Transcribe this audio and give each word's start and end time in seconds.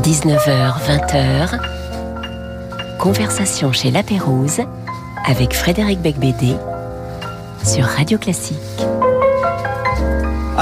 19h, 0.00 0.74
20h, 0.88 1.58
conversation 2.98 3.72
chez 3.72 3.90
La 3.90 4.02
Pérouse 4.02 4.62
avec 5.26 5.54
Frédéric 5.54 6.00
Becbédé 6.00 6.56
sur 7.62 7.84
Radio 7.84 8.18
Classique. 8.18 8.56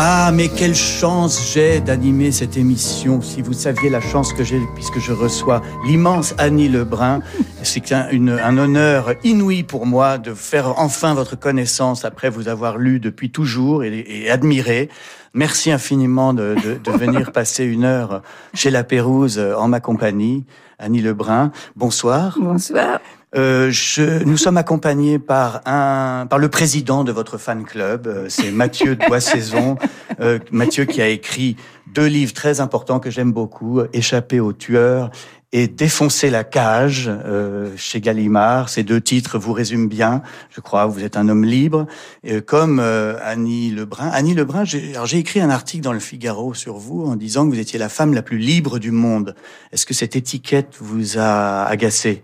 Ah, 0.03 0.31
mais 0.33 0.49
quelle 0.49 0.75
chance 0.75 1.53
j'ai 1.53 1.83
d'animer 1.83 2.33
cette 2.33 2.57
émission. 2.57 3.21
Si 3.21 3.43
vous 3.43 3.53
saviez 3.53 3.91
la 3.91 4.01
chance 4.01 4.33
que 4.33 4.43
j'ai, 4.43 4.59
puisque 4.75 4.99
je 4.99 5.13
reçois 5.13 5.61
l'immense 5.85 6.35
Annie 6.39 6.71
Lebrun, 6.71 7.21
c'est 7.63 7.93
un, 7.93 8.09
un, 8.09 8.57
honneur 8.57 9.13
inouï 9.25 9.63
pour 9.63 9.85
moi 9.85 10.17
de 10.17 10.33
faire 10.33 10.79
enfin 10.79 11.13
votre 11.13 11.39
connaissance 11.39 12.07
après 12.07 12.31
vous 12.31 12.49
avoir 12.49 12.79
lu 12.79 12.99
depuis 12.99 13.31
toujours 13.31 13.85
et, 13.85 14.03
et 14.09 14.31
admiré. 14.31 14.89
Merci 15.35 15.71
infiniment 15.71 16.33
de, 16.33 16.55
de, 16.65 16.79
de 16.83 16.97
venir 16.97 17.31
passer 17.35 17.65
une 17.67 17.85
heure 17.85 18.23
chez 18.55 18.71
La 18.71 18.85
Pérouse 18.85 19.39
en 19.39 19.69
ma 19.69 19.81
compagnie. 19.81 20.47
Annie 20.79 21.03
Lebrun, 21.03 21.53
bonsoir. 21.77 22.39
Bonsoir. 22.41 23.01
Euh, 23.37 23.71
je, 23.71 24.25
nous 24.25 24.37
sommes 24.37 24.57
accompagnés 24.57 25.19
par 25.19 25.61
un, 25.65 26.27
par 26.29 26.39
le 26.39 26.49
président 26.49 27.05
de 27.05 27.13
votre 27.13 27.39
fan 27.39 27.65
club, 27.65 28.09
euh, 28.09 28.27
c'est 28.29 28.51
Mathieu 28.51 28.97
de 28.97 29.07
Boissaison. 29.07 29.77
Euh, 30.21 30.39
Mathieu 30.51 30.85
qui 30.85 31.01
a 31.01 31.09
écrit 31.09 31.57
deux 31.95 32.07
livres 32.07 32.33
très 32.33 32.61
importants 32.61 32.99
que 32.99 33.11
j'aime 33.11 33.33
beaucoup, 33.33 33.81
Échapper 33.93 34.41
aux 34.41 34.53
tueurs 34.53 35.11
et 35.53 35.67
Défoncer 35.67 36.31
la 36.31 36.45
cage 36.45 37.09
euh, 37.09 37.73
chez 37.77 38.01
Gallimard. 38.01 38.69
Ces 38.69 38.83
deux 38.83 39.01
titres 39.01 39.39
vous 39.39 39.53
résument 39.53 39.89
bien, 39.89 40.23
je 40.51 40.61
crois. 40.61 40.87
Vous 40.87 41.03
êtes 41.03 41.17
un 41.17 41.29
homme 41.29 41.45
libre, 41.45 41.87
et 42.23 42.41
comme 42.41 42.79
euh, 42.81 43.17
Annie 43.23 43.71
Lebrun. 43.71 44.09
Annie 44.13 44.35
Lebrun, 44.35 44.65
j'ai 44.65 45.19
écrit 45.19 45.41
un 45.41 45.51
article 45.51 45.83
dans 45.83 45.93
le 45.93 46.01
Figaro 46.01 46.55
sur 46.55 46.77
vous 46.77 47.05
en 47.05 47.17
disant 47.17 47.47
que 47.47 47.55
vous 47.55 47.61
étiez 47.61 47.79
la 47.79 47.89
femme 47.89 48.15
la 48.15 48.23
plus 48.23 48.39
libre 48.39 48.79
du 48.79 48.91
monde. 48.91 49.35
Est-ce 49.73 49.87
que 49.87 49.95
cette 49.95 50.17
étiquette 50.17 50.77
vous 50.81 51.19
a 51.19 51.65
agacé 51.65 52.23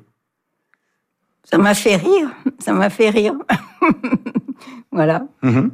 ça 1.48 1.58
m'a 1.58 1.74
fait 1.74 1.96
rire, 1.96 2.28
ça 2.58 2.72
m'a 2.72 2.90
fait 2.90 3.10
rire. 3.10 3.34
voilà. 4.92 5.26
Mmh. 5.42 5.68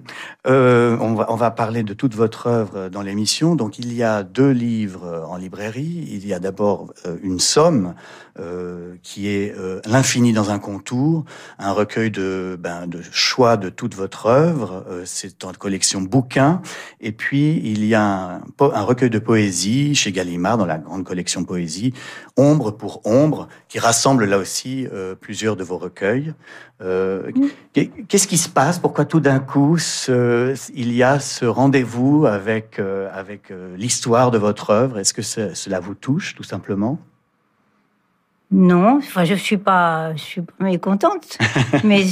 Euh, 0.47 0.97
on, 1.01 1.15
va, 1.15 1.27
on 1.31 1.37
va 1.37 1.51
parler 1.51 1.83
de 1.83 1.95
toute 1.95 2.15
votre 2.15 2.47
œuvre 2.47 2.89
dans 2.89 3.03
l'émission. 3.03 3.55
Donc 3.55 3.79
il 3.79 3.93
y 3.93 4.03
a 4.03 4.23
deux 4.23 4.51
livres 4.51 5.27
en 5.29 5.37
librairie. 5.37 6.09
Il 6.11 6.27
y 6.27 6.35
a 6.35 6.41
d'abord 6.41 6.93
euh, 7.07 7.17
une 7.23 7.39
somme 7.39 7.95
euh, 8.39 8.95
qui 9.03 9.29
est 9.29 9.55
euh, 9.59 9.81
L'infini 9.85 10.33
dans 10.33 10.51
un 10.51 10.59
contour, 10.59 11.27
un 11.59 11.73
recueil 11.73 12.11
de, 12.11 12.59
ben, 12.59 12.87
de 12.87 13.03
choix 13.03 13.59
de 13.59 13.69
toute 13.69 13.95
votre 13.95 14.25
œuvre. 14.25 14.87
Euh, 14.89 15.03
c'est 15.05 15.45
en 15.45 15.53
collection 15.53 16.01
bouquin. 16.01 16.63
Et 17.03 17.13
puis 17.13 17.61
il 17.63 17.85
y 17.85 17.95
a 17.95 18.03
un, 18.03 18.43
un, 18.59 18.83
recueil 18.83 19.11
de 19.11 19.19
poésie 19.19 19.95
chez 19.95 20.13
Gallimard 20.13 20.57
dans 20.57 20.65
la 20.65 20.79
grande 20.79 21.05
collection 21.05 21.45
poésie, 21.45 21.93
Ombre 22.39 22.71
pour 22.71 23.03
ombre, 23.05 23.49
qui 23.69 23.79
rassemble 23.79 24.25
là 24.25 24.39
aussi 24.39 24.87
euh, 24.91 25.15
plusieurs 25.15 25.55
de 25.57 25.65
vos 25.65 25.77
recueils. 25.77 26.33
Qu'est-ce 27.75 28.27
qui 28.27 28.39
se 28.39 28.49
passe? 28.49 28.79
Pourquoi 28.79 29.05
tout 29.13 29.21
d'un 29.21 29.41
coup 29.41 29.77
ce, 29.77 30.57
il 30.75 30.91
y 30.95 31.03
a 31.03 31.21
ce 31.21 31.45
rendez-vous 31.45 32.25
avec 32.25 32.81
avec 33.13 33.53
l'histoire 33.77 34.31
de 34.31 34.39
votre 34.39 34.71
œuvre 34.71 34.99
Est-ce 34.99 35.13
que 35.13 35.21
cela 35.21 35.81
vous 35.81 35.95
touche 35.95 36.35
tout 36.35 36.43
simplement? 36.43 36.99
Non, 38.53 38.99
enfin, 38.99 39.25
je 39.25 39.35
suis 39.35 39.57
pas, 39.57 40.15
je 40.15 40.23
suis 40.23 40.41
pas 40.43 40.65
mécontente, 40.65 41.39
mais 41.85 42.05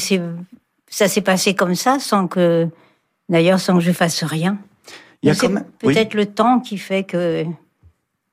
ça 0.89 1.07
s'est 1.07 1.21
passé 1.21 1.55
comme 1.55 1.75
ça, 1.75 1.99
sans 1.99 2.29
que, 2.29 2.67
d'ailleurs, 3.29 3.61
sans 3.61 3.75
que 3.75 3.81
je 3.81 3.93
fasse 3.93 4.25
rien. 4.25 4.59
Il 5.23 5.29
y 5.29 5.33
a 5.33 5.35
comme... 5.35 5.63
peut-être 5.79 6.15
oui. 6.15 6.21
le 6.21 6.27
temps 6.27 6.61
qui 6.61 6.79
fait 6.79 7.05
que, 7.05 7.45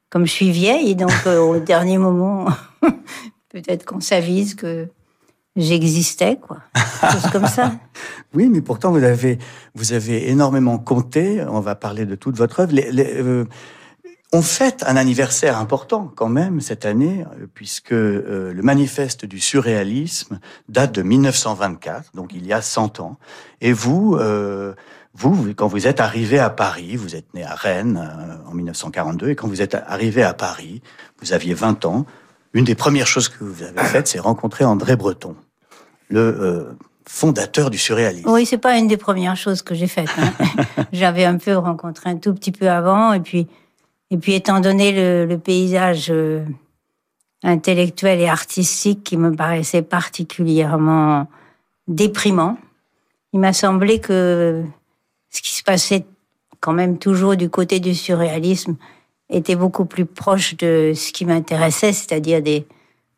comme 0.10 0.26
je 0.26 0.32
suis 0.32 0.52
vieille, 0.52 0.95
donc 0.95 1.12
euh, 1.26 1.40
au 1.40 1.60
dernier 1.62 1.98
moment, 1.98 2.48
peut-être 3.50 3.86
qu'on 3.86 4.00
s'avise 4.00 4.56
que 4.56 4.88
j'existais, 5.58 6.38
quoi. 6.38 6.58
Chose 7.12 7.30
comme 7.32 7.48
ça. 7.48 7.73
oui, 8.34 8.50
mais 8.50 8.62
pourtant 8.62 8.92
vous 8.92 9.04
avez, 9.04 9.40
vous 9.76 9.94
avez 9.94 10.30
énormément 10.30 10.78
compté. 10.78 11.44
On 11.50 11.60
va 11.60 11.76
parler 11.76 12.06
de 12.06 12.16
toute 12.16 12.38
votre 12.38 12.62
œuvre. 12.62 12.73
Euh, 12.76 13.45
on 14.34 14.42
fête 14.42 14.84
un 14.86 14.98
anniversaire 14.98 15.58
important 15.58 16.12
quand 16.16 16.30
même 16.30 16.62
cette 16.62 16.86
année, 16.86 17.26
puisque 17.54 17.94
euh, 17.94 18.54
le 18.54 18.62
manifeste 18.62 19.26
du 19.26 19.40
surréalisme 19.40 20.40
date 20.70 20.94
de 20.94 21.02
1924, 21.02 22.12
donc 22.14 22.34
il 22.34 22.46
y 22.46 22.54
a 22.54 22.62
100 22.62 23.00
ans. 23.00 23.17
Et 23.62 23.73
vous, 23.73 24.16
euh, 24.16 24.73
vous, 25.14 25.54
quand 25.56 25.67
vous 25.67 25.88
êtes 25.88 26.02
arrivé 26.02 26.40
à 26.40 26.50
Paris, 26.50 26.98
vous 26.98 27.16
êtes 27.16 27.34
né 27.34 27.44
à 27.44 27.56
Rennes 27.56 28.06
en 28.46 28.54
1942, 28.54 29.30
et 29.30 29.36
quand 29.36 29.48
vous 29.48 29.62
êtes 29.62 29.76
arrivé 29.76 30.23
à 30.23 30.34
Paris, 30.34 30.82
vous 31.22 31.34
aviez 31.34 31.54
20 31.54 31.86
ans, 31.86 32.06
une 32.54 32.66
des 32.66 32.76
premières 32.76 33.08
choses 33.08 33.30
que 33.30 33.44
vous 33.44 33.64
avez 33.64 33.80
faites, 33.80 34.08
c'est 34.08 34.20
rencontrer 34.20 34.66
André 34.66 34.96
Breton, 34.96 35.36
le 36.10 36.20
euh, 36.20 36.64
fondateur 37.06 37.70
du 37.70 37.78
surréalisme. 37.78 38.30
Oui, 38.30 38.45
c'est 38.45 38.58
pas 38.58 38.78
une 38.78 38.88
des 38.88 38.98
premières 38.98 39.38
choses 39.38 39.62
que 39.62 39.76
j'ai 39.76 39.88
faites. 39.88 40.10
Hein. 40.18 40.34
J'avais 40.92 41.26
un 41.26 41.38
peu 41.38 41.56
rencontré 41.56 42.10
un 42.10 42.18
tout 42.18 42.34
petit 42.34 42.52
peu 42.52 42.70
avant, 42.70 43.14
et 43.14 43.20
puis 43.20 43.48
et 44.10 44.17
puis, 44.17 44.34
étant 44.34 44.60
donné 44.62 44.92
le, 44.92 45.26
le 45.26 45.38
paysage 45.38 46.08
euh, 46.10 46.46
intellectuel 47.44 48.22
et 48.22 48.28
artistique 48.28 49.04
qui 49.04 49.17
me 49.17 49.36
paraissait 49.36 49.82
particulièrement 49.82 51.28
déprimant, 51.88 52.58
il 53.34 53.40
m'a 53.42 53.54
semblé 53.54 54.00
que 54.00 54.64
ce 55.30 55.42
qui 55.42 55.54
se 55.54 55.64
passait 55.64 56.06
quand 56.62 56.73
même 56.73 56.98
toujours 56.98 57.36
du 57.36 57.50
côté 57.50 57.80
du 57.80 57.94
surréalisme 57.94 58.78
était 59.30 59.56
beaucoup 59.58 59.86
plus 59.86 60.06
proche 60.06 60.56
de 60.56 60.94
ce 60.96 61.12
qui 61.12 61.26
m'intéressait, 61.26 61.92
c'est-à-dire 61.92 62.42
des, 62.42 62.66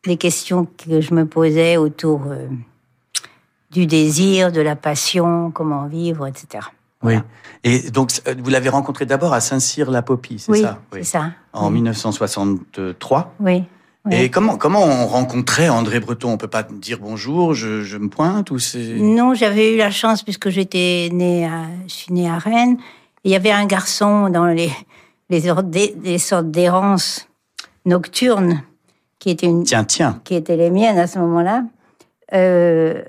des 0.04 0.16
questions 0.16 0.66
que 0.76 1.00
je 1.00 1.14
me 1.14 1.24
posais 1.24 1.76
autour 1.76 2.22
euh, 2.26 2.48
du 3.70 3.86
désir, 3.86 4.52
de 4.52 4.60
la 4.60 4.76
passion, 4.76 5.50
comment 5.50 5.86
vivre, 5.86 6.26
etc. 6.26 6.66
Oui. 7.02 7.14
Et 7.64 7.90
donc, 7.90 8.10
vous 8.42 8.50
l'avez 8.50 8.68
rencontré 8.68 9.06
d'abord 9.06 9.32
à 9.32 9.40
Saint-Cyr-la-Popie, 9.40 10.38
c'est 10.38 10.52
oui, 10.52 10.62
ça? 10.62 10.78
Oui, 10.92 10.98
c'est 11.02 11.18
ça. 11.18 11.30
En 11.52 11.68
oui. 11.68 11.74
1963 11.74 13.34
Oui. 13.40 13.64
oui. 14.04 14.14
Et 14.14 14.30
comment, 14.30 14.56
comment 14.56 14.84
on 14.84 15.06
rencontrait 15.06 15.68
André 15.68 16.00
Breton? 16.00 16.32
On 16.32 16.36
peut 16.36 16.48
pas 16.48 16.62
dire 16.62 16.98
bonjour, 17.00 17.54
je, 17.54 17.82
je 17.82 17.96
me 17.96 18.08
pointe 18.08 18.50
ou 18.50 18.58
c'est... 18.58 18.96
Non, 18.96 19.34
j'avais 19.34 19.74
eu 19.74 19.76
la 19.78 19.90
chance, 19.90 20.22
puisque 20.22 20.50
j'étais 20.50 21.08
née 21.12 21.46
à, 21.46 21.62
je 21.86 21.94
suis 21.94 22.12
née 22.12 22.28
à 22.28 22.38
Rennes, 22.38 22.76
il 23.24 23.30
y 23.30 23.36
avait 23.36 23.52
un 23.52 23.66
garçon 23.66 24.28
dans 24.28 24.46
les, 24.46 24.70
les, 25.30 25.42
les 26.02 26.18
sortes 26.18 26.50
d'errance 26.50 27.28
nocturnes 27.86 28.62
qui 29.18 29.30
était 29.30 29.46
une... 29.46 29.64
Tiens, 29.64 29.84
tiens. 29.84 30.20
Qui 30.24 30.34
étaient 30.34 30.56
les 30.56 30.70
miennes 30.70 30.98
à 30.98 31.06
ce 31.06 31.18
moment-là. 31.18 31.64
Euh, 32.32 33.02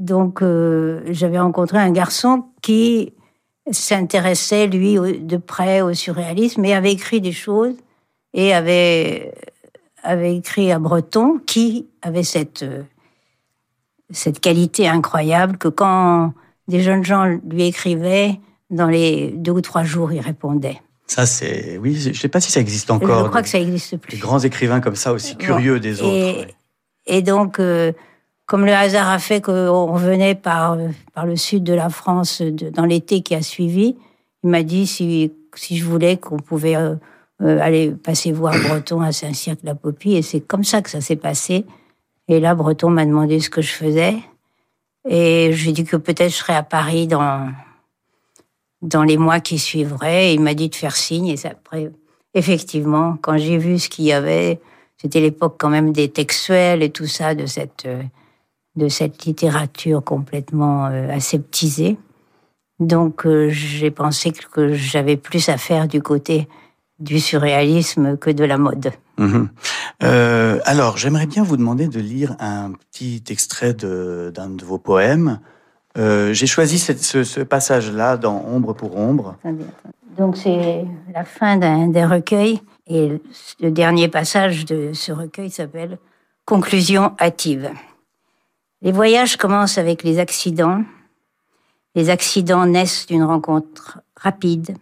donc, 0.00 0.40
euh, 0.40 1.02
j'avais 1.10 1.38
rencontré 1.38 1.76
un 1.76 1.92
garçon 1.92 2.46
qui 2.62 3.12
s'intéressait, 3.70 4.66
lui, 4.66 4.96
de 4.96 5.36
près 5.36 5.82
au 5.82 5.92
surréalisme 5.92 6.64
et 6.64 6.72
avait 6.72 6.92
écrit 6.92 7.20
des 7.20 7.32
choses 7.32 7.74
et 8.32 8.54
avait, 8.54 9.34
avait 10.02 10.34
écrit 10.34 10.72
à 10.72 10.78
Breton 10.78 11.38
qui 11.46 11.86
avait 12.00 12.22
cette, 12.22 12.64
cette 14.08 14.40
qualité 14.40 14.88
incroyable 14.88 15.58
que 15.58 15.68
quand 15.68 16.32
des 16.66 16.80
jeunes 16.80 17.04
gens 17.04 17.38
lui 17.48 17.66
écrivaient, 17.66 18.40
dans 18.70 18.88
les 18.88 19.32
deux 19.32 19.52
ou 19.52 19.60
trois 19.60 19.84
jours, 19.84 20.12
il 20.12 20.20
répondait. 20.20 20.80
Ça, 21.06 21.26
c'est. 21.26 21.76
Oui, 21.76 21.96
je 21.96 22.08
ne 22.10 22.14
sais 22.14 22.28
pas 22.28 22.40
si 22.40 22.50
ça 22.50 22.60
existe 22.60 22.90
encore. 22.90 23.24
Je 23.24 23.28
crois 23.28 23.42
que 23.42 23.48
ça 23.48 23.58
n'existe 23.58 23.98
plus. 23.98 24.12
Des 24.12 24.18
grands 24.18 24.38
écrivains 24.38 24.80
comme 24.80 24.96
ça, 24.96 25.12
aussi 25.12 25.36
curieux 25.36 25.74
bon. 25.74 25.80
des 25.80 25.98
et, 25.98 26.02
autres. 26.02 26.40
Ouais. 26.40 26.54
Et 27.06 27.20
donc. 27.20 27.60
Euh, 27.60 27.92
comme 28.50 28.66
le 28.66 28.72
hasard 28.72 29.08
a 29.08 29.20
fait 29.20 29.40
qu'on 29.40 29.86
revenait 29.86 30.34
par, 30.34 30.76
par 31.14 31.24
le 31.24 31.36
sud 31.36 31.62
de 31.62 31.72
la 31.72 31.88
France 31.88 32.42
de, 32.42 32.68
dans 32.68 32.84
l'été 32.84 33.20
qui 33.20 33.36
a 33.36 33.42
suivi, 33.42 33.94
il 34.42 34.50
m'a 34.50 34.64
dit 34.64 34.88
si, 34.88 35.32
si 35.54 35.76
je 35.76 35.84
voulais 35.84 36.16
qu'on 36.16 36.40
pouvait 36.40 36.74
euh, 36.74 36.96
aller 37.38 37.92
passer 37.92 38.32
voir 38.32 38.52
Breton 38.68 39.02
à 39.02 39.12
Saint-Cirque-la-Popie. 39.12 40.16
Et 40.16 40.22
c'est 40.22 40.40
comme 40.40 40.64
ça 40.64 40.82
que 40.82 40.90
ça 40.90 41.00
s'est 41.00 41.14
passé. 41.14 41.64
Et 42.26 42.40
là, 42.40 42.56
Breton 42.56 42.90
m'a 42.90 43.06
demandé 43.06 43.38
ce 43.38 43.50
que 43.50 43.62
je 43.62 43.70
faisais. 43.70 44.16
Et 45.08 45.52
je 45.52 45.62
lui 45.62 45.70
ai 45.70 45.72
dit 45.72 45.84
que 45.84 45.96
peut-être 45.96 46.32
je 46.32 46.36
serais 46.36 46.56
à 46.56 46.64
Paris 46.64 47.06
dans, 47.06 47.52
dans 48.82 49.04
les 49.04 49.16
mois 49.16 49.38
qui 49.38 49.60
suivraient. 49.60 50.30
Et 50.30 50.34
il 50.34 50.40
m'a 50.40 50.54
dit 50.54 50.70
de 50.70 50.74
faire 50.74 50.96
signe. 50.96 51.28
Et 51.28 51.38
après, 51.46 51.92
effectivement, 52.34 53.16
quand 53.22 53.38
j'ai 53.38 53.58
vu 53.58 53.78
ce 53.78 53.88
qu'il 53.88 54.06
y 54.06 54.12
avait, 54.12 54.58
c'était 54.96 55.20
l'époque 55.20 55.54
quand 55.56 55.70
même 55.70 55.92
des 55.92 56.08
textuels 56.08 56.82
et 56.82 56.90
tout 56.90 57.06
ça, 57.06 57.36
de 57.36 57.46
cette 57.46 57.86
de 58.76 58.88
cette 58.88 59.24
littérature 59.24 60.02
complètement 60.02 60.86
euh, 60.86 61.10
aseptisée. 61.10 61.98
Donc 62.78 63.26
euh, 63.26 63.48
j'ai 63.50 63.90
pensé 63.90 64.32
que 64.32 64.72
j'avais 64.72 65.16
plus 65.16 65.48
à 65.48 65.58
faire 65.58 65.88
du 65.88 66.00
côté 66.00 66.48
du 66.98 67.18
surréalisme 67.18 68.16
que 68.16 68.30
de 68.30 68.44
la 68.44 68.58
mode. 68.58 68.92
Mmh. 69.18 69.44
Euh, 70.02 70.60
alors 70.64 70.96
j'aimerais 70.96 71.26
bien 71.26 71.42
vous 71.42 71.56
demander 71.56 71.88
de 71.88 72.00
lire 72.00 72.36
un 72.40 72.72
petit 72.72 73.22
extrait 73.28 73.74
d'un 73.74 73.88
de, 73.88 74.56
de, 74.56 74.64
vos 74.64 74.78
poèmes. 74.78 75.40
j'ai 75.96 76.46
choisi 76.46 76.78
cette, 76.78 77.02
ce, 77.02 77.24
ce 77.24 77.40
passage-là 77.40 78.16
dans 78.16 78.44
Ombre 78.46 78.74
pour 78.74 78.96
Ombre. 78.96 79.36
Donc 80.16 80.36
c'est 80.36 80.84
la 81.14 81.24
fin 81.24 81.56
d'un 81.56 82.08
recueil 82.08 82.60
et 82.86 83.20
le 83.60 83.70
dernier 83.70 84.08
passage 84.08 84.64
de 84.66 84.92
ce 84.92 85.12
recueil 85.12 85.50
s'appelle 85.50 85.98
Conclusion 86.44 87.12
hâtive. 87.20 87.70
Les 88.82 88.92
voyages 88.92 89.36
commencent 89.36 89.76
avec 89.76 90.02
les 90.04 90.18
accidents. 90.18 90.82
Les 91.94 92.08
accidents 92.08 92.64
naissent 92.64 93.06
d'une 93.06 93.24
rencontre 93.24 94.00
rapide. 94.16 94.74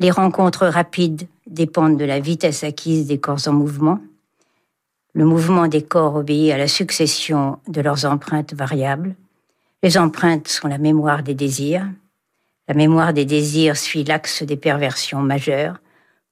Les 0.00 0.10
rencontres 0.10 0.66
rapides 0.66 1.28
dépendent 1.46 1.96
de 1.96 2.04
la 2.04 2.18
vitesse 2.18 2.64
acquise 2.64 3.06
des 3.06 3.18
corps 3.18 3.46
en 3.46 3.52
mouvement. 3.52 4.00
Le 5.12 5.24
mouvement 5.24 5.68
des 5.68 5.82
corps 5.82 6.16
obéit 6.16 6.52
à 6.52 6.58
la 6.58 6.66
succession 6.66 7.60
de 7.68 7.80
leurs 7.80 8.04
empreintes 8.04 8.52
variables. 8.52 9.14
Les 9.84 9.96
empreintes 9.96 10.48
sont 10.48 10.66
la 10.66 10.78
mémoire 10.78 11.22
des 11.22 11.34
désirs. 11.34 11.88
La 12.66 12.74
mémoire 12.74 13.12
des 13.12 13.24
désirs 13.24 13.76
suit 13.76 14.04
l'axe 14.04 14.42
des 14.42 14.56
perversions 14.56 15.20
majeures, 15.20 15.80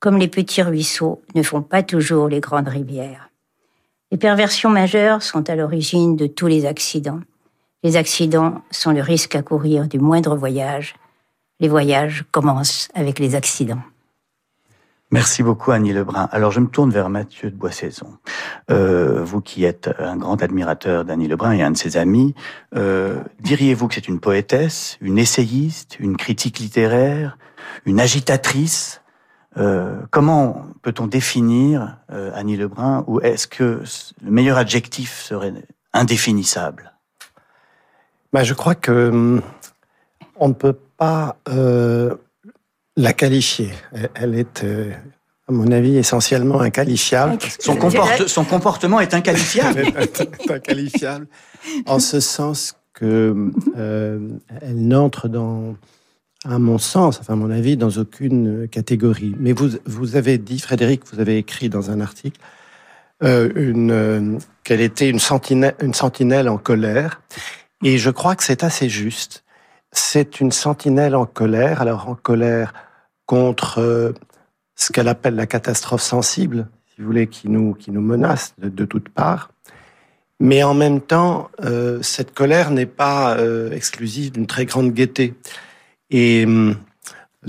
comme 0.01 0.19
les 0.19 0.29
petits 0.29 0.63
ruisseaux 0.63 1.23
ne 1.37 1.43
font 1.43 1.63
pas 1.63 1.85
toujours 1.85 2.29
les 2.29 2.41
grandes 2.41 2.69
rivières. 2.69 3.28
Les 4.11 4.19
perversions 4.19 4.71
majeures 4.71 5.23
sont 5.23 5.51
à 5.51 5.55
l'origine 5.55 6.17
de 6.17 6.27
tous 6.27 6.47
les 6.47 6.65
accidents. 6.65 7.21
Les 7.83 7.97
accidents 7.97 8.63
sont 8.71 8.93
le 8.93 9.03
risque 9.03 9.37
à 9.37 9.43
courir 9.43 9.87
du 9.87 9.99
moindre 9.99 10.35
voyage. 10.35 10.95
Les 11.61 11.69
voyages 11.69 12.25
commencent 12.31 12.89
avec 12.95 13.19
les 13.19 13.35
accidents. 13.35 13.83
Merci 15.11 15.43
beaucoup 15.43 15.71
Annie 15.71 15.93
Lebrun. 15.93 16.29
Alors 16.33 16.53
je 16.53 16.61
me 16.61 16.69
tourne 16.69 16.91
vers 16.91 17.09
Mathieu 17.09 17.51
de 17.51 17.57
Boissaison. 17.57 18.19
Euh, 18.71 19.23
vous 19.25 19.41
qui 19.41 19.65
êtes 19.65 19.91
un 19.99 20.17
grand 20.17 20.43
admirateur 20.43 21.05
d'Annie 21.05 21.29
Lebrun 21.29 21.53
et 21.53 21.63
un 21.63 21.71
de 21.71 21.77
ses 21.79 21.97
amis, 21.97 22.35
euh, 22.77 23.23
diriez-vous 23.41 23.89
que 23.89 23.95
c'est 23.95 24.09
une 24.09 24.21
poétesse, 24.21 24.99
une 25.01 25.19
essayiste, 25.19 25.99
une 25.99 26.17
critique 26.17 26.59
littéraire, 26.59 27.39
une 27.87 28.01
agitatrice? 28.01 29.01
Euh, 29.59 30.01
Comment 30.11 30.67
peut-on 30.83 31.07
définir 31.07 31.97
euh, 32.13 32.31
Annie 32.35 32.57
Lebrun 32.57 33.05
ou 33.07 33.21
est-ce 33.21 33.47
que 33.47 33.83
le 34.23 34.31
meilleur 34.31 34.59
adjectif 34.59 35.21
serait 35.21 35.53
indéfinissable? 35.93 36.93
Bah, 38.33 38.45
Je 38.45 38.55
crois 38.55 38.75
que 38.75 39.09
hum, 39.09 39.43
on 40.37 40.49
ne 40.49 40.55
peut 40.55 40.77
pas 40.97 41.37
euh, 41.49 42.15
la 42.97 43.13
qualifier. 43.13 43.71
Elle 44.15 44.35
est, 44.35 44.65
euh, 44.65 44.93
à 45.49 45.53
mon 45.53 45.71
avis, 45.73 45.97
essentiellement 45.97 46.61
inqualifiable. 46.61 47.39
Son, 47.59 47.79
son 48.27 48.45
comportement 48.45 49.01
est 49.01 49.15
inqualifiable. 49.15 49.81
est 49.99 50.51
inqualifiable, 50.51 51.27
en 51.87 51.99
ce 51.99 52.21
sens 52.21 52.75
que 52.93 53.53
euh, 53.77 54.29
elle 54.61 54.89
n'entre 54.89 55.29
dans, 55.29 55.77
à 56.45 56.59
mon 56.59 56.79
sens, 56.79 57.19
enfin 57.21 57.35
à 57.35 57.37
mon 57.37 57.51
avis, 57.51 57.77
dans 57.77 57.91
aucune 57.91 58.69
catégorie. 58.69 59.35
Mais 59.39 59.53
vous, 59.53 59.71
vous 59.87 60.17
avez 60.17 60.39
dit, 60.39 60.59
Frédéric, 60.59 61.03
vous 61.13 61.21
avez 61.21 61.39
écrit 61.39 61.69
dans 61.69 61.91
un 61.91 62.01
article 62.01 62.41
euh, 63.23 63.51
une, 63.57 64.39
qu'elle 64.65 64.81
était 64.81 65.09
une 65.09 65.19
sentinelle, 65.19 66.49
en 66.49 66.59
colère. 66.59 67.21
Et 67.83 67.99
je 67.99 68.11
crois 68.11 68.37
que 68.37 68.45
c'est 68.45 68.65
assez 68.65 68.89
juste. 68.89 69.45
C'est 69.93 70.41
une 70.41 70.53
sentinelle 70.53 71.17
en 71.17 71.27
colère, 71.27 71.81
alors 71.81 72.09
en 72.09 72.15
colère 72.15 72.73
contre 73.27 73.81
euh, 73.81 74.13
ce 74.75 74.93
qu'elle 74.93 75.09
appelle 75.09 75.35
la 75.35 75.47
catastrophe 75.47 76.03
sensible, 76.03 76.69
si 76.87 77.01
vous 77.01 77.07
voulez, 77.07 77.27
qui 77.27 77.49
nous, 77.49 77.75
qui 77.75 77.91
nous 77.91 78.01
menace 78.01 78.55
de, 78.59 78.85
toutes 78.85 79.09
parts. 79.09 79.51
Mais 80.41 80.63
en 80.63 80.75
même 80.75 81.01
temps, 81.01 81.51
euh, 81.65 82.01
cette 82.03 82.33
colère 82.33 82.71
n'est 82.71 82.87
pas 82.87 83.37
euh, 83.37 83.73
exclusive 83.73 84.33
d'une 84.33 84.47
très 84.47 84.67
grande 84.67 84.93
gaieté. 84.93 85.35
Et 86.11 86.45
hum, 86.47 86.77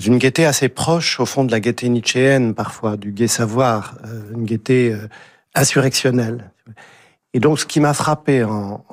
une 0.06 0.18
gaieté 0.18 0.46
assez 0.46 0.70
proche, 0.70 1.20
au 1.20 1.26
fond, 1.26 1.44
de 1.44 1.52
la 1.52 1.60
gaieté 1.60 1.90
nietzschéenne, 1.90 2.54
parfois, 2.54 2.98
du 2.98 3.12
gai 3.12 3.28
savoir, 3.28 3.98
une 4.34 4.46
gaieté 4.46 4.96
insurrectionnelle. 5.56 6.52
Et 7.34 7.40
donc, 7.40 7.60
ce 7.60 7.66
qui 7.66 7.80
m'a 7.80 7.94
frappé 7.94 8.44
en, 8.44 8.84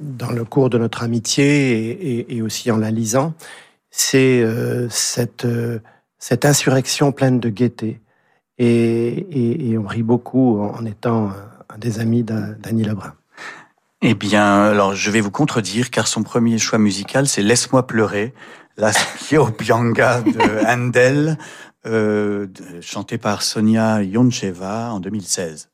dans 0.00 0.30
le 0.30 0.44
cours 0.44 0.70
de 0.70 0.78
notre 0.78 1.02
amitié 1.02 2.34
et, 2.34 2.42
aussi 2.42 2.70
en 2.70 2.78
la 2.78 2.90
lisant, 2.90 3.34
c'est 3.90 4.44
cette 4.88 5.46
cette 6.24 6.46
insurrection 6.46 7.12
pleine 7.12 7.38
de 7.38 7.50
gaieté. 7.50 8.00
Et, 8.56 9.76
on 9.78 9.86
rit 9.86 10.02
beaucoup 10.02 10.58
en 10.58 10.82
étant 10.86 11.32
un 11.68 11.78
des 11.78 12.00
amis 12.00 12.22
d'Annie 12.22 12.84
Lebrun. 12.84 13.12
Eh 14.00 14.14
bien, 14.14 14.62
alors 14.64 14.94
je 14.94 15.10
vais 15.10 15.20
vous 15.20 15.30
contredire, 15.30 15.90
car 15.90 16.06
son 16.06 16.22
premier 16.22 16.56
choix 16.56 16.78
musical, 16.78 17.28
c'est 17.28 17.42
Laisse-moi 17.42 17.86
pleurer, 17.86 18.32
la 18.76 18.92
Pianga 19.56 20.22
de 20.22 20.66
Handel, 20.66 21.38
euh, 21.86 22.46
chanté 22.80 23.18
par 23.18 23.42
Sonia 23.42 24.02
Yoncheva 24.02 24.92
en 24.92 25.00
2016. 25.00 25.68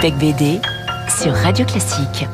Frédéric 0.00 0.18
Becbédé 0.18 0.60
sur 1.08 1.34
Radio 1.34 1.66
Classique. 1.66 2.26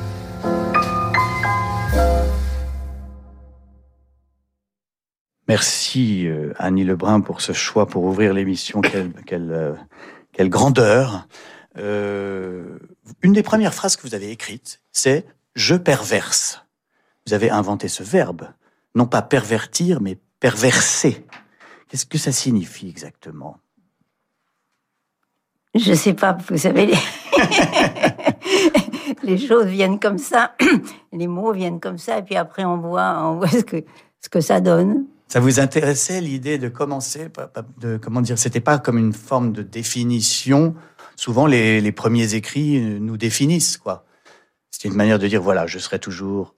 Merci 5.49 6.28
euh, 6.28 6.52
Annie 6.58 6.85
Lebrun 6.85 7.20
pour 7.20 7.40
ce 7.40 7.52
choix 7.52 7.87
pour 7.87 8.04
ouvrir 8.04 8.35
l'émission. 8.35 8.80
Quelle, 8.80 9.12
quelle, 9.26 9.50
euh, 9.50 9.75
quelle 10.32 10.49
grandeur. 10.49 11.26
Euh, 11.76 12.78
une 13.23 13.32
des 13.32 13.42
premières 13.42 13.75
phrases 13.75 13.96
que 13.96 14.02
vous 14.02 14.14
avez 14.14 14.30
écrites, 14.30 14.80
c'est 14.92 15.26
je 15.56 15.75
perverse. 15.75 16.64
Vous 17.26 17.35
avez 17.35 17.50
inventé 17.50 17.88
ce 17.88 18.04
verbe, 18.04 18.49
non 18.94 19.06
pas 19.06 19.23
pervertir, 19.23 20.00
mais 20.00 20.18
perverser. 20.38 21.26
Qu'est-ce 21.88 22.06
que 22.06 22.18
ça 22.18 22.30
signifie 22.30 22.88
exactement? 22.88 23.58
Je 25.75 25.92
sais 25.92 26.14
pas, 26.14 26.38
vous 26.49 26.56
savez, 26.56 26.94
les... 29.23 29.38
choses 29.38 29.66
viennent 29.66 29.99
comme 29.99 30.19
ça, 30.19 30.55
les 31.12 31.26
mots 31.26 31.52
viennent 31.52 31.81
comme 31.81 31.99
ça, 31.99 32.19
et 32.19 32.23
puis 32.23 32.37
après 32.37 32.64
on 32.64 32.78
voit, 32.78 33.19
on 33.23 33.37
voit 33.37 33.49
ce 33.49 33.62
que, 33.62 33.85
ce 34.21 34.28
que 34.28 34.40
ça 34.40 34.61
donne. 34.61 35.07
Ça 35.28 35.40
vous 35.40 35.59
intéressait 35.59 36.21
l'idée 36.21 36.59
de 36.59 36.69
commencer, 36.69 37.28
de 37.78 37.97
comment 37.97 38.21
dire, 38.21 38.38
c'était 38.38 38.61
pas 38.61 38.78
comme 38.78 38.99
une 38.99 39.12
forme 39.12 39.52
de 39.52 39.62
définition. 39.62 40.75
Souvent, 41.16 41.47
les, 41.47 41.81
les 41.81 41.93
premiers 41.93 42.35
écrits 42.35 42.81
nous 43.00 43.16
définissent, 43.16 43.76
quoi. 43.76 44.05
C'était 44.71 44.88
une 44.88 44.95
manière 44.95 45.19
de 45.19 45.26
dire, 45.26 45.43
voilà, 45.43 45.66
je 45.66 45.78
serai 45.78 45.99
toujours 45.99 46.55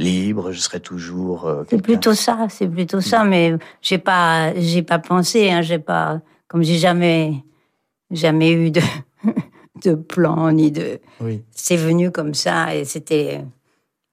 libre, 0.00 0.50
je 0.50 0.58
serai 0.58 0.80
toujours. 0.80 1.46
Euh, 1.46 1.62
c'est 1.68 1.82
plutôt 1.82 2.14
ça, 2.14 2.46
c'est 2.48 2.68
plutôt 2.68 3.00
ça, 3.00 3.24
mais 3.24 3.54
j'ai 3.82 3.98
pas, 3.98 4.52
j'ai 4.56 4.82
pas 4.82 4.98
pensé, 4.98 5.50
hein, 5.50 5.62
j'ai 5.62 5.78
pas, 5.78 6.20
comme 6.48 6.62
j'ai 6.62 6.78
jamais, 6.78 7.44
jamais 8.10 8.50
eu 8.52 8.70
de, 8.70 8.80
de 9.82 9.94
plan 9.94 10.50
ni 10.52 10.70
de. 10.70 11.00
Oui. 11.20 11.42
C'est 11.50 11.76
venu 11.76 12.10
comme 12.10 12.34
ça 12.34 12.74
et 12.74 12.84
c'était, 12.84 13.44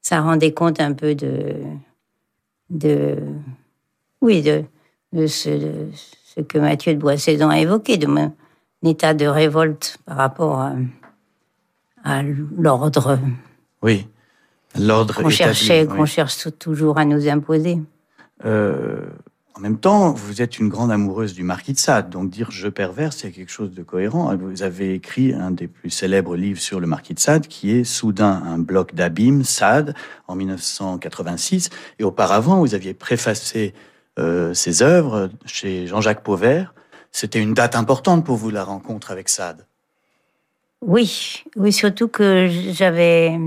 ça 0.02 0.22
rendait 0.22 0.54
compte 0.54 0.80
un 0.80 0.94
peu 0.94 1.16
de, 1.16 1.56
de 2.70 3.18
oui, 4.22 4.42
de, 4.42 5.28
ce, 5.28 5.90
que 6.48 6.58
Mathieu 6.58 6.94
de 6.94 7.00
Boissaison 7.00 7.50
a 7.50 7.60
évoqué, 7.60 7.98
de 7.98 8.08
mon 8.08 8.34
état 8.84 9.14
de 9.14 9.26
révolte 9.26 9.98
par 10.06 10.18
rapport 10.18 10.60
à, 12.04 12.24
l'ordre. 12.58 13.20
Oui, 13.82 14.08
l'ordre 14.80 15.22
qu'on 15.22 15.30
cherchait, 15.30 15.86
qu'on 15.86 16.06
cherche 16.06 16.48
toujours 16.58 16.98
à 16.98 17.06
nous 17.06 17.28
imposer. 17.28 17.80
Euh, 18.46 19.06
en 19.58 19.60
même 19.60 19.80
temps, 19.80 20.12
vous 20.12 20.44
êtes 20.44 20.60
une 20.60 20.70
grande 20.70 20.92
amoureuse 20.92 21.34
du 21.34 21.42
Marquis 21.42 21.74
de 21.74 21.80
Sade, 21.80 22.12
donc 22.12 22.30
dire 22.30 22.52
je 22.52 22.68
perverse, 22.68 23.18
c'est 23.18 23.32
quelque 23.32 23.52
chose 23.52 23.72
de 23.72 23.82
cohérent. 23.82 24.36
Vous 24.36 24.62
avez 24.62 24.94
écrit 24.94 25.34
un 25.34 25.50
des 25.50 25.68
plus 25.68 25.90
célèbres 25.90 26.36
livres 26.36 26.60
sur 26.60 26.80
le 26.80 26.86
Marquis 26.86 27.16
de 27.16 27.20
Sade, 27.20 27.48
qui 27.48 27.72
est 27.72 27.84
Soudain 27.84 28.44
un 28.46 28.60
bloc 28.60 28.94
d'abîme, 28.94 29.44
Sade, 29.44 29.96
en 30.28 30.36
1986. 30.36 31.72
Et 31.98 32.04
auparavant, 32.04 32.60
vous 32.60 32.76
aviez 32.76 32.94
préfacé 32.94 33.74
euh, 34.20 34.54
ses 34.54 34.84
œuvres 34.84 35.32
chez 35.48 35.88
Jean-Jacques 35.88 36.22
Pauvert. 36.22 36.76
C'était 37.12 37.42
une 37.42 37.56
date 37.56 37.76
importante 37.76 38.24
pour 38.24 38.36
vous, 38.36 38.52
la 38.52 38.64
rencontre 38.64 39.10
avec 39.10 39.28
Sade. 39.28 39.66
Oui, 40.82 41.44
oui, 41.56 41.74
surtout 41.74 42.10
que 42.10 42.48
j'avais. 42.48 43.40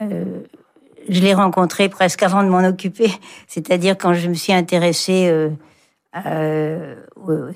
Euh, 0.00 0.24
je 1.10 1.20
l'ai 1.20 1.34
rencontré 1.34 1.88
presque 1.88 2.22
avant 2.22 2.42
de 2.42 2.48
m'en 2.48 2.66
occuper, 2.66 3.10
c'est-à-dire 3.46 3.98
quand 3.98 4.14
je 4.14 4.28
me 4.28 4.34
suis 4.34 4.52
intéressée 4.52 5.28
euh, 5.28 5.50
à 6.12 6.22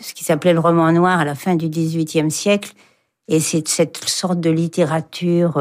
ce 0.01 0.15
qui 0.15 0.25
s'appelait 0.25 0.53
le 0.53 0.61
roman 0.61 0.93
noir 0.93 1.19
à 1.19 1.25
la 1.25 1.35
fin 1.35 1.55
du 1.55 1.69
XVIIIe 1.69 2.31
siècle, 2.31 2.73
et 3.29 3.41
c'est 3.41 3.67
cette 3.67 3.97
sorte 4.09 4.41
de 4.41 4.51
littérature 4.51 5.61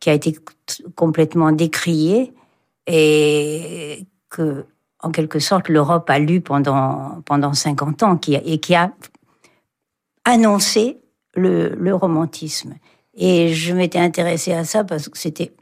qui 0.00 0.10
a 0.10 0.14
été 0.14 0.36
complètement 0.94 1.52
décriée 1.52 2.32
et 2.86 4.06
que 4.30 4.64
en 5.02 5.10
quelque 5.10 5.38
sorte, 5.38 5.68
l'Europe 5.68 6.08
a 6.08 6.18
lu 6.18 6.40
pendant, 6.40 7.22
pendant 7.26 7.52
50 7.52 8.02
ans 8.02 8.18
et 8.28 8.58
qui 8.58 8.74
a 8.74 8.92
annoncé 10.24 10.98
le 11.34 11.92
romantisme. 11.92 12.74
Et 13.16 13.54
je 13.54 13.72
m'étais 13.72 13.98
intéressée 13.98 14.52
à 14.52 14.64
ça 14.64 14.84
parce 14.84 15.08
que 15.08 15.18
c'était 15.18 15.52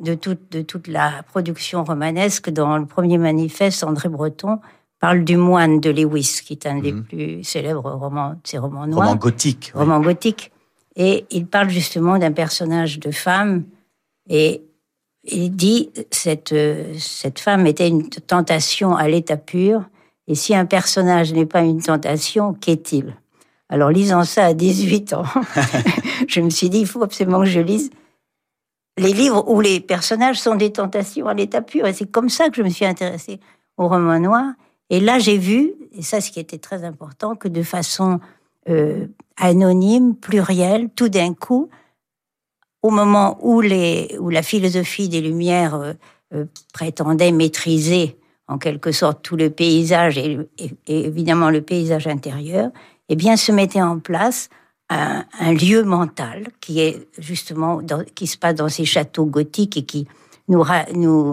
de 0.00 0.14
toute, 0.14 0.50
de 0.50 0.62
toute 0.62 0.88
la 0.88 1.22
production 1.28 1.84
romanesque. 1.84 2.50
Dans 2.50 2.76
le 2.78 2.86
premier 2.86 3.18
manifeste, 3.18 3.84
André 3.84 4.08
Breton 4.08 4.58
parle 4.98 5.24
du 5.24 5.36
moine 5.36 5.80
de 5.80 5.90
Lewis, 5.90 6.40
qui 6.44 6.54
est 6.54 6.66
un 6.66 6.78
des 6.78 6.92
mhm. 6.92 7.04
plus 7.04 7.44
célèbres 7.44 7.90
romans, 7.92 8.34
ces 8.44 8.58
romans 8.58 8.86
noirs. 8.86 9.08
Roman 9.08 9.18
gothique. 9.18 9.72
Roman 9.74 10.00
gothique. 10.00 10.52
Et 10.96 11.26
il 11.30 11.46
parle 11.46 11.70
justement 11.70 12.18
d'un 12.18 12.32
personnage 12.32 12.98
de 12.98 13.10
femme. 13.10 13.64
Et 14.28 14.62
il 15.24 15.54
dit 15.54 15.90
cette 16.10 16.54
cette 16.98 17.38
femme 17.38 17.66
était 17.66 17.88
une 17.88 18.08
tentation 18.08 18.96
à 18.96 19.08
l'état 19.08 19.36
pur 19.36 19.82
et 20.26 20.34
si 20.34 20.54
un 20.54 20.64
personnage 20.64 21.32
n'est 21.32 21.46
pas 21.46 21.60
une 21.60 21.82
tentation 21.82 22.54
qu'est-il? 22.54 23.16
Alors 23.68 23.90
lisant 23.90 24.24
ça 24.24 24.46
à 24.46 24.54
18 24.54 25.12
ans 25.12 25.24
je 26.28 26.40
me 26.40 26.50
suis 26.50 26.70
dit 26.70 26.80
il 26.80 26.86
faut 26.86 27.02
absolument 27.02 27.40
que 27.40 27.46
je 27.46 27.60
lise 27.60 27.90
les 29.00 29.12
livres 29.12 29.48
où 29.48 29.60
les 29.60 29.80
personnages 29.80 30.38
sont 30.38 30.54
des 30.54 30.72
tentations 30.72 31.26
à 31.26 31.34
l'état 31.34 31.62
pur. 31.62 31.86
Et 31.86 31.92
c'est 31.92 32.10
comme 32.10 32.28
ça 32.28 32.48
que 32.50 32.56
je 32.56 32.62
me 32.62 32.68
suis 32.68 32.84
intéressée 32.84 33.40
au 33.76 33.88
roman 33.88 34.18
noir. 34.18 34.52
Et 34.90 35.00
là 35.00 35.18
j'ai 35.18 35.38
vu 35.38 35.72
et 35.92 36.02
ça 36.02 36.20
ce 36.20 36.30
qui 36.30 36.40
était 36.40 36.58
très 36.58 36.84
important 36.84 37.34
que 37.34 37.48
de 37.48 37.62
façon 37.62 38.20
euh, 38.68 39.06
anonyme 39.36 40.14
plurielle 40.14 40.90
tout 40.94 41.08
d'un 41.08 41.34
coup 41.34 41.70
au 42.82 42.90
moment 42.90 43.38
où, 43.40 43.60
les, 43.60 44.16
où 44.20 44.30
la 44.30 44.42
philosophie 44.42 45.08
des 45.08 45.20
Lumières 45.20 45.74
euh, 45.74 45.92
euh, 46.34 46.44
prétendait 46.72 47.32
maîtriser 47.32 48.16
en 48.48 48.58
quelque 48.58 48.92
sorte 48.92 49.22
tout 49.22 49.36
le 49.36 49.50
paysage 49.50 50.18
et, 50.18 50.38
évidemment 50.86 51.50
le 51.50 51.62
paysage 51.62 52.06
intérieur, 52.06 52.70
eh 53.08 53.16
bien 53.16 53.36
se 53.36 53.52
mettait 53.52 53.82
en 53.82 53.98
place 53.98 54.48
un, 54.90 55.52
lieu 55.52 55.84
mental 55.84 56.48
qui 56.60 56.80
est 56.80 57.08
justement 57.18 57.80
qui 58.14 58.26
se 58.26 58.36
passe 58.36 58.56
dans 58.56 58.68
ces 58.68 58.84
châteaux 58.84 59.24
gothiques 59.24 59.76
et 59.76 59.84
qui 59.84 60.08
nous, 60.48 60.64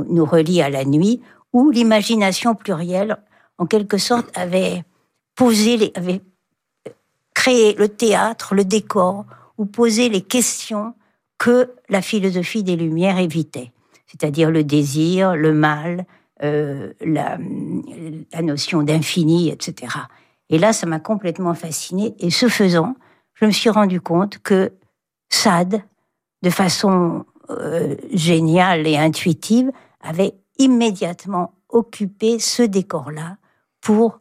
nous, 0.03 0.25
relie 0.25 0.61
à 0.61 0.69
la 0.69 0.85
nuit, 0.85 1.21
où 1.53 1.71
l'imagination 1.71 2.53
plurielle, 2.53 3.17
en 3.57 3.65
quelque 3.65 3.97
sorte, 3.97 4.29
avait 4.37 4.83
posé, 5.33 5.91
avait 5.95 6.21
créé 7.33 7.73
le 7.73 7.89
théâtre, 7.89 8.53
le 8.53 8.63
décor, 8.63 9.25
ou 9.57 9.65
posé 9.65 10.09
les 10.09 10.21
questions 10.21 10.93
que 11.39 11.71
la 11.89 12.03
philosophie 12.03 12.63
des 12.63 12.75
Lumières 12.75 13.17
évitait, 13.17 13.71
c'est-à-dire 14.05 14.51
le 14.51 14.63
désir, 14.63 15.35
le 15.35 15.51
mal, 15.51 16.05
euh, 16.43 16.93
la, 17.03 17.39
la, 18.31 18.41
notion 18.43 18.83
d'infini, 18.83 19.49
etc. 19.49 19.93
Et 20.49 20.59
là, 20.59 20.73
ça 20.73 20.85
m'a 20.85 20.99
complètement 20.99 21.55
fasciné. 21.55 22.13
Et 22.19 22.29
ce 22.29 22.47
faisant, 22.47 22.95
je 23.39 23.45
me 23.45 23.51
suis 23.51 23.69
rendu 23.69 24.01
compte 24.01 24.39
que 24.39 24.73
Sade, 25.29 25.81
de 26.41 26.49
façon 26.49 27.25
euh, 27.49 27.95
géniale 28.11 28.87
et 28.87 28.97
intuitive, 28.97 29.71
avait 30.01 30.33
immédiatement 30.57 31.53
occupé 31.69 32.39
ce 32.39 32.63
décor-là 32.63 33.37
pour 33.81 34.19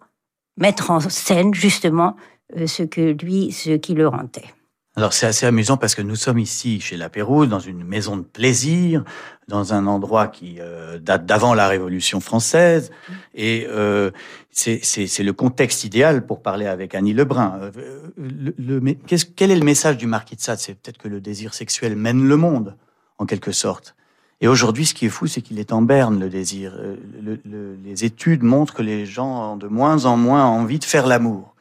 mettre 0.57 0.91
en 0.91 1.01
scène 1.01 1.55
justement 1.55 2.17
euh, 2.57 2.67
ce 2.67 2.83
que 2.83 3.13
lui, 3.23 3.53
ce 3.53 3.71
qui 3.71 3.95
le 3.95 4.09
rendait. 4.09 4.55
Alors 4.99 5.13
c'est 5.13 5.27
assez 5.27 5.45
amusant 5.45 5.77
parce 5.77 5.95
que 5.95 6.01
nous 6.01 6.17
sommes 6.17 6.39
ici 6.39 6.81
chez 6.81 6.97
La 6.97 7.11
Pérouse, 7.11 7.51
dans 7.51 7.61
une 7.61 7.85
maison 7.85 8.17
de 8.17 8.23
plaisir, 8.23 9.05
dans 9.47 9.75
un 9.75 9.87
endroit 9.87 10.29
qui 10.29 10.57
euh, 10.59 10.99
date 10.99 11.27
d'avant 11.27 11.53
la 11.53 11.69
Révolution 11.69 12.21
française, 12.21 12.91
et 13.35 13.67
euh, 13.69 14.11
c'est 14.51 15.23
le 15.23 15.33
contexte 15.35 15.85
idéal 15.85 16.25
pour 16.25 16.41
parler 16.41 16.67
avec 16.67 16.95
Annie 16.95 17.13
Lebrun. 17.13 17.59
Euh, 17.61 17.71
le, 18.17 18.55
le, 18.59 18.95
quel 19.37 19.51
est 19.51 19.57
le 19.57 19.65
message 19.65 19.99
du 19.99 20.07
Marquis 20.07 20.37
de 20.37 20.41
Sade? 20.41 20.61
C'est 20.61 20.73
peut-être 20.73 20.97
que 20.97 21.09
le 21.09 21.21
désir 21.21 21.53
sexuel 21.53 21.95
mène 21.95 22.27
le 22.27 22.37
monde, 22.39 22.75
en 23.19 23.27
quelque 23.27 23.53
sorte. 23.53 23.95
Et 24.41 24.49
aujourd'hui, 24.49 24.87
ce 24.87 24.95
qui 24.95 25.07
est 25.07 25.11
fou, 25.11 25.27
c'est 25.27 25.43
qu'il 25.43 25.59
est 25.59 25.73
en 25.73 25.83
berne, 25.83 26.21
le 26.21 26.31
désir. 26.31 26.75
Euh, 26.79 26.97
le, 27.23 27.77
les 27.85 28.05
études 28.07 28.43
montrent 28.43 28.73
que 28.73 28.83
les 28.83 29.05
gens 29.05 29.53
ont 29.53 29.57
de 29.57 29.67
moins 29.67 30.07
en 30.07 30.17
moins 30.17 30.47
envie 30.47 30.79
de 30.79 30.85
faire 30.85 31.07
l'amour. 31.07 31.55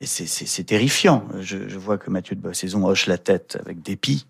Et 0.00 0.06
c'est 0.06 0.64
terrifiant. 0.64 1.24
Je, 1.40 1.76
vois 1.76 1.98
que 1.98 2.08
Mathieu 2.10 2.36
de 2.36 2.52
Saison 2.52 2.86
hoche 2.86 3.06
la 3.06 3.18
tête 3.18 3.58
avec 3.60 3.82
dépit. 3.82 4.26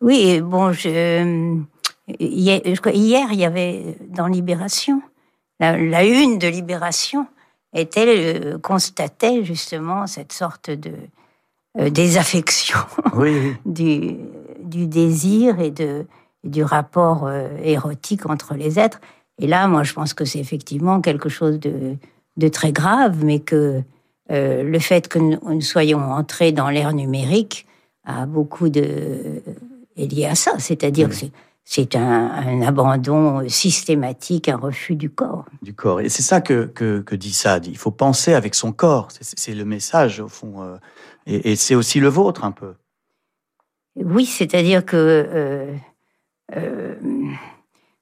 Oui, 0.00 0.40
bon, 0.40 0.72
je, 0.72 1.60
hier, 2.18 2.60
hier, 2.64 3.28
il 3.30 3.38
y 3.38 3.44
avait 3.44 3.96
dans 4.08 4.26
Libération, 4.26 5.02
la, 5.60 6.04
une 6.04 6.38
de 6.38 6.48
Libération 6.48 7.26
était 7.74 8.06
euh, 8.06 8.58
constatait 8.58 9.44
justement 9.44 10.06
cette 10.06 10.32
sorte 10.32 10.70
de 10.70 10.92
euh, 11.78 11.90
désaffection 11.90 12.78
du, 13.66 14.16
du, 14.62 14.86
désir 14.86 15.60
et 15.60 15.70
de, 15.70 16.06
du 16.44 16.62
rapport 16.62 17.26
euh, 17.26 17.48
érotique 17.62 18.26
entre 18.26 18.54
les 18.54 18.78
êtres. 18.78 19.00
Et 19.38 19.46
là, 19.46 19.66
moi, 19.68 19.82
je 19.82 19.92
pense 19.92 20.14
que 20.14 20.24
c'est 20.24 20.38
effectivement 20.38 21.00
quelque 21.00 21.28
chose 21.28 21.58
de, 21.60 21.96
de 22.36 22.48
très 22.48 22.72
grave, 22.72 23.24
mais 23.24 23.40
que 23.40 23.82
euh, 24.30 24.62
le 24.62 24.78
fait 24.78 25.08
que 25.08 25.18
nous, 25.18 25.60
soyons 25.60 26.00
entrés 26.00 26.52
dans 26.52 26.68
l'ère 26.68 26.92
numérique 26.92 27.66
a 28.04 28.26
beaucoup 28.26 28.68
de 28.68 29.42
est 29.96 30.06
lié 30.06 30.26
à 30.26 30.34
ça, 30.34 30.58
c'est-à-dire 30.58 31.08
que 31.08 31.14
c'est 31.68 31.96
un, 31.96 32.62
abandon 32.62 33.48
systématique, 33.48 34.48
un 34.48 34.56
refus 34.56 34.94
du 34.94 35.10
corps. 35.10 35.46
Du 35.62 35.74
corps. 35.74 36.00
Et 36.00 36.08
c'est 36.08 36.22
ça 36.22 36.40
que, 36.40 36.66
que, 36.66 37.14
dit 37.16 37.32
Sade. 37.32 37.66
Il 37.66 37.76
faut 37.76 37.90
penser 37.90 38.34
avec 38.34 38.54
son 38.54 38.72
corps. 38.72 39.08
C'est 39.20 39.54
le 39.54 39.64
message, 39.64 40.20
au 40.20 40.28
fond. 40.28 40.62
Euh, 40.62 40.76
et, 41.26 41.56
c'est 41.56 41.74
aussi 41.74 41.98
le 41.98 42.08
vôtre, 42.08 42.44
un 42.44 42.52
peu. 42.52 42.74
Oui, 43.96 44.26
c'est-à-dire 44.26 44.84
que 44.86 44.96
euh, 44.96 45.74
euh, 46.54 46.94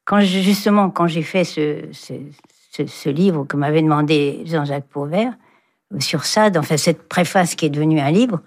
quand 0.05 0.21
justement, 0.21 0.91
quand 0.91 1.07
j'ai 1.07 1.23
fait 1.23 1.45
ce, 1.45 1.89
ce, 1.93 3.09
livre 3.09 3.45
que 3.45 3.57
m'avait 3.57 3.81
demandé 3.81 4.43
Jean-Jacques 4.45 4.89
Pauvert 4.89 5.35
sur 6.01 6.25
Sade, 6.25 6.57
enfin 6.57 6.77
cette 6.77 7.09
préface 7.09 7.55
qui 7.55 7.67
est 7.67 7.71
devenue 7.71 8.01
un 8.01 8.11
livre, 8.11 8.41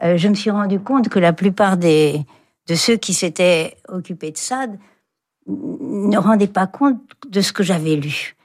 je 0.00 0.28
me 0.28 0.34
suis 0.34 0.50
rendu 0.50 0.78
compte 0.78 1.08
que 1.08 1.18
la 1.18 1.32
plupart 1.32 1.76
des, 1.76 2.24
de 2.68 2.74
ceux 2.74 2.96
qui 2.96 3.14
s'étaient 3.14 3.76
occupés 3.88 4.30
de 4.30 4.36
Sade 4.36 4.78
ne 5.46 6.18
rendaient 6.18 6.46
pas 6.46 6.66
compte 6.66 7.00
de 7.28 7.40
ce 7.40 7.52
que 7.52 7.62
j'avais 7.62 7.96
lu. 7.96 8.36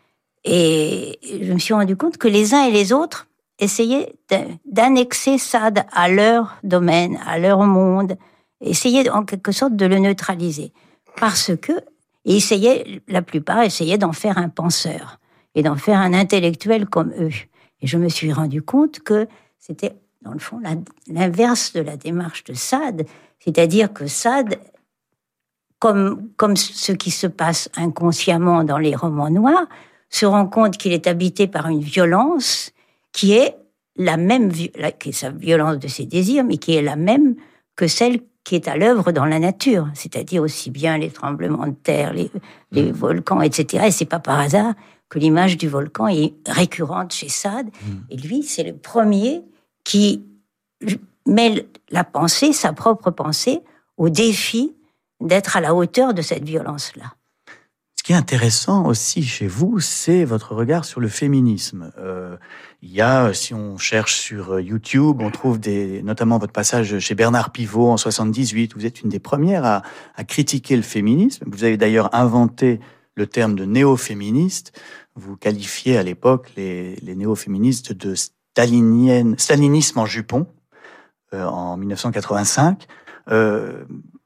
Et 0.46 1.20
je 1.42 1.54
me 1.54 1.60
suis 1.60 1.74
rendu 1.74 1.96
compte 1.96 2.18
que 2.18 2.28
les 2.28 2.54
uns 2.54 2.66
et 2.66 2.72
les 2.72 2.94
autres 2.94 3.28
essayaient 3.60 4.14
d'annexer 4.66 5.38
Sade 5.38 5.86
à 5.92 6.10
leur 6.10 6.58
domaine, 6.64 7.20
à 7.26 7.38
leur 7.38 7.60
monde, 7.64 8.18
essayaient 8.62 9.10
en 9.10 9.24
quelque 9.24 9.52
sorte 9.52 9.76
de 9.76 9.86
le 9.86 10.00
neutraliser. 10.00 10.74
Parce 11.18 11.52
que, 11.62 11.74
essayaient, 12.26 13.02
la 13.08 13.22
plupart 13.22 13.62
essayaient 13.62 13.98
d'en 13.98 14.14
faire 14.14 14.38
un 14.38 14.50
penseur 14.50 15.20
et 15.56 15.64
d'en 15.64 15.76
faire 15.76 16.00
un 16.00 16.14
intellectuel 16.14 16.88
comme 16.88 17.14
eux. 17.20 17.30
Et 17.84 17.88
je 17.88 17.98
me 17.98 18.10
suis 18.10 18.32
rendu 18.32 18.62
compte 18.62 19.02
que 19.02 19.28
c'était, 19.60 19.94
dans 20.22 20.32
le 20.32 20.40
fond, 20.40 20.60
l'inverse 21.08 21.74
de 21.74 21.82
la 21.82 21.98
démarche 21.98 22.46
de 22.46 22.54
Sade, 22.54 23.06
c'est-à-dire 23.40 23.92
que 23.92 24.08
Sade, 24.08 24.58
comme, 25.80 26.30
comme 26.38 26.56
ce 26.56 26.94
qui 26.94 27.12
se 27.12 27.28
passe 27.28 27.70
inconsciemment 27.76 28.64
dans 28.64 28.78
les 28.78 28.96
romans 28.96 29.30
noirs, 29.30 29.68
se 30.10 30.26
rend 30.26 30.48
compte 30.48 30.78
qu'il 30.78 30.94
est 30.94 31.08
habité 31.08 31.46
par 31.48 31.68
une 31.68 31.82
violence 31.82 32.72
qui 33.12 33.34
est 33.34 33.58
la 33.98 34.16
même, 34.16 34.52
qui 34.52 35.10
est 35.10 35.12
sa 35.12 35.30
violence 35.30 35.78
de 35.78 35.90
ses 35.90 36.06
désirs, 36.06 36.46
mais 36.46 36.58
qui 36.58 36.76
est 36.76 36.82
la 36.82 36.96
même 36.96 37.36
que 37.76 37.88
celle 37.88 38.22
qui 38.46 38.56
est 38.56 38.68
à 38.68 38.78
l'œuvre 38.78 39.12
dans 39.12 39.26
la 39.26 39.40
nature, 39.40 39.88
c'est-à-dire 39.94 40.42
aussi 40.42 40.70
bien 40.70 40.98
les 40.98 41.10
tremblements 41.10 41.68
de 41.68 41.74
terre, 41.74 42.14
les, 42.14 42.32
les 42.72 42.92
mmh. 42.92 42.96
volcans, 42.96 43.42
etc. 43.42 43.86
Et 43.88 43.92
c'est 43.92 44.06
pas 44.06 44.20
par 44.20 44.40
hasard 44.40 44.74
que 45.14 45.20
l'image 45.20 45.58
du 45.58 45.70
volcan 45.70 46.08
est 46.08 46.34
récurrente 46.48 47.14
chez 47.14 47.30
Sade. 47.30 47.68
Mmh. 47.68 47.92
Et 48.10 48.18
lui, 48.18 48.42
c'est 48.42 48.64
le 48.64 48.76
premier 48.76 49.44
qui 49.84 50.26
met 51.28 51.68
la 51.92 52.04
pensée, 52.04 52.52
sa 52.52 52.74
propre 52.74 53.12
pensée, 53.12 53.62
au 53.98 54.10
défi 54.10 54.74
d'être 55.22 55.56
à 55.56 55.62
la 55.62 55.76
hauteur 55.76 56.16
de 56.16 56.24
cette 56.24 56.44
violence-là. 56.44 57.14
Ce 57.96 58.04
qui 58.04 58.14
est 58.14 58.16
intéressant 58.16 58.88
aussi 58.88 59.22
chez 59.22 59.46
vous, 59.46 59.80
c'est 59.80 60.26
votre 60.26 60.56
regard 60.56 60.84
sur 60.84 61.00
le 61.00 61.08
féminisme. 61.08 61.92
Euh, 62.00 62.36
il 62.82 62.92
y 62.92 63.00
a, 63.00 63.36
si 63.36 63.54
on 63.54 63.78
cherche 63.78 64.16
sur 64.16 64.60
YouTube, 64.60 65.22
on 65.22 65.30
trouve 65.30 65.60
des, 65.60 66.02
notamment 66.02 66.40
votre 66.40 66.52
passage 66.52 66.98
chez 66.98 67.14
Bernard 67.14 67.52
Pivot 67.52 67.92
en 67.92 67.98
78. 67.98 68.74
Vous 68.74 68.88
êtes 68.88 69.02
une 69.02 69.10
des 69.10 69.20
premières 69.20 69.64
à, 69.64 69.84
à 70.16 70.24
critiquer 70.24 70.76
le 70.76 70.82
féminisme. 70.82 71.46
Vous 71.48 71.64
avez 71.64 71.78
d'ailleurs 71.78 72.14
inventé 72.16 72.80
le 73.16 73.28
terme 73.28 73.56
de 73.56 73.66
néo-féministe. 73.66 74.80
Vous 75.16 75.38
qualifiez 75.38 75.98
à 75.98 76.04
l'époque 76.04 76.52
les, 76.56 76.96
les 76.98 77.16
néo-féministes 77.16 77.94
de 77.94 78.16
stalinisme 78.16 80.00
en 80.00 80.06
jupon. 80.06 80.48
Euh, 81.34 81.46
en 81.46 81.78
1985. 81.78 82.86
Euh, 83.32 83.86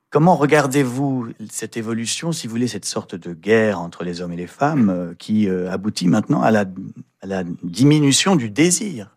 comment 0.10 0.36
regardez-vous 0.36 1.30
cette 1.50 1.78
évolution, 1.78 2.34
si 2.34 2.47
vous 2.47 2.52
voulez, 2.52 2.67
cette 2.67 2.86
sorte 2.86 3.15
de 3.15 3.34
guerre 3.34 3.80
entre 3.80 4.04
les 4.04 4.21
hommes 4.21 4.34
et 4.34 4.38
les 4.38 4.47
femmes 4.47 4.89
euh, 4.89 5.13
qui 5.17 5.50
aboutit 5.50 6.08
maintenant 6.08 6.41
à 6.41 6.52
la, 6.52 6.65
diminution 7.63 8.36
du 8.36 8.50
désir? 8.50 9.15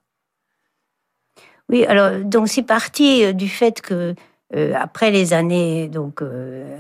Oui, 1.69 1.85
alors 1.85 2.25
donc 2.25 2.49
c'est 2.49 2.63
parti 2.63 3.33
du 3.35 3.49
fait 3.49 3.81
que 3.81 4.15
après 4.75 5.13
les 5.13 5.33
années 5.33 5.89
donc 5.89 6.23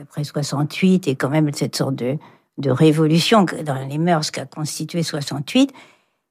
après 0.02 0.24
68 0.24 1.06
et 1.06 1.14
quand 1.14 1.28
même 1.28 1.52
cette 1.52 1.76
sorte 1.76 1.94
de, 1.94 2.18
de 2.60 2.70
révolution 2.70 3.44
dans 3.64 3.86
les 3.88 3.98
mœurs 3.98 4.30
qu'a 4.30 4.46
constitué 4.46 5.02
68, 5.02 5.72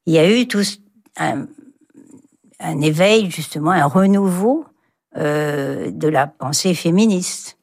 il 0.06 0.14
y 0.14 0.18
a 0.18 0.30
eu 0.30 0.48
tout 0.48 0.64
un, 1.18 1.46
un 2.60 2.82
éveil, 2.82 3.30
justement, 3.30 3.72
un 3.72 3.86
renouveau 3.86 4.66
euh, 5.18 5.92
de 5.92 6.08
la 6.08 6.28
pensée 6.28 6.74
féministe. 6.74 7.58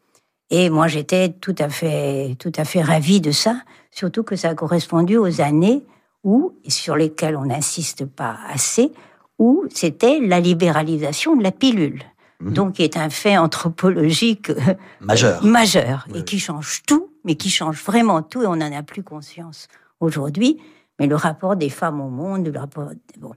Et 0.51 0.71
moi, 0.71 0.89
j'étais 0.89 1.31
tout 1.31 1.55
à 1.59 1.69
fait, 1.69 2.37
tout 2.39 2.53
à 2.57 2.65
fait 2.65 2.83
ravie 2.83 3.21
de 3.21 3.33
ça, 3.33 3.57
surtout 3.91 4.23
que 4.23 4.37
ça 4.37 4.51
a 4.51 4.55
correspondu 4.55 5.17
aux 5.17 5.41
années 5.41 5.83
où, 6.25 6.55
et 6.65 6.71
sur 6.71 6.97
lesquelles 6.97 7.37
on 7.37 7.47
n'insiste 7.47 8.05
pas 8.05 8.37
assez, 8.53 8.93
où 9.39 9.65
c'était 9.71 10.21
la 10.21 10.41
libéralisation 10.41 11.37
de 11.37 11.43
la 11.43 11.53
pilule. 11.53 12.03
Mhm. 12.41 12.53
Donc, 12.53 12.73
qui 12.75 12.83
est 12.83 12.97
un 12.97 13.11
fait 13.11 13.39
anthropologique 13.39 14.51
euh, 14.51 14.75
majeur, 15.01 15.45
majeur 15.45 16.07
et 16.15 16.25
qui 16.25 16.39
change 16.39 16.83
tout, 16.87 17.09
mais 17.27 17.35
qui 17.35 17.51
change 17.51 17.83
vraiment 17.83 18.23
tout, 18.23 18.43
et 18.43 18.47
on 18.47 18.57
n'en 18.57 18.73
a 18.73 18.83
plus 18.83 19.03
conscience 19.03 19.69
aujourd'hui. 20.01 20.59
Mais 20.99 21.07
le 21.07 21.17
rapport 21.17 21.57
des 21.57 21.69
femmes 21.69 22.01
au 22.01 22.09
monde, 22.09 22.49
le 22.49 22.59
rapport, 22.59 22.91
bon. 23.19 23.33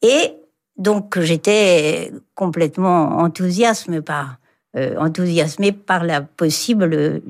Et 0.00 0.32
donc 0.78 1.18
j'étais 1.20 2.12
complètement 2.34 3.18
enthousiasme 3.18 4.00
par, 4.00 4.38
euh, 4.76 4.96
enthousiasmée 4.98 5.72
par 5.72 6.04
la 6.04 6.22
possible 6.22 7.22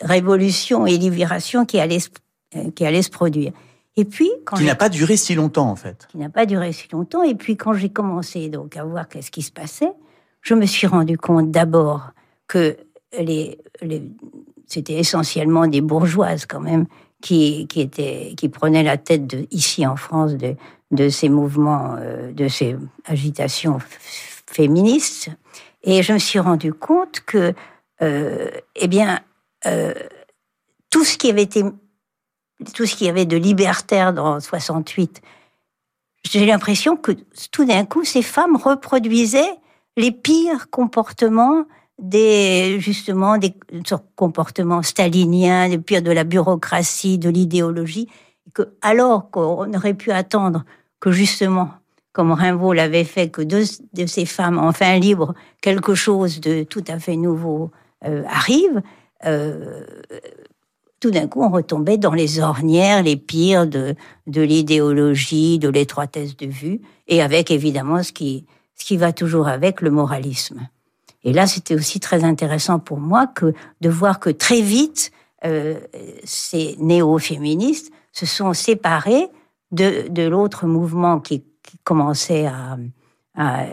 révolution 0.00 0.86
et 0.86 0.98
libération 0.98 1.64
qui 1.64 1.80
allait, 1.80 1.98
euh, 2.56 2.70
qui 2.70 2.84
allait 2.84 3.02
se 3.02 3.10
produire. 3.10 3.52
Et 3.96 4.04
puis, 4.04 4.30
quand 4.44 4.56
qui 4.56 4.64
n'a 4.64 4.74
pas 4.74 4.88
duré 4.88 5.16
si 5.16 5.34
longtemps 5.34 5.68
en 5.68 5.76
fait. 5.76 6.06
Qui 6.10 6.18
n'a 6.18 6.30
pas 6.30 6.46
duré 6.46 6.72
si 6.72 6.88
longtemps. 6.92 7.22
Et 7.22 7.34
puis 7.34 7.56
quand 7.56 7.72
j'ai 7.72 7.90
commencé 7.90 8.48
donc 8.48 8.76
à 8.76 8.84
voir 8.84 9.08
qu'est-ce 9.08 9.30
qui 9.30 9.42
se 9.42 9.52
passait, 9.52 9.92
je 10.40 10.54
me 10.54 10.66
suis 10.66 10.86
rendu 10.86 11.18
compte 11.18 11.50
d'abord 11.50 12.10
que 12.48 12.76
les, 13.18 13.58
les 13.80 14.02
c'était 14.66 14.94
essentiellement 14.94 15.66
des 15.66 15.80
bourgeoises 15.80 16.46
quand 16.46 16.60
même 16.60 16.86
qui, 17.20 17.66
qui, 17.68 17.80
étaient, 17.80 18.34
qui 18.36 18.48
prenaient 18.48 18.82
la 18.82 18.96
tête 18.96 19.26
de, 19.26 19.46
ici 19.50 19.86
en 19.86 19.96
France 19.96 20.34
de, 20.34 20.56
de 20.90 21.08
ces 21.08 21.28
mouvements, 21.28 21.96
euh, 21.98 22.32
de 22.32 22.48
ces 22.48 22.76
agitations 23.06 23.78
féministes. 24.46 25.30
Et 25.82 26.02
je 26.02 26.12
me 26.12 26.18
suis 26.18 26.38
rendu 26.38 26.72
compte 26.72 27.20
que, 27.20 27.54
euh, 28.02 28.50
eh 28.76 28.88
bien, 28.88 29.20
euh, 29.66 29.94
tout 30.90 31.04
ce 31.04 31.16
qui 31.16 31.30
avait 31.30 31.42
été, 31.42 31.64
tout 32.74 32.86
ce 32.86 32.94
qui 32.94 33.08
avait 33.08 33.24
de 33.24 33.36
libertaire 33.36 34.12
dans 34.12 34.38
68, 34.38 35.22
j'ai 36.24 36.46
l'impression 36.46 36.96
que 36.96 37.12
tout 37.50 37.64
d'un 37.64 37.84
coup, 37.84 38.04
ces 38.04 38.22
femmes 38.22 38.56
reproduisaient 38.56 39.58
les 39.96 40.12
pires 40.12 40.70
comportements 40.70 41.64
des 41.98 42.78
justement 42.80 43.38
des 43.38 43.54
comportements 44.16 44.82
staliniens, 44.82 45.68
les 45.68 45.78
pires 45.78 46.02
de 46.02 46.10
la 46.10 46.24
bureaucratie, 46.24 47.18
de 47.18 47.28
l'idéologie, 47.28 48.08
que 48.54 48.74
alors 48.82 49.30
qu'on 49.30 49.72
aurait 49.72 49.94
pu 49.94 50.10
attendre 50.10 50.64
que 51.00 51.10
justement, 51.10 51.70
comme 52.12 52.32
Rimbaud 52.32 52.72
l'avait 52.72 53.04
fait, 53.04 53.28
que 53.28 53.42
deux 53.42 53.64
de 53.94 54.06
ces 54.06 54.26
femmes, 54.26 54.58
enfin 54.58 54.98
libres, 54.98 55.34
quelque 55.60 55.94
chose 55.94 56.40
de 56.40 56.62
tout 56.62 56.84
à 56.88 56.98
fait 56.98 57.16
nouveau 57.16 57.70
euh, 58.04 58.22
arrive, 58.28 58.82
euh, 59.24 59.84
tout 61.00 61.10
d'un 61.10 61.26
coup, 61.26 61.42
on 61.42 61.50
retombait 61.50 61.98
dans 61.98 62.12
les 62.12 62.38
ornières 62.38 63.02
les 63.02 63.16
pires 63.16 63.66
de, 63.66 63.96
de 64.28 64.40
l'idéologie, 64.40 65.58
de 65.58 65.68
l'étroitesse 65.68 66.36
de 66.36 66.46
vue, 66.46 66.80
et 67.08 67.20
avec 67.20 67.50
évidemment 67.50 68.04
ce 68.04 68.12
qui, 68.12 68.46
ce 68.76 68.84
qui 68.84 68.96
va 68.96 69.12
toujours 69.12 69.48
avec, 69.48 69.80
le 69.80 69.90
moralisme. 69.90 70.68
Et 71.24 71.32
là, 71.32 71.46
c'était 71.46 71.74
aussi 71.74 72.00
très 72.00 72.24
intéressant 72.24 72.78
pour 72.78 72.98
moi 72.98 73.26
que 73.26 73.54
de 73.80 73.88
voir 73.88 74.20
que 74.20 74.30
très 74.30 74.60
vite, 74.60 75.12
euh, 75.44 75.78
ces 76.24 76.76
néo-féministes 76.78 77.92
se 78.12 78.26
sont 78.26 78.52
séparés 78.52 79.28
de, 79.70 80.08
de 80.08 80.22
l'autre 80.22 80.66
mouvement 80.66 81.20
qui, 81.20 81.44
commençait 81.84 82.46
à, 82.46 82.76
à, 83.34 83.64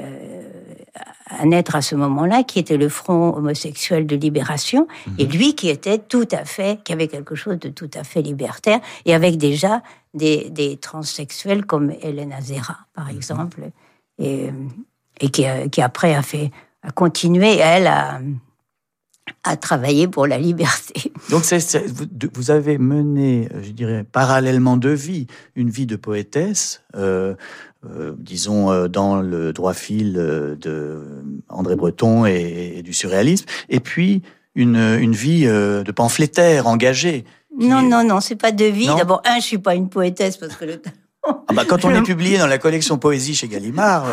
naître 1.46 1.76
à 1.76 1.82
ce 1.82 1.96
moment-là, 1.96 2.44
qui 2.44 2.60
était 2.60 2.78
le 2.78 2.88
Front 2.88 3.36
homosexuel 3.36 4.08
de 4.08 4.16
libération, 4.16 4.88
et 5.18 5.26
mhm. 5.26 5.32
lui 5.32 5.54
qui 5.54 5.70
était 5.70 5.98
tout 5.98 6.28
à 6.32 6.46
fait, 6.46 6.82
qui 6.84 6.94
avait 6.94 7.10
quelque 7.10 7.36
chose 7.36 7.60
de 7.60 7.68
tout 7.70 7.90
à 7.94 8.04
fait 8.04 8.22
libertaire, 8.22 8.80
et 9.06 9.14
avec 9.14 9.38
déjà 9.38 9.84
des, 10.14 10.50
des 10.50 10.78
transsexuels 10.78 11.66
comme 11.66 11.92
Elena 12.02 12.40
Zera, 12.42 12.78
par 12.94 13.06
mhm. 13.06 13.16
exemple, 13.16 13.62
et, 14.18 14.50
et 15.20 15.30
qui, 15.30 15.46
qui, 15.72 15.82
après 15.82 16.16
a 16.16 16.22
fait 16.22 16.52
a 16.82 16.92
continué, 16.92 17.58
elle, 17.58 17.88
à, 17.88 18.20
à 19.44 19.58
travailler 19.58 20.08
pour 20.08 20.28
la 20.28 20.38
liberté. 20.38 21.12
Donc 21.30 21.44
vous, 22.36 22.52
avez 22.52 22.78
mené, 22.78 23.50
je 23.62 23.72
dirais, 23.72 24.06
parallèlement 24.10 24.78
de 24.78 24.90
vie, 24.90 25.28
une 25.56 25.70
vie 25.70 25.86
de 25.86 25.96
poétesse, 25.96 26.84
euh, 26.96 27.36
euh, 27.86 28.14
disons 28.18 28.72
euh, 28.72 28.88
dans 28.88 29.22
le 29.22 29.54
droit 29.54 29.74
fil 29.74 30.14
de 30.14 31.24
André 31.48 31.76
Breton 31.76 32.26
et, 32.26 32.82
du 32.84 32.94
surréalisme, 32.94 33.46
et 33.70 33.80
puis 33.80 34.22
une, 34.56 34.76
une 34.76 35.14
vie 35.14 35.46
de 35.46 35.92
pamphlétaire 35.92 36.68
engagée. 36.68 37.26
Non, 37.58 37.82
non, 37.82 38.04
non, 38.04 38.20
c'est 38.20 38.36
pas 38.36 38.52
de 38.52 38.66
vie. 38.66 38.88
D'abord, 38.88 39.22
un, 39.26 39.40
je 39.40 39.46
suis 39.46 39.58
pas 39.58 39.76
une 39.76 39.90
poétesse 39.90 40.38
parce 40.38 40.56
que 40.56 40.66
le 40.66 40.82
ah 41.48 41.54
bah, 41.54 41.64
quand 41.68 41.86
on 41.86 41.92
est 41.92 42.04
publié 42.04 42.38
dans 42.38 42.48
la 42.48 42.58
collection 42.58 42.98
Poésie 42.98 43.34
chez 43.34 43.48
Gallimard, 43.48 44.06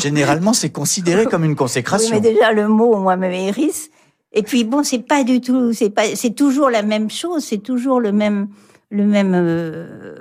généralement 0.00 0.52
c'est 0.52 0.70
considéré 0.70 1.26
comme 1.26 1.44
une 1.44 1.56
consécration. 1.56 2.14
Oui, 2.14 2.20
mais 2.22 2.32
déjà 2.32 2.52
le 2.52 2.68
mot, 2.68 2.96
moi, 2.98 3.16
me 3.16 3.26
hérisse. 3.26 3.90
Et 4.32 4.42
puis 4.42 4.64
bon, 4.64 4.82
c'est 4.82 5.06
pas 5.06 5.24
du 5.24 5.40
tout, 5.40 5.72
c'est 5.72 5.90
pas, 5.90 6.14
c'est 6.14 6.34
toujours 6.34 6.70
la 6.70 6.82
même 6.82 7.10
chose, 7.10 7.44
c'est 7.44 7.62
toujours 7.62 8.00
le 8.00 8.12
même, 8.12 8.48
le 8.90 9.04
même, 9.04 9.32
euh, 9.34 10.16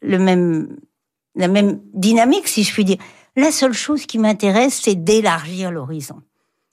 le 0.00 0.18
même, 0.18 0.76
la 1.34 1.48
même 1.48 1.80
dynamique, 1.92 2.48
si 2.48 2.64
je 2.64 2.72
puis 2.72 2.84
dire. 2.84 2.98
La 3.36 3.52
seule 3.52 3.74
chose 3.74 4.06
qui 4.06 4.18
m'intéresse, 4.18 4.80
c'est 4.82 4.96
d'élargir 4.96 5.70
l'horizon. 5.70 6.22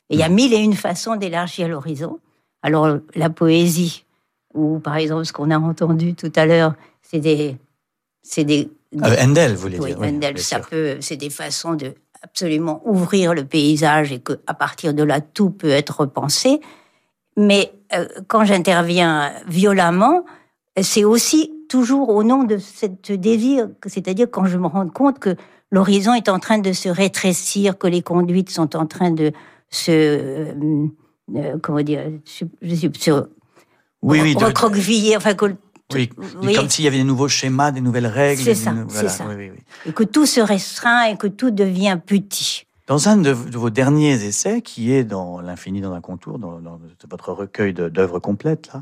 Il 0.09 0.19
y 0.19 0.23
a 0.23 0.29
mille 0.29 0.53
et 0.53 0.57
une 0.57 0.73
façons 0.73 1.17
d'élargir 1.17 1.67
l'horizon. 1.67 2.19
Alors 2.61 2.97
la 3.13 3.29
poésie, 3.29 4.05
ou 4.53 4.79
par 4.79 4.95
exemple 4.95 5.25
ce 5.25 5.33
qu'on 5.33 5.51
a 5.51 5.59
entendu 5.59 6.15
tout 6.15 6.31
à 6.35 6.45
l'heure, 6.45 6.73
c'est 7.01 7.19
des, 7.19 7.57
c'est 8.29 8.43
des, 8.43 8.69
euh, 8.95 9.15
Handel, 9.21 9.53
vous 9.55 9.61
voulez 9.61 9.79
oui, 9.79 9.93
dire. 9.93 10.01
Handel, 10.01 10.37
ça 10.37 10.59
peut, 10.59 10.97
c'est 10.99 11.15
des 11.15 11.29
façons 11.29 11.73
de 11.73 11.93
absolument 12.21 12.81
ouvrir 12.85 13.33
le 13.33 13.45
paysage 13.45 14.11
et 14.11 14.19
que 14.19 14.33
à 14.47 14.53
partir 14.53 14.93
de 14.93 15.03
là 15.03 15.21
tout 15.21 15.49
peut 15.49 15.69
être 15.69 16.01
repensé. 16.01 16.59
Mais 17.37 17.71
euh, 17.93 18.07
quand 18.27 18.43
j'interviens 18.43 19.33
violemment, 19.47 20.25
c'est 20.81 21.03
aussi 21.03 21.53
toujours 21.69 22.09
au 22.09 22.23
nom 22.23 22.43
de 22.43 22.57
cette 22.57 23.11
désir, 23.11 23.69
c'est-à-dire 23.85 24.27
quand 24.31 24.45
je 24.45 24.57
me 24.57 24.67
rends 24.67 24.89
compte 24.89 25.19
que 25.19 25.35
l'horizon 25.71 26.13
est 26.13 26.29
en 26.29 26.39
train 26.39 26.57
de 26.57 26.73
se 26.73 26.89
rétrécir, 26.89 27.77
que 27.77 27.87
les 27.87 28.01
conduites 28.01 28.49
sont 28.49 28.75
en 28.75 28.85
train 28.85 29.11
de 29.11 29.31
se 29.69 29.91
euh, 29.91 30.87
euh, 31.35 31.57
comment 31.61 31.81
dire, 31.81 32.01
je, 32.25 32.45
je, 32.61 32.87
oui, 34.01 34.21
oui, 34.21 34.35
recroqueviller, 34.35 35.17
enfin 35.17 35.33
que 35.33 35.55
oui, 35.93 36.09
comme 36.55 36.69
s'il 36.69 36.85
y 36.85 36.87
avait 36.87 36.97
des 36.97 37.03
nouveaux 37.03 37.29
schémas, 37.29 37.71
des 37.71 37.81
nouvelles 37.81 38.07
règles. 38.07 38.41
C'est 38.43 38.55
ça, 38.55 38.73
ça. 38.89 39.25
et 39.85 39.91
que 39.93 40.03
tout 40.03 40.25
se 40.25 40.41
restreint 40.41 41.05
et 41.05 41.17
que 41.17 41.27
tout 41.27 41.51
devient 41.51 41.97
petit. 42.05 42.65
Dans 42.87 43.09
un 43.09 43.17
de, 43.17 43.31
vos 43.31 43.69
derniers 43.69 44.25
essais, 44.25 44.61
qui 44.61 44.93
est 44.93 45.03
dans 45.03 45.41
L'infini 45.41 45.81
dans 45.81 45.93
un 45.93 45.99
contour, 45.99 46.39
dans, 46.39 46.79
votre 47.09 47.33
recueil 47.33 47.73
d'œuvres 47.73 48.19
complètes, 48.19 48.69
là, 48.73 48.81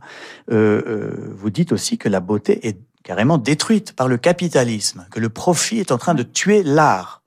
euh, 0.51 0.81
euh, 0.85 1.33
vous 1.35 1.49
dites 1.49 1.71
aussi 1.71 1.97
que 1.97 2.07
la 2.07 2.19
beauté 2.19 2.67
est 2.67 2.79
carrément 3.03 3.39
détruite 3.39 3.93
par 3.93 4.07
le 4.07 4.17
capitalisme, 4.17 5.07
que 5.09 5.19
le 5.19 5.29
profit 5.29 5.79
est 5.79 5.91
en 5.91 5.97
train 5.97 6.13
de 6.13 6.23
tuer 6.23 6.61
l'art. 6.61 7.23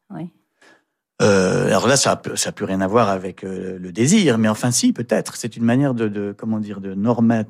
Euh, 1.21 1.67
alors 1.67 1.89
là, 1.89 1.97
ça 1.97 2.21
n'a 2.25 2.53
plus 2.53 2.65
rien 2.65 2.81
à 2.81 2.87
voir 2.87 3.09
avec 3.09 3.43
euh, 3.43 3.77
le 3.81 3.91
désir, 3.91 4.39
mais 4.39 4.49
enfin 4.49 4.71
si, 4.71 4.93
peut-être. 4.93 5.37
C'est 5.37 5.57
une 5.57 5.65
manière 5.65 5.95
de, 5.95 6.07
de, 6.07 6.33
comment 6.37 6.61
dire, 6.61 6.81
de 6.81 6.95
norma, 6.95 7.43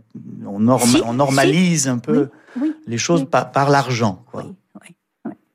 on, 0.46 0.66
on 0.68 1.12
normalise 1.12 1.86
un 1.86 1.98
peu 1.98 2.28
les 2.86 2.98
choses 2.98 3.26
par, 3.28 3.52
par 3.52 3.68
l'argent. 3.68 4.24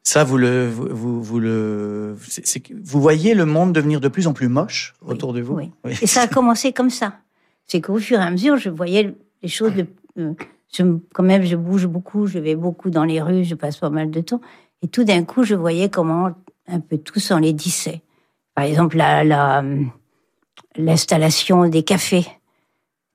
Ça, 0.03 0.25
vous 0.25 0.37
le, 0.37 0.67
vous, 0.69 1.23
vous, 1.23 1.39
le, 1.39 2.15
vous 2.83 3.01
voyez 3.01 3.33
le 3.33 3.45
monde 3.45 3.73
devenir 3.73 4.01
de 4.01 4.09
plus 4.09 4.27
en 4.27 4.33
plus 4.33 4.49
moche 4.49 4.93
autour 5.05 5.33
de 5.33 5.41
vous. 5.41 5.59
Et 6.01 6.07
ça 6.07 6.23
a 6.23 6.27
commencé 6.27 6.73
comme 6.73 6.89
ça. 6.89 7.15
C'est 7.65 7.79
qu'au 7.81 7.97
fur 7.97 8.19
et 8.19 8.23
à 8.23 8.29
mesure, 8.29 8.57
je 8.57 8.69
voyais 8.69 9.15
les 9.41 9.49
choses. 9.49 9.73
De, 9.73 9.87
euh, 10.19 10.33
je, 10.71 10.83
quand 11.13 11.23
même, 11.23 11.43
je 11.43 11.55
bouge 11.55 11.87
beaucoup, 11.87 12.27
je 12.27 12.37
vais 12.37 12.55
beaucoup 12.55 12.89
dans 12.89 13.05
les 13.05 13.21
rues, 13.21 13.45
je 13.45 13.55
passe 13.55 13.77
pas 13.77 13.89
mal 13.89 14.11
de 14.11 14.19
temps. 14.19 14.41
Et 14.81 14.89
tout 14.89 15.05
d'un 15.05 15.23
coup, 15.23 15.43
je 15.43 15.55
voyais 15.55 15.89
comment 15.89 16.31
un 16.67 16.79
peu 16.79 16.97
tout 16.97 17.19
s'enlaidissait. 17.19 18.01
Par 18.55 18.65
exemple, 18.65 18.97
la, 18.97 19.63
l'installation 20.75 21.67
des 21.67 21.83
cafés. 21.83 22.25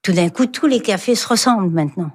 Tout 0.03 0.13
d'un 0.13 0.29
coup, 0.29 0.47
tous 0.47 0.67
les 0.67 0.81
cafés 0.81 1.15
se 1.15 1.27
ressemblent 1.27 1.71
maintenant, 1.71 2.11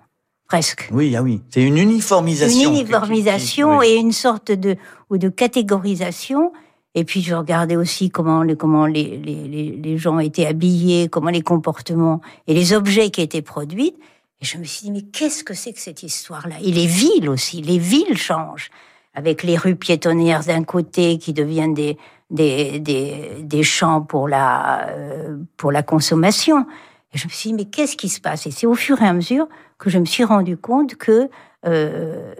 presque. 0.47 0.89
Oui, 0.91 1.15
ah 1.15 1.21
oui, 1.21 1.41
c'est 1.49 1.63
une 1.63 1.77
uniformisation. 1.77 2.69
Une 2.69 2.75
uniformisation 2.75 3.81
et 3.81 3.95
une 3.95 4.11
sorte 4.11 4.51
de 4.51 4.77
ou 5.09 5.17
de 5.17 5.29
catégorisation. 5.29 6.53
Et 6.95 7.05
puis 7.05 7.21
je 7.21 7.33
regardais 7.33 7.75
aussi 7.75 8.09
comment 8.09 8.43
les 8.43 8.55
comment 8.55 8.85
les, 8.85 9.17
les, 9.17 9.75
les 9.75 9.97
gens 9.97 10.19
étaient 10.19 10.45
habillés, 10.45 11.09
comment 11.09 11.29
les 11.29 11.41
comportements 11.41 12.21
et 12.47 12.53
les 12.53 12.73
objets 12.73 13.09
qui 13.09 13.21
étaient 13.21 13.41
produits. 13.41 13.95
Et 14.41 14.45
je 14.45 14.57
me 14.57 14.63
suis 14.63 14.83
dit 14.83 14.91
mais 14.91 15.01
qu'est-ce 15.01 15.43
que 15.43 15.53
c'est 15.53 15.73
que 15.73 15.79
cette 15.79 16.03
histoire-là? 16.03 16.55
Et 16.61 16.71
les 16.71 16.85
villes 16.85 17.29
aussi, 17.29 17.61
les 17.61 17.79
villes 17.79 18.17
changent 18.17 18.69
avec 19.13 19.43
les 19.43 19.57
rues 19.57 19.75
piétonnières 19.75 20.43
d'un 20.43 20.63
côté 20.63 21.17
qui 21.17 21.33
deviennent 21.33 21.73
des, 21.73 21.97
des, 22.29 22.79
des, 22.79 23.37
des 23.41 23.63
champs 23.63 24.01
pour 24.01 24.27
la, 24.27 24.87
euh, 24.89 25.37
pour 25.57 25.71
la 25.71 25.83
consommation. 25.83 26.65
Je 27.13 27.25
me 27.25 27.29
suis 27.29 27.49
dit, 27.49 27.53
mais 27.55 27.65
qu'est-ce 27.65 27.95
qui 27.95 28.09
se 28.09 28.19
passe? 28.19 28.47
Et 28.47 28.51
c'est 28.51 28.65
au 28.65 28.73
fur 28.73 29.01
et 29.01 29.05
à 29.05 29.13
mesure 29.13 29.47
que 29.77 29.89
je 29.89 29.99
me 29.99 30.05
suis 30.05 30.23
rendu 30.23 30.57
compte 30.57 30.95
que 30.95 31.29
euh, 31.65 32.33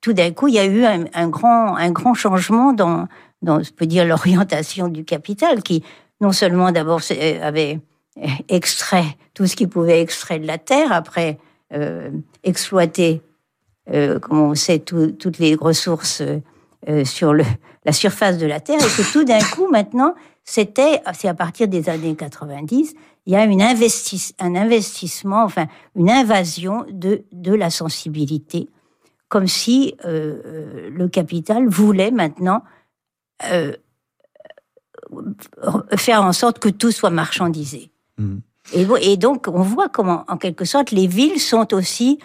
tout 0.00 0.12
d'un 0.12 0.32
coup, 0.32 0.48
il 0.48 0.54
y 0.54 0.58
a 0.58 0.66
eu 0.66 0.84
un, 0.84 1.28
grand, 1.28 1.76
un 1.76 1.90
grand 1.90 2.14
changement 2.14 2.72
dans, 2.72 3.06
dans, 3.42 3.62
je 3.62 3.72
peux 3.72 3.86
dire, 3.86 4.04
l'orientation 4.04 4.88
du 4.88 5.04
capital, 5.04 5.62
qui 5.62 5.84
non 6.20 6.32
seulement 6.32 6.72
d'abord 6.72 7.00
avait 7.42 7.80
extrait 8.48 9.16
tout 9.34 9.46
ce 9.46 9.54
qu'il 9.54 9.68
pouvait 9.68 10.00
extraire 10.00 10.40
de 10.40 10.46
la 10.46 10.58
terre, 10.58 10.92
après 10.92 11.38
euh, 11.72 12.10
exploité 12.42 13.22
euh, 13.92 14.18
comme 14.18 14.40
on 14.40 14.54
sait, 14.54 14.78
toutes 14.80 15.38
les 15.38 15.54
ressources 15.54 16.22
euh, 16.88 17.04
sur 17.04 17.32
le, 17.32 17.44
la 17.84 17.92
surface 17.92 18.38
de 18.38 18.46
la 18.46 18.60
Terre, 18.60 18.80
et 18.80 19.02
que 19.02 19.12
tout 19.12 19.24
d'un 19.24 19.40
coup, 19.40 19.68
maintenant, 19.68 20.14
c'était, 20.44 21.02
c'est 21.14 21.28
à 21.28 21.34
partir 21.34 21.68
des 21.68 21.88
années 21.88 22.14
90, 22.14 22.94
il 23.26 23.32
y 23.32 23.36
a 23.36 23.40
un 23.40 24.54
investissement, 24.56 25.44
enfin, 25.44 25.66
une 25.94 26.10
invasion 26.10 26.86
de, 26.90 27.24
de 27.32 27.52
la 27.52 27.68
sensibilité, 27.68 28.70
comme 29.28 29.46
si 29.46 29.94
euh, 30.06 30.40
euh 30.46 30.90
le 30.90 31.08
capital 31.08 31.68
voulait 31.68 32.10
maintenant 32.10 32.62
euh, 33.50 33.74
faire 35.96 36.22
en 36.22 36.32
sorte 36.32 36.58
que 36.58 36.70
tout 36.70 36.90
soit 36.90 37.10
marchandisé. 37.10 37.90
Mmh. 38.16 38.38
Et, 38.72 38.86
et, 39.00 39.16
donc, 39.16 39.46
on 39.48 39.62
voit 39.62 39.88
comment, 39.88 40.24
en 40.28 40.36
quelque 40.36 40.64
sorte, 40.64 40.90
les 40.90 41.06
villes 41.06 41.40
sont 41.40 41.72
aussi 41.74 42.18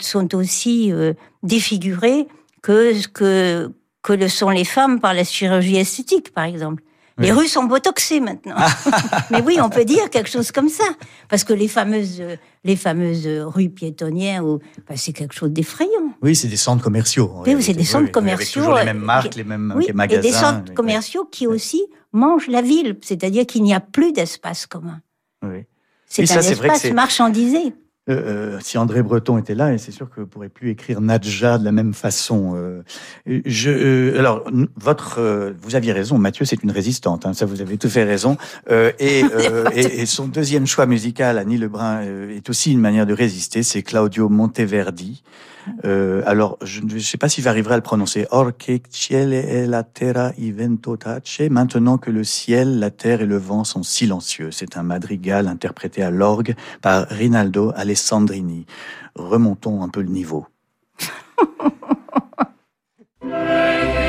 sont 0.00 0.34
aussi 0.34 0.92
euh, 0.92 1.12
défigurées 1.42 2.26
que, 2.62 3.06
que, 3.08 3.72
que 4.02 4.12
le 4.12 4.28
sont 4.28 4.50
les 4.50 4.64
femmes 4.64 5.00
par 5.00 5.14
la 5.14 5.24
chirurgie 5.24 5.76
esthétique, 5.76 6.32
par 6.32 6.44
exemple. 6.44 6.82
Les 7.20 7.32
rues 7.32 7.48
sont 7.48 7.64
botoxées 7.64 8.20
maintenant. 8.20 8.54
Mais 9.32 9.42
oui, 9.42 9.58
on 9.60 9.68
peut 9.68 9.84
dire 9.84 10.08
quelque 10.08 10.30
chose 10.30 10.52
comme 10.52 10.68
ça. 10.68 10.84
Parce 11.28 11.42
que 11.42 11.52
les 11.52 11.66
fameuses, 11.66 12.22
les 12.62 12.76
fameuses 12.76 13.26
rues 13.26 13.70
piétonnières, 13.70 14.44
bah, 14.44 14.94
c'est 14.94 15.12
quelque 15.12 15.34
chose 15.34 15.50
d'effrayant. 15.50 16.12
Oui, 16.22 16.36
c'est 16.36 16.46
des 16.46 16.56
centres 16.56 16.82
commerciaux. 16.82 17.32
Oui, 17.44 17.60
c'est 17.60 17.72
des 17.72 17.82
centres 17.82 18.12
commerciaux. 18.12 18.62
Avec 18.62 18.68
toujours 18.68 18.78
les 18.78 18.84
mêmes 18.84 19.04
marques, 19.04 19.34
les 19.34 19.42
mêmes 19.42 19.74
magasins. 19.94 20.20
Et 20.20 20.22
des 20.22 20.32
centres 20.32 20.74
commerciaux 20.74 21.24
qui 21.24 21.48
aussi 21.48 21.82
mangent 22.12 22.46
la 22.46 22.62
ville. 22.62 22.96
C'est-à-dire 23.02 23.46
qu'il 23.46 23.64
n'y 23.64 23.74
a 23.74 23.80
plus 23.80 24.12
d'espace 24.12 24.66
commun. 24.66 25.00
Oui. 25.42 25.64
C'est 26.08 26.30
un 26.30 26.40
espace 26.40 26.90
marchandisé. 26.92 27.72
Euh, 28.08 28.54
euh, 28.56 28.58
si 28.60 28.78
André 28.78 29.02
Breton 29.02 29.36
était 29.36 29.54
là, 29.54 29.76
c'est 29.76 29.92
sûr 29.92 30.08
que 30.08 30.16
vous 30.16 30.22
ne 30.22 30.26
pourrez 30.26 30.48
plus 30.48 30.70
écrire 30.70 31.00
Nadja 31.00 31.58
de 31.58 31.64
la 31.64 31.72
même 31.72 31.92
façon. 31.92 32.54
Euh, 32.56 32.82
je, 33.26 34.16
alors, 34.18 34.44
votre, 34.76 35.52
vous 35.60 35.76
aviez 35.76 35.92
raison, 35.92 36.16
Mathieu, 36.16 36.44
c'est 36.44 36.62
une 36.62 36.70
résistante. 36.70 37.26
Hein, 37.26 37.34
ça, 37.34 37.44
vous 37.44 37.60
avez 37.60 37.76
tout 37.76 37.90
fait 37.90 38.04
raison. 38.04 38.36
Et, 38.70 39.22
et, 39.74 40.00
et, 40.00 40.06
son 40.06 40.26
deuxième 40.26 40.66
choix 40.66 40.86
musical, 40.86 41.36
Annie 41.36 41.58
Lebrun, 41.58 42.00
est 42.02 42.48
aussi 42.48 42.72
une 42.72 42.80
manière 42.80 43.06
de 43.06 43.12
résister. 43.12 43.62
C'est 43.62 43.82
Claudio 43.82 44.28
Monteverdi. 44.28 45.22
Euh, 45.84 46.22
alors, 46.26 46.58
je 46.62 46.80
ne 46.82 46.98
sais 46.98 47.18
pas 47.18 47.28
s'il 47.28 47.48
arriverait 47.48 47.74
à 47.74 47.76
le 47.76 47.82
prononcer. 47.82 48.26
Orche 48.30 48.80
ciele 48.90 49.34
e 49.34 49.66
la 49.66 49.82
terra 49.82 50.32
i 50.38 50.50
vento 50.50 50.96
tace. 50.96 51.48
Maintenant 51.50 51.98
que 51.98 52.10
le 52.10 52.24
ciel, 52.24 52.78
la 52.78 52.90
terre 52.90 53.22
et 53.22 53.26
le 53.26 53.38
vent 53.38 53.64
sont 53.64 53.82
silencieux. 53.82 54.50
C'est 54.50 54.76
un 54.76 54.82
madrigal 54.82 55.48
interprété 55.48 56.02
à 56.02 56.10
l'orgue 56.10 56.54
par 56.82 57.06
Rinaldo 57.08 57.72
Alessandrini. 57.74 58.66
Remontons 59.14 59.82
un 59.82 59.88
peu 59.88 60.02
le 60.02 60.10
niveau. 60.10 60.46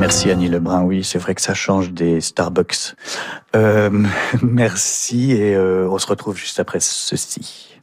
Merci 0.00 0.30
Annie 0.30 0.48
Lebrun. 0.48 0.82
Oui, 0.82 1.04
c'est 1.04 1.18
vrai 1.18 1.34
que 1.34 1.42
ça 1.42 1.52
change 1.52 1.90
des 1.90 2.22
Starbucks. 2.22 2.94
Euh, 3.54 3.90
merci 4.42 5.32
et 5.32 5.54
euh, 5.54 5.86
on 5.90 5.98
se 5.98 6.06
retrouve 6.06 6.38
juste 6.38 6.58
après 6.58 6.80
ceci. 6.80 7.73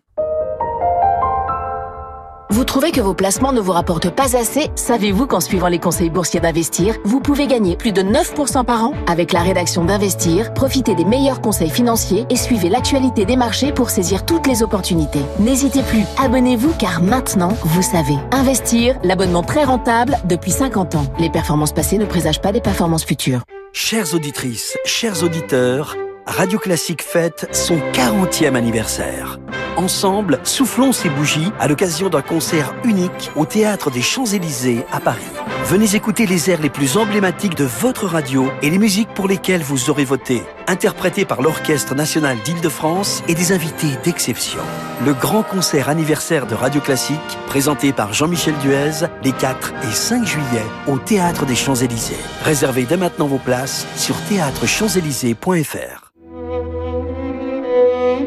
Vous 2.51 2.65
trouvez 2.65 2.91
que 2.91 2.99
vos 2.99 3.13
placements 3.13 3.53
ne 3.53 3.61
vous 3.61 3.71
rapportent 3.71 4.13
pas 4.13 4.35
assez 4.35 4.69
Savez-vous 4.75 5.25
qu'en 5.25 5.39
suivant 5.39 5.69
les 5.69 5.79
conseils 5.79 6.09
boursiers 6.09 6.41
d'Investir, 6.41 6.97
vous 7.05 7.21
pouvez 7.21 7.47
gagner 7.47 7.77
plus 7.77 7.93
de 7.93 8.01
9% 8.01 8.65
par 8.65 8.83
an 8.83 8.93
Avec 9.07 9.31
la 9.31 9.39
rédaction 9.41 9.85
d'Investir, 9.85 10.53
profitez 10.53 10.93
des 10.93 11.05
meilleurs 11.05 11.39
conseils 11.39 11.69
financiers 11.69 12.25
et 12.29 12.35
suivez 12.35 12.67
l'actualité 12.67 13.23
des 13.23 13.37
marchés 13.37 13.71
pour 13.71 13.89
saisir 13.89 14.25
toutes 14.25 14.47
les 14.47 14.63
opportunités. 14.63 15.21
N'hésitez 15.39 15.81
plus, 15.81 16.03
abonnez-vous 16.21 16.73
car 16.77 17.01
maintenant, 17.01 17.53
vous 17.63 17.81
savez. 17.81 18.17
Investir, 18.33 18.99
l'abonnement 19.05 19.43
très 19.43 19.63
rentable 19.63 20.17
depuis 20.25 20.51
50 20.51 20.95
ans. 20.95 21.05
Les 21.19 21.29
performances 21.29 21.71
passées 21.71 21.99
ne 21.99 22.05
présagent 22.05 22.41
pas 22.41 22.51
des 22.51 22.59
performances 22.59 23.05
futures. 23.05 23.43
Chères 23.71 24.13
auditrices, 24.13 24.77
chers 24.83 25.23
auditeurs, 25.23 25.95
Radio 26.27 26.59
Classique 26.59 27.01
fête 27.01 27.47
son 27.53 27.77
40e 27.93 28.55
anniversaire. 28.55 29.39
Ensemble, 29.77 30.39
soufflons 30.43 30.91
ces 30.91 31.09
bougies 31.09 31.51
à 31.59 31.67
l'occasion 31.67 32.09
d'un 32.09 32.21
concert 32.21 32.73
unique 32.83 33.31
au 33.35 33.45
Théâtre 33.45 33.89
des 33.89 34.01
Champs-Élysées 34.01 34.85
à 34.91 34.99
Paris. 34.99 35.21
Venez 35.65 35.95
écouter 35.95 36.25
les 36.25 36.49
airs 36.49 36.61
les 36.61 36.69
plus 36.69 36.97
emblématiques 36.97 37.55
de 37.55 37.63
votre 37.63 38.05
radio 38.05 38.51
et 38.61 38.69
les 38.69 38.77
musiques 38.77 39.13
pour 39.13 39.27
lesquelles 39.27 39.61
vous 39.61 39.89
aurez 39.89 40.03
voté, 40.03 40.43
interprétés 40.67 41.23
par 41.23 41.41
l'Orchestre 41.41 41.95
national 41.95 42.37
d'Île-de-France 42.43 43.23
et 43.29 43.35
des 43.35 43.53
invités 43.53 43.95
d'exception. 44.03 44.59
Le 45.05 45.13
grand 45.13 45.43
concert 45.43 45.87
anniversaire 45.87 46.47
de 46.47 46.55
Radio 46.55 46.81
Classique, 46.81 47.19
présenté 47.47 47.93
par 47.93 48.13
Jean-Michel 48.13 48.55
Duez, 48.61 49.07
les 49.23 49.31
4 49.31 49.73
et 49.83 49.93
5 49.93 50.25
juillet 50.25 50.65
au 50.87 50.97
Théâtre 50.97 51.45
des 51.45 51.55
Champs-Élysées. 51.55 52.15
Réservez 52.43 52.83
dès 52.83 52.97
maintenant 52.97 53.27
vos 53.27 53.37
places 53.37 53.87
sur 53.95 54.15
théâtrechamps-élysées.fr. 54.27 56.11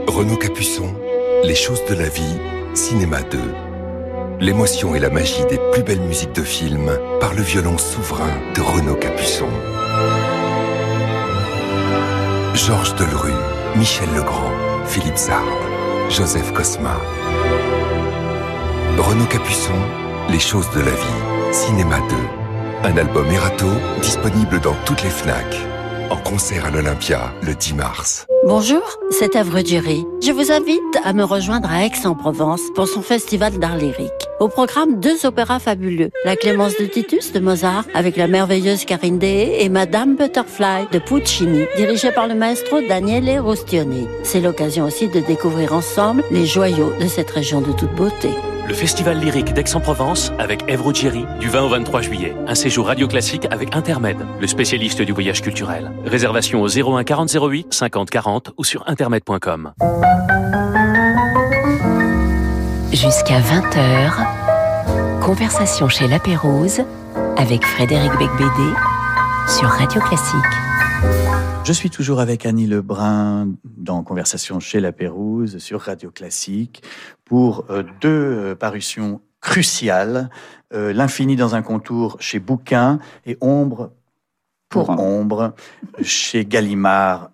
Renaud 0.07 0.37
Capuçon, 0.37 0.95
Les 1.47 1.55
choses 1.55 1.85
de 1.85 1.95
la 1.95 2.09
vie, 2.09 2.39
Cinéma 2.73 3.21
2. 3.21 3.39
L'émotion 4.41 4.95
et 4.95 4.99
la 4.99 5.11
magie 5.11 5.45
des 5.51 5.59
plus 5.73 5.83
belles 5.83 6.01
musiques 6.01 6.33
de 6.33 6.43
film 6.43 6.91
par 7.21 7.35
le 7.35 7.43
violon 7.43 7.77
souverain 7.77 8.33
de 8.55 8.63
Renaud 8.63 8.95
Capuçon. 8.95 9.49
Georges 12.55 12.95
Delru, 12.95 13.33
Michel 13.77 14.09
Legrand, 14.17 14.53
Philippe 14.87 15.19
Sard, 15.19 15.45
Joseph 16.09 16.51
Cosma. 16.55 16.99
Renaud 18.97 19.27
Capuçon, 19.27 19.79
Les 20.31 20.41
choses 20.41 20.71
de 20.71 20.81
la 20.81 20.93
vie, 20.93 21.53
Cinéma 21.53 21.99
2. 22.09 22.89
Un 22.89 22.97
album 22.97 23.27
Erato 23.31 23.69
disponible 24.01 24.61
dans 24.61 24.77
toutes 24.87 25.03
les 25.03 25.11
FNAC. 25.11 25.74
En 26.11 26.17
concert 26.17 26.67
à 26.67 26.71
l'Olympia 26.71 27.33
le 27.43 27.55
10 27.55 27.75
mars. 27.75 28.27
Bonjour, 28.47 28.83
c'est 29.11 29.37
Èvre 29.37 29.62
Dury. 29.62 30.05
Je 30.23 30.33
vous 30.33 30.51
invite 30.51 30.81
à 31.05 31.12
me 31.12 31.25
rejoindre 31.25 31.71
à 31.71 31.85
Aix-en-Provence 31.85 32.61
pour 32.75 32.88
son 32.88 33.03
festival 33.03 33.59
d'art 33.59 33.77
lyrique. 33.77 34.11
Au 34.40 34.49
programme, 34.49 34.99
deux 34.99 35.27
opéras 35.27 35.61
fabuleux. 35.61 36.11
La 36.25 36.35
Clémence 36.35 36.77
de 36.79 36.87
Titus 36.87 37.33
de 37.33 37.40
Mozart 37.40 37.85
avec 37.94 38.16
la 38.16 38.27
merveilleuse 38.27 38.85
Karine 38.85 39.18
Dehé 39.18 39.64
et 39.64 39.68
Madame 39.68 40.16
Butterfly 40.16 40.88
de 40.90 40.99
Puccini, 40.99 41.64
dirigée 41.77 42.11
par 42.11 42.27
le 42.27 42.35
maestro 42.35 42.81
Daniele 42.81 43.38
Rostioni. 43.38 44.09
C'est 44.25 44.40
l'occasion 44.40 44.87
aussi 44.87 45.09
de 45.09 45.20
découvrir 45.20 45.73
ensemble 45.73 46.25
les 46.31 46.47
joyaux 46.47 46.92
de 47.01 47.07
cette 47.07 47.31
région 47.31 47.61
de 47.61 47.73
toute 47.73 47.94
beauté. 47.94 48.31
Le 48.66 48.75
Festival 48.75 49.20
lyrique 49.20 49.53
d'Aix-en-Provence 49.53 50.33
avec 50.38 50.64
Thierry 50.94 51.27
du 51.38 51.49
20 51.49 51.62
au 51.64 51.68
23 51.68 52.01
juillet. 52.01 52.35
Un 52.47 52.55
séjour 52.55 52.87
radio 52.87 53.07
classique 53.07 53.47
avec 53.51 53.77
Intermed, 53.77 54.16
le 54.40 54.47
spécialiste 54.47 55.03
du 55.03 55.12
voyage 55.12 55.42
culturel. 55.42 55.92
Réservation 56.07 56.62
au 56.62 56.68
01 56.68 57.05
40 57.05 57.31
08 57.31 57.73
50 57.73 58.11
40 58.11 58.53
ou 58.57 58.64
sur 58.64 58.83
intermed.com. 58.88 59.75
Jusqu'à 63.05 63.38
20h, 63.38 65.21
conversation 65.21 65.90
chez 65.90 66.09
La 66.09 66.19
Pérouse 66.19 66.81
avec 67.37 67.62
Frédéric 67.62 68.11
Becbédé 68.12 68.73
sur 69.47 69.69
Radio 69.69 70.01
Classique. 70.01 70.40
Je 71.67 71.73
suis 71.75 71.90
toujours 71.90 72.19
avec 72.19 72.47
Annie 72.47 72.67
Lebrun 72.67 73.51
dans 73.62 74.03
Conversation 74.03 74.59
chez 74.59 74.81
La 74.81 74.93
Pérouse 74.93 75.59
sur 75.59 75.83
Radio 75.83 76.11
Classique 76.11 76.83
pour 77.27 77.67
euh, 77.69 77.83
deux 78.01 78.09
euh, 78.09 78.55
parutions 78.55 79.21
cruciales, 79.43 80.31
euh, 80.73 80.95
L'infini 80.95 81.37
dans 81.37 81.55
un 81.55 81.61
contour 81.61 82.17
chez 82.21 82.38
Bouquin 82.38 83.01
et 83.27 83.37
Ombre 83.43 83.90
pour 84.75 84.91
Ombre 84.91 85.53
chez 86.03 86.45
Gallimard. 86.45 87.31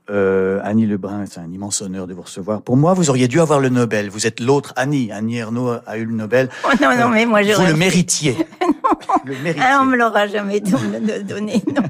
Annie 0.62 0.86
Lebrun, 0.86 1.24
c'est 1.26 1.40
un 1.40 1.50
immense 1.50 1.80
honneur 1.80 2.06
de 2.06 2.12
vous 2.14 2.22
recevoir. 2.22 2.60
Pour 2.60 2.76
moi, 2.76 2.92
vous 2.92 3.08
auriez 3.08 3.28
dû 3.28 3.40
avoir 3.40 3.60
le 3.60 3.70
Nobel. 3.70 4.10
Vous 4.10 4.26
êtes 4.26 4.40
l'autre 4.40 4.74
Annie. 4.76 5.10
Annie 5.10 5.38
Ernaux 5.38 5.70
a 5.86 5.96
eu 5.96 6.04
le 6.04 6.12
Nobel. 6.14 6.50
Oh 6.64 6.68
non, 6.80 6.96
non, 6.96 7.08
mais 7.08 7.24
moi, 7.24 7.42
je 7.42 7.52
Vous 7.52 7.66
le 7.66 7.74
méritiez. 7.74 8.36
le 9.24 9.34
méritiez. 9.42 9.64
Ah, 9.66 9.80
on 9.82 9.86
me 9.86 9.96
l'aura 9.96 10.26
jamais 10.26 10.60
donné, 11.28 11.62
non. 11.74 11.82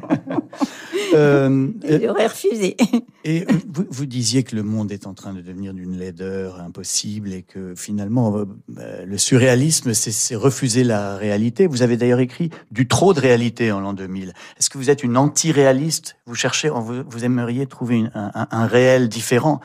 Euh, 1.14 1.68
J'aurais 2.02 2.26
refusé. 2.26 2.76
Et 3.24 3.44
vous, 3.68 3.84
vous, 3.88 4.06
disiez 4.06 4.42
que 4.42 4.56
le 4.56 4.62
monde 4.62 4.92
est 4.92 5.06
en 5.06 5.14
train 5.14 5.32
de 5.32 5.40
devenir 5.40 5.74
d'une 5.74 5.96
laideur 5.96 6.60
impossible 6.60 7.32
et 7.32 7.42
que 7.42 7.74
finalement, 7.74 8.34
euh, 8.78 9.04
le 9.04 9.18
surréalisme, 9.18 9.92
c'est 9.92 10.34
refuser 10.34 10.84
la 10.84 11.16
réalité. 11.16 11.66
Vous 11.66 11.82
avez 11.82 11.96
d'ailleurs 11.96 12.20
écrit 12.20 12.50
du 12.70 12.88
trop 12.88 13.12
de 13.12 13.20
réalité 13.20 13.72
en 13.72 13.80
l'an 13.80 13.92
2000. 13.92 14.32
Est-ce 14.58 14.70
que 14.70 14.78
vous 14.78 14.90
êtes 14.90 15.02
une 15.02 15.16
anti-réaliste? 15.16 16.16
Vous 16.26 16.34
cherchez, 16.34 16.70
vous, 16.70 17.02
vous, 17.06 17.24
aimeriez 17.24 17.66
trouver 17.66 18.04
un, 18.14 18.30
un, 18.34 18.48
un 18.50 18.66
réel 18.66 19.08
différent? 19.08 19.60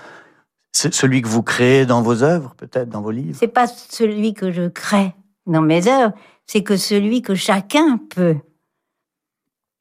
Celui 0.73 1.21
que 1.21 1.29
vous 1.29 1.43
créez 1.43 1.85
dans 1.85 2.01
vos 2.01 2.23
œuvres, 2.23 2.53
peut-être 2.57 2.89
dans 2.89 3.01
vos 3.01 3.11
livres? 3.11 3.37
C'est 3.39 3.47
pas 3.47 3.67
celui 3.67 4.33
que 4.33 4.51
je 4.51 4.67
crée 4.67 5.15
dans 5.45 5.61
mes 5.61 5.87
œuvres, 5.87 6.13
c'est 6.45 6.63
que 6.63 6.75
celui 6.75 7.21
que 7.21 7.35
chacun 7.35 7.97
peut 8.13 8.35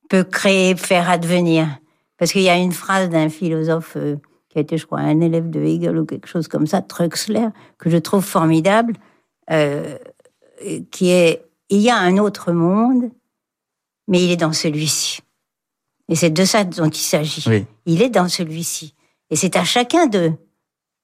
peut 0.09 0.25
créer, 0.25 0.77
faire 0.77 1.11
advenir. 1.11 1.67
Parce 2.19 2.33
qu'il 2.33 2.43
y 2.43 2.49
a 2.49 2.57
une 2.57 2.73
phrase 2.73 3.09
d'un 3.09 3.29
philosophe 3.29 3.95
euh, 3.97 4.17
qui 4.49 4.59
a 4.59 4.61
été, 4.61 4.79
je 4.79 4.87
crois, 4.87 5.01
un 5.01 5.21
élève 5.21 5.51
de 5.51 5.61
Hegel 5.61 5.99
ou 5.99 6.05
quelque 6.05 6.29
chose 6.29 6.49
comme 6.49 6.67
ça, 6.67 6.83
Truxler, 6.83 7.49
que 7.79 7.91
je 7.91 7.97
trouve 7.97 8.25
formidable, 8.25 8.95
euh, 9.51 9.99
qui 10.91 11.11
est 11.11 11.45
il 11.71 11.81
y 11.81 11.91
a 11.91 11.99
un 11.99 12.19
autre 12.19 12.53
monde, 12.53 13.11
mais 14.07 14.23
il 14.23 14.31
est 14.31 14.37
dans 14.37 14.53
celui-ci. 14.53 15.21
Et 16.09 16.15
c'est 16.15 16.31
de 16.31 16.45
ça 16.45 16.65
dont 16.65 16.91
il 16.91 16.97
s'agit. 16.97 17.67
Il 17.87 18.03
est 18.03 18.11
dans 18.11 18.29
celui-ci. 18.29 18.95
Et 19.31 19.37
c'est 19.37 19.57
à 19.57 19.65
chacun 19.65 20.07
de, 20.07 20.33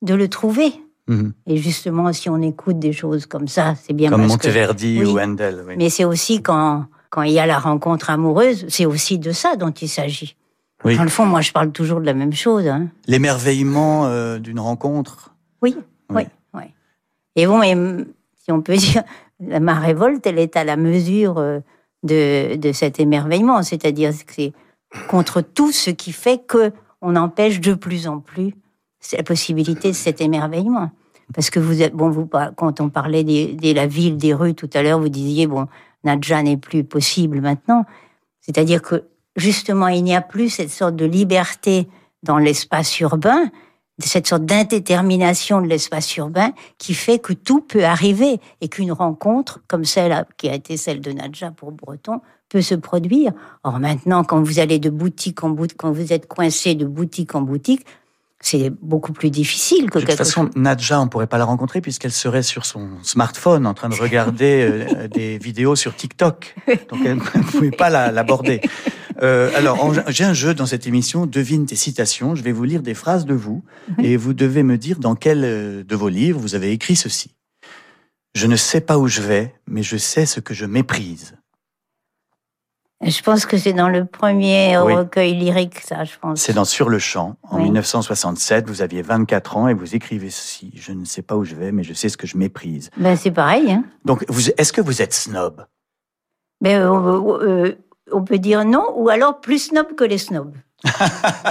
de 0.02 0.14
le 0.14 0.28
trouver. 0.28 0.72
Mhm. 1.08 1.32
Et 1.46 1.56
justement, 1.56 2.12
si 2.12 2.28
on 2.28 2.40
écoute 2.42 2.78
des 2.78 2.92
choses 2.92 3.26
comme 3.26 3.48
ça, 3.48 3.74
c'est 3.82 3.94
bien 3.94 4.10
Comme 4.10 4.26
Monteverdi 4.26 5.04
ou 5.04 5.18
Handel. 5.18 5.64
Mais 5.76 5.88
c'est 5.88 6.04
aussi 6.04 6.42
quand 6.42 6.86
quand 7.10 7.22
il 7.22 7.32
y 7.32 7.38
a 7.38 7.46
la 7.46 7.58
rencontre 7.58 8.10
amoureuse, 8.10 8.64
c'est 8.68 8.86
aussi 8.86 9.18
de 9.18 9.32
ça 9.32 9.56
dont 9.56 9.70
il 9.70 9.88
s'agit. 9.88 10.36
Oui. 10.84 10.96
Dans 10.96 11.02
le 11.02 11.10
fond, 11.10 11.26
moi, 11.26 11.42
je 11.42 11.52
parle 11.52 11.72
toujours 11.72 12.00
de 12.00 12.06
la 12.06 12.14
même 12.14 12.32
chose. 12.32 12.66
Hein. 12.66 12.88
L'émerveillement 13.06 14.06
euh, 14.06 14.38
d'une 14.38 14.60
rencontre. 14.60 15.34
Oui, 15.60 15.76
oui, 16.08 16.22
oui, 16.54 16.62
Et 17.36 17.46
bon, 17.46 17.60
si 17.62 18.50
on 18.50 18.62
peut 18.62 18.76
dire, 18.76 19.02
ma 19.40 19.74
révolte, 19.74 20.26
elle 20.26 20.38
est 20.38 20.56
à 20.56 20.64
la 20.64 20.76
mesure 20.76 21.38
euh, 21.38 21.60
de, 22.02 22.56
de 22.56 22.72
cet 22.72 22.98
émerveillement, 22.98 23.62
c'est-à-dire 23.62 24.12
que 24.24 24.32
c'est 24.32 24.52
contre 25.08 25.42
tout 25.42 25.72
ce 25.72 25.90
qui 25.90 26.12
fait 26.12 26.38
que 26.38 26.72
on 27.02 27.16
empêche 27.16 27.60
de 27.60 27.74
plus 27.74 28.08
en 28.08 28.20
plus 28.20 28.54
la 29.12 29.22
possibilité 29.22 29.88
de 29.88 29.96
cet 29.96 30.20
émerveillement. 30.20 30.90
Parce 31.34 31.50
que 31.50 31.60
vous 31.60 31.80
êtes, 31.82 31.94
bon, 31.94 32.10
vous, 32.10 32.28
quand 32.56 32.80
on 32.80 32.88
parlait 32.88 33.24
de 33.24 33.74
la 33.74 33.86
ville, 33.86 34.16
des 34.16 34.34
rues 34.34 34.54
tout 34.54 34.68
à 34.74 34.82
l'heure, 34.82 34.98
vous 34.98 35.08
disiez, 35.08 35.46
bon, 35.46 35.68
Nadja 36.04 36.42
n'est 36.42 36.56
plus 36.56 36.84
possible 36.84 37.40
maintenant. 37.40 37.84
C'est-à-dire 38.40 38.82
que 38.82 39.04
justement, 39.36 39.88
il 39.88 40.02
n'y 40.02 40.14
a 40.14 40.20
plus 40.22 40.50
cette 40.50 40.70
sorte 40.70 40.96
de 40.96 41.04
liberté 41.04 41.88
dans 42.22 42.38
l'espace 42.38 42.98
urbain, 43.00 43.50
cette 43.98 44.26
sorte 44.26 44.44
d'indétermination 44.44 45.60
de 45.60 45.66
l'espace 45.66 46.16
urbain 46.16 46.52
qui 46.78 46.94
fait 46.94 47.18
que 47.18 47.32
tout 47.32 47.60
peut 47.60 47.84
arriver 47.84 48.40
et 48.60 48.68
qu'une 48.68 48.92
rencontre 48.92 49.60
comme 49.68 49.84
celle 49.84 50.24
qui 50.36 50.48
a 50.48 50.54
été 50.54 50.76
celle 50.76 51.00
de 51.00 51.12
Nadja 51.12 51.50
pour 51.50 51.72
Breton 51.72 52.20
peut 52.48 52.62
se 52.62 52.74
produire. 52.74 53.32
Or 53.62 53.78
maintenant, 53.78 54.24
quand 54.24 54.42
vous 54.42 54.58
allez 54.58 54.78
de 54.78 54.90
boutique 54.90 55.44
en 55.44 55.50
boutique, 55.50 55.78
quand 55.78 55.92
vous 55.92 56.12
êtes 56.12 56.26
coincé 56.26 56.74
de 56.74 56.86
boutique 56.86 57.34
en 57.34 57.42
boutique, 57.42 57.84
c'est 58.42 58.70
beaucoup 58.80 59.12
plus 59.12 59.30
difficile 59.30 59.90
que 59.90 59.98
de 59.98 60.06
toute 60.06 60.14
façon, 60.14 60.48
Nadja, 60.56 60.98
on 61.00 61.08
pourrait 61.08 61.26
pas 61.26 61.36
la 61.36 61.44
rencontrer 61.44 61.82
puisqu'elle 61.82 62.12
serait 62.12 62.42
sur 62.42 62.64
son 62.64 62.88
smartphone 63.02 63.66
en 63.66 63.74
train 63.74 63.90
de 63.90 63.94
regarder 63.94 64.66
euh, 64.66 65.08
des 65.12 65.36
vidéos 65.36 65.76
sur 65.76 65.94
TikTok. 65.94 66.54
Donc 66.88 67.00
elle 67.04 67.16
ne 67.16 67.42
pouvait 67.42 67.70
pas 67.70 67.90
l'aborder. 67.90 68.62
Euh, 69.22 69.50
alors, 69.54 69.92
j'ai 70.08 70.24
un 70.24 70.32
jeu 70.32 70.54
dans 70.54 70.64
cette 70.64 70.86
émission, 70.86 71.26
devine 71.26 71.66
tes 71.66 71.76
citations. 71.76 72.34
Je 72.34 72.42
vais 72.42 72.52
vous 72.52 72.64
lire 72.64 72.82
des 72.82 72.94
phrases 72.94 73.26
de 73.26 73.34
vous 73.34 73.62
et 74.02 74.16
vous 74.16 74.32
devez 74.32 74.62
me 74.62 74.78
dire 74.78 74.98
dans 74.98 75.14
quel 75.14 75.44
euh, 75.44 75.84
de 75.84 75.96
vos 75.96 76.08
livres 76.08 76.40
vous 76.40 76.54
avez 76.54 76.72
écrit 76.72 76.96
ceci. 76.96 77.34
Je 78.34 78.46
ne 78.46 78.56
sais 78.56 78.80
pas 78.80 78.96
où 78.96 79.06
je 79.06 79.20
vais, 79.20 79.54
mais 79.66 79.82
je 79.82 79.98
sais 79.98 80.24
ce 80.24 80.40
que 80.40 80.54
je 80.54 80.64
méprise. 80.64 81.34
Je 83.02 83.22
pense 83.22 83.46
que 83.46 83.56
c'est 83.56 83.72
dans 83.72 83.88
le 83.88 84.04
premier 84.04 84.76
recueil 84.76 85.34
lyrique, 85.34 85.80
ça, 85.80 86.04
je 86.04 86.12
pense. 86.20 86.40
C'est 86.40 86.52
dans 86.52 86.66
Sur 86.66 86.90
le 86.90 86.98
champ, 86.98 87.36
en 87.42 87.58
1967. 87.58 88.68
Vous 88.68 88.82
aviez 88.82 89.00
24 89.00 89.56
ans 89.56 89.68
et 89.68 89.74
vous 89.74 89.94
écrivez 89.94 90.28
ceci. 90.28 90.70
Je 90.74 90.92
ne 90.92 91.06
sais 91.06 91.22
pas 91.22 91.34
où 91.36 91.44
je 91.44 91.54
vais, 91.54 91.72
mais 91.72 91.82
je 91.82 91.94
sais 91.94 92.10
ce 92.10 92.18
que 92.18 92.26
je 92.26 92.36
méprise. 92.36 92.90
Ben, 92.98 93.16
c'est 93.16 93.30
pareil. 93.30 93.72
Hein. 93.72 93.84
Donc, 94.04 94.26
est-ce 94.58 94.72
que 94.74 94.82
vous 94.82 95.00
êtes 95.00 95.14
snob? 95.14 95.64
Ben, 96.60 96.82
euh, 96.82 97.38
euh, 97.40 97.74
on 98.12 98.22
peut 98.22 98.38
dire 98.38 98.66
non, 98.66 98.84
ou 98.94 99.08
alors 99.08 99.40
plus 99.40 99.70
snob 99.70 99.94
que 99.94 100.04
les 100.04 100.18
snobs. 100.18 100.54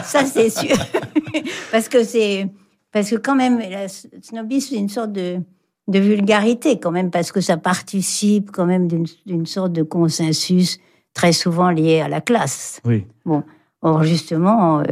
ça, 0.04 0.26
c'est 0.26 0.52
sûr. 0.52 0.78
parce 1.72 1.90
que 1.90 2.04
c'est. 2.04 2.48
Parce 2.92 3.10
que 3.10 3.16
quand 3.16 3.36
même, 3.36 3.60
la 3.60 3.88
snobisme, 3.88 4.70
c'est 4.70 4.80
une 4.80 4.90
sorte 4.90 5.14
de, 5.14 5.40
de 5.88 6.00
vulgarité, 6.00 6.80
quand 6.80 6.92
même, 6.92 7.10
parce 7.10 7.32
que 7.32 7.42
ça 7.42 7.58
participe 7.58 8.52
quand 8.52 8.66
même 8.68 8.88
d'une 8.88 9.46
sorte 9.48 9.74
de 9.74 9.84
consensus 9.84 10.80
très 11.14 11.34
souvent 11.34 11.70
lié 11.70 12.02
à 12.02 12.08
la 12.08 12.22
classe. 12.22 12.82
Oui. 12.86 13.06
Bon, 13.26 13.44
or 13.82 14.04
justement, 14.04 14.80
euh, 14.80 14.84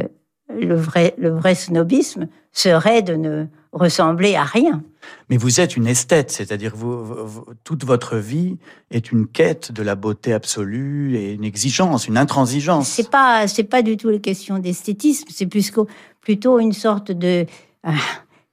le 0.48 0.74
vrai, 0.74 1.14
le 1.18 1.30
vrai 1.30 1.54
snobisme 1.54 2.28
serait 2.52 3.02
de 3.02 3.14
ne 3.14 3.46
ressembler 3.72 4.34
à 4.34 4.44
rien. 4.44 4.82
Mais 5.28 5.36
vous 5.36 5.60
êtes 5.60 5.76
une 5.76 5.86
esthète, 5.86 6.30
c'est-à-dire 6.30 6.74
vous, 6.74 7.44
toute 7.64 7.84
votre 7.84 8.16
vie 8.16 8.56
est 8.90 9.12
une 9.12 9.26
quête 9.26 9.72
de 9.72 9.82
la 9.82 9.94
beauté 9.94 10.32
absolue 10.32 11.16
et 11.16 11.32
une 11.32 11.44
exigence, 11.44 12.08
une 12.08 12.16
intransigeance. 12.16 12.88
C'est 12.88 13.10
pas, 13.10 13.46
c'est 13.46 13.64
pas 13.64 13.82
du 13.82 13.96
tout 13.96 14.10
une 14.10 14.20
question 14.20 14.58
d'esthétisme, 14.58 15.28
c'est 15.30 15.46
plutôt 15.46 16.58
une 16.58 16.72
sorte 16.72 17.12
de, 17.12 17.46
ah, 17.84 17.92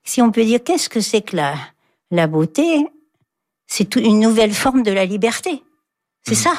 si 0.03 0.21
on 0.21 0.31
peut 0.31 0.43
dire, 0.43 0.59
qu'est-ce 0.63 0.89
que 0.89 0.99
c'est 0.99 1.21
que 1.21 1.35
la, 1.37 1.55
la 2.11 2.27
beauté? 2.27 2.85
C'est 3.67 3.95
une 3.95 4.19
nouvelle 4.19 4.53
forme 4.53 4.83
de 4.83 4.91
la 4.91 5.05
liberté. 5.05 5.63
C'est 6.23 6.33
mmh. 6.33 6.35
ça. 6.35 6.53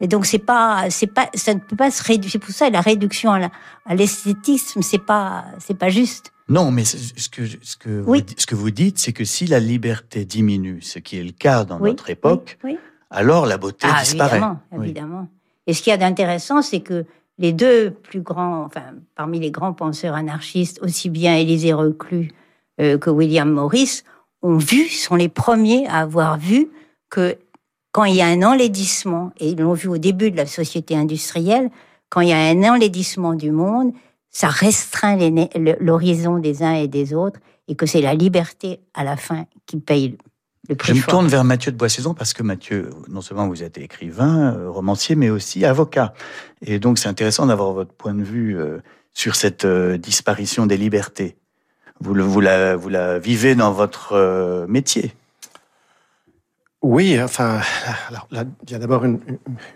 Et 0.00 0.08
donc 0.08 0.26
c'est 0.26 0.38
pas, 0.38 0.86
c'est 0.90 1.06
pas, 1.06 1.28
ça 1.34 1.54
ne 1.54 1.60
peut 1.60 1.76
pas 1.76 1.90
se 1.90 2.02
réduire. 2.02 2.30
C'est 2.30 2.38
pour 2.38 2.50
ça 2.50 2.68
la 2.68 2.80
réduction 2.80 3.32
à 3.32 3.94
l'esthétisme, 3.94 4.82
c'est 4.82 5.04
pas, 5.04 5.44
c'est 5.58 5.78
pas 5.78 5.88
juste. 5.88 6.32
Non, 6.48 6.70
mais 6.70 6.84
ce 6.84 7.28
que 7.28 7.42
ce 7.46 7.76
que 7.76 8.00
vous, 8.00 8.16
ce 8.36 8.46
que 8.46 8.54
vous 8.54 8.70
dites, 8.70 8.98
c'est 8.98 9.12
que 9.12 9.24
si 9.24 9.46
la 9.46 9.58
liberté 9.58 10.24
diminue, 10.24 10.80
ce 10.80 10.98
qui 10.98 11.18
est 11.18 11.24
le 11.24 11.32
cas 11.32 11.64
dans 11.64 11.80
notre 11.80 12.10
époque, 12.10 12.58
alors 13.10 13.46
la 13.46 13.58
beauté 13.58 13.88
ah, 13.90 14.02
disparaît. 14.02 14.36
Évidemment, 14.36 14.60
évidemment. 14.80 15.28
Et 15.66 15.72
ce 15.72 15.82
qu'il 15.82 15.90
y 15.90 15.94
a 15.94 15.96
d'intéressant, 15.96 16.62
c'est 16.62 16.80
que 16.80 17.04
les 17.38 17.52
deux 17.52 17.90
plus 17.90 18.20
grands, 18.20 18.64
enfin 18.64 18.94
parmi 19.14 19.40
les 19.40 19.50
grands 19.50 19.72
penseurs 19.72 20.14
anarchistes, 20.14 20.78
aussi 20.82 21.10
bien 21.10 21.36
Élisée 21.36 21.72
Reclus 21.72 22.30
euh, 22.80 22.96
que 22.98 23.10
William 23.10 23.50
Morris, 23.50 24.02
ont 24.42 24.56
vu, 24.56 24.88
sont 24.88 25.16
les 25.16 25.28
premiers 25.28 25.86
à 25.88 26.00
avoir 26.00 26.38
vu 26.38 26.68
que 27.10 27.36
quand 27.96 28.04
il 28.04 28.16
y 28.16 28.20
a 28.20 28.26
un 28.26 28.42
enlaidissement, 28.42 29.32
et 29.38 29.48
ils 29.48 29.58
l'ont 29.58 29.72
vu 29.72 29.88
au 29.88 29.96
début 29.96 30.30
de 30.30 30.36
la 30.36 30.44
société 30.44 30.94
industrielle, 30.94 31.70
quand 32.10 32.20
il 32.20 32.28
y 32.28 32.32
a 32.34 32.36
un 32.36 32.62
enlaidissement 32.74 33.32
du 33.32 33.50
monde, 33.50 33.94
ça 34.30 34.48
restreint 34.48 35.16
l'horizon 35.80 36.38
des 36.38 36.62
uns 36.62 36.74
et 36.74 36.88
des 36.88 37.14
autres, 37.14 37.40
et 37.68 37.74
que 37.74 37.86
c'est 37.86 38.02
la 38.02 38.12
liberté 38.12 38.80
à 38.92 39.02
la 39.02 39.16
fin 39.16 39.46
qui 39.64 39.78
paye 39.78 40.18
le 40.68 40.74
prix. 40.74 40.94
Je 40.94 41.00
me 41.00 41.06
tourne 41.06 41.26
vers 41.28 41.42
Mathieu 41.42 41.72
de 41.72 41.78
Boissaison 41.78 42.12
parce 42.12 42.34
que 42.34 42.42
Mathieu, 42.42 42.90
non 43.08 43.22
seulement 43.22 43.48
vous 43.48 43.62
êtes 43.62 43.78
écrivain, 43.78 44.54
euh, 44.54 44.68
romancier, 44.68 45.16
mais 45.16 45.30
aussi 45.30 45.64
avocat. 45.64 46.12
Et 46.60 46.78
donc 46.78 46.98
c'est 46.98 47.08
intéressant 47.08 47.46
d'avoir 47.46 47.72
votre 47.72 47.94
point 47.94 48.12
de 48.12 48.22
vue 48.22 48.60
euh, 48.60 48.76
sur 49.14 49.36
cette 49.36 49.64
euh, 49.64 49.96
disparition 49.96 50.66
des 50.66 50.76
libertés. 50.76 51.38
Vous, 52.00 52.12
vous, 52.12 52.40
la, 52.42 52.76
vous 52.76 52.90
la 52.90 53.18
vivez 53.18 53.54
dans 53.54 53.72
votre 53.72 54.66
métier. 54.68 55.14
Oui, 56.88 57.20
enfin, 57.20 57.60
il 58.30 58.70
y 58.70 58.74
a 58.74 58.78
d'abord 58.78 59.04
une, 59.04 59.18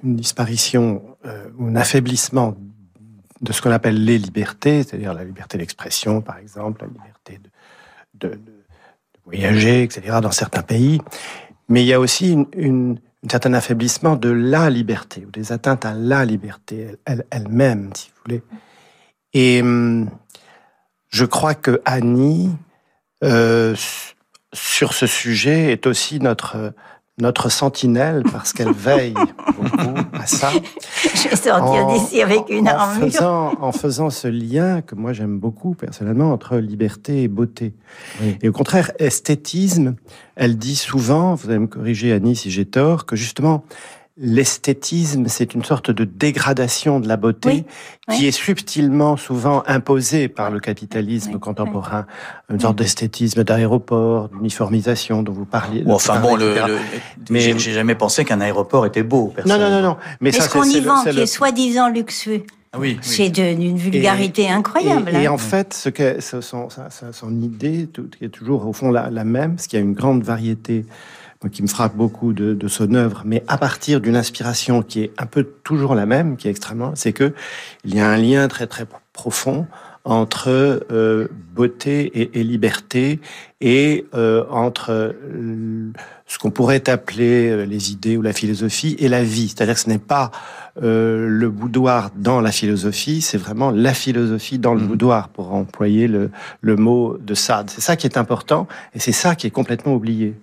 disparition 0.05 1.03
euh, 1.27 1.49
un 1.61 1.75
affaiblissement 1.75 2.57
de 3.41 3.53
ce 3.53 3.61
qu'on 3.61 3.73
appelle 3.73 4.05
les 4.05 4.17
libertés, 4.17 4.85
c'est-à-dire 4.85 5.13
la 5.13 5.25
liberté 5.25 5.59
d'expression, 5.59 6.21
par 6.21 6.39
exemple, 6.39 6.83
la 6.83 6.87
liberté 6.87 7.41
de, 8.15 8.39
voyager, 9.25 9.83
etc., 9.83 10.19
dans 10.23 10.31
certains 10.31 10.63
pays. 10.63 11.01
Mais 11.69 11.83
il 11.83 11.87
y 11.89 11.93
a 11.93 11.99
aussi 11.99 12.47
une, 12.55 13.01
un 13.27 13.29
certain 13.29 13.55
affaiblissement 13.55 14.15
de 14.15 14.31
la 14.31 14.71
liberté, 14.71 15.25
ou 15.27 15.33
des 15.33 15.51
atteintes 15.51 15.85
à 15.85 15.95
la 15.95 16.25
liberté 16.25 16.97
elle-même, 17.31 17.91
si 17.93 18.11
vous 18.11 18.23
voulez. 18.25 18.43
Et 19.33 19.63
hum, 19.63 20.09
je 21.09 21.25
crois 21.25 21.55
que 21.55 21.83
Annie, 21.85 22.51
euh, 23.25 23.75
sur 24.53 24.93
ce 24.93 25.09
sujet 25.09 25.73
est 25.73 25.89
aussi 25.89 26.21
notre 26.21 26.73
notre 27.21 27.51
sentinelle 27.51 28.23
parce 28.33 28.53
qu'elle 28.53 28.73
veille 28.73 29.15
beaucoup 29.57 29.99
à 30.13 30.27
ça. 30.27 30.51
Je 31.15 31.29
vais 31.29 31.37
sortir 31.37 31.87
d'ici 31.87 32.23
avec 32.23 32.49
une 32.49 32.69
en 32.69 32.73
armure. 32.73 33.11
Faisant, 33.11 33.53
en 33.61 33.73
faisant 33.73 34.11
ce 34.11 34.29
lien 34.29 34.83
que 34.83 34.95
moi 34.95 35.13
j'aime 35.13 35.39
beaucoup 35.39 35.75
personnellement 35.75 36.33
entre 36.33 36.57
liberté 36.57 37.23
et 37.23 37.29
beauté. 37.29 37.75
Et 38.43 38.49
au 38.49 38.53
contraire, 38.53 38.91
esthétisme, 38.99 39.95
elle 40.37 40.57
dit 40.57 40.77
souvent, 40.77 41.35
vous 41.35 41.51
allez 41.51 41.59
me 41.59 41.67
corriger 41.67 42.13
Annie 42.13 42.37
si 42.37 42.51
j'ai 42.51 42.65
tort, 42.65 43.07
que 43.07 43.17
justement 43.17 43.65
l'esthétisme, 44.17 45.27
c'est 45.29 45.55
une 45.55 45.65
sorte 45.65 45.91
de 45.91 46.05
dégradation 46.05 47.01
de 47.01 47.09
la 47.09 47.17
beauté 47.17 47.65
qui 48.11 48.27
est 48.27 48.33
subtilement 48.33 49.17
souvent 49.17 49.63
imposée 49.67 50.29
par 50.29 50.51
le 50.51 50.61
capitalisme 50.61 51.39
contemporain, 51.39 52.07
une 52.51 52.61
sorte 52.61 52.77
d'esthétisme 52.77 53.45
d'aéroport, 53.45 54.29
d'uniformisation 54.29 55.23
dont 55.23 55.33
vous 55.33 55.47
parliez. 55.47 55.85
enfin 55.89 56.21
bon, 56.21 56.37
le, 56.37 56.55
mais 57.31 57.41
j'ai 57.41 57.73
jamais 57.73 57.95
pensé 57.95 58.25
qu'un 58.25 58.41
aéroport 58.41 58.85
était 58.85 59.03
beau. 59.03 59.33
Non, 59.47 59.59
non, 59.59 59.71
non, 59.71 59.83
non. 59.83 59.97
Mais, 60.21 60.33
ce 60.33 60.49
qu'on 60.49 60.65
y 60.65 60.81
vend, 60.81 61.03
qui 61.03 61.21
est 61.21 61.27
soi-disant 61.27 61.89
luxueux. 61.89 62.45
Ah 62.73 62.79
oui, 62.79 62.99
c'est 63.03 63.31
d'une 63.31 63.77
vulgarité 63.77 64.49
incroyable. 64.49 65.11
Et, 65.15 65.27
hein. 65.27 65.33
en 65.33 65.39
fait, 65.39 65.75
ce 65.75 65.89
que, 65.89 66.21
son, 66.21 66.69
son, 67.13 67.43
idée, 67.43 67.89
qui 68.17 68.25
est 68.25 68.29
toujours 68.29 68.69
au 68.69 68.73
fond 68.73 68.93
la, 68.93 69.11
la 69.11 69.25
même, 69.25 69.57
parce 69.57 69.67
qu'il 69.67 69.79
y 69.79 69.83
a 69.83 69.85
une 69.85 69.95
grande 69.95 70.23
variété 70.23 70.85
qui 71.49 71.63
me 71.63 71.69
frappe 71.69 71.97
beaucoup 71.97 72.33
de, 72.35 72.69
son 72.69 72.95
œuvre, 72.95 73.23
mais 73.25 73.43
à 73.49 73.57
partir 73.57 74.01
d'une 74.01 74.17
inspiration 74.17 74.83
qui 74.83 75.05
est 75.05 75.13
un 75.17 75.27
peu 75.27 75.45
toujours 75.45 75.95
la 75.95 76.05
même, 76.05 76.37
qui 76.37 76.49
est 76.49 76.51
extrêmement, 76.51 76.93
c'est 76.95 77.13
que 77.13 77.33
il 77.85 77.95
y 77.95 78.01
a 78.01 78.09
un 78.09 78.19
lien 78.19 78.47
très 78.49 78.67
très 78.67 78.87
profond 79.13 79.67
entre 80.05 80.49
euh, 80.91 81.29
beauté 81.55 82.39
et, 82.39 82.43
liberté 82.43 83.21
et 83.61 84.07
euh, 84.15 84.45
entre 84.49 84.91
euh, 84.91 85.93
ce 86.27 86.39
qu'on 86.39 86.51
pourrait 86.51 86.89
appeler 86.89 87.67
les 87.67 87.93
idées 87.93 88.17
ou 88.17 88.23
la 88.23 88.33
philosophie 88.33 88.97
et 88.99 89.09
la 89.09 89.23
vie. 89.23 89.49
C'est-à-dire 89.49 89.75
que 89.75 89.81
ce 89.81 89.89
n'est 89.89 89.99
pas 89.99 90.31
le 90.81 91.49
boudoir 91.49 92.11
dans 92.17 92.41
la 92.41 92.53
philosophie, 92.53 93.21
c'est 93.21 93.37
vraiment 93.37 93.71
la 93.71 93.93
philosophie 93.93 94.59
dans 94.59 94.73
le 94.73 94.81
mmh. 94.81 94.87
boudoir, 94.87 95.29
pour 95.29 95.53
employer 95.53 96.09
le, 96.09 96.31
le 96.63 96.77
mot 96.77 97.19
de 97.19 97.35
Sade. 97.35 97.69
C'est 97.69 97.83
ça 97.83 97.97
qui 97.97 98.07
est 98.07 98.17
important 98.17 98.67
et 98.95 99.01
c'est 99.01 99.13
ça 99.13 99.35
qui 99.35 99.47
est 99.47 99.51
complètement 99.51 99.95
oublié. 99.95 100.35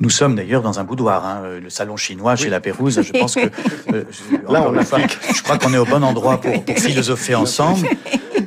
Nous 0.00 0.10
sommes 0.10 0.34
d'ailleurs 0.36 0.62
dans 0.62 0.78
un 0.78 0.84
boudoir, 0.84 1.24
hein, 1.26 1.42
euh, 1.44 1.60
le 1.60 1.70
salon 1.70 1.96
chinois 1.96 2.36
chez 2.36 2.48
La 2.48 2.60
Pérouse. 2.60 3.00
Je 3.02 3.12
pense 3.12 3.34
que 3.34 3.40
euh, 3.92 4.04
là, 4.48 4.68
on 4.68 4.74
je 4.74 5.42
crois 5.42 5.58
qu'on 5.58 5.72
est 5.72 5.78
au 5.78 5.84
bon 5.84 6.02
endroit 6.02 6.40
pour, 6.40 6.52
philosopher 6.76 7.34
ensemble. 7.34 7.88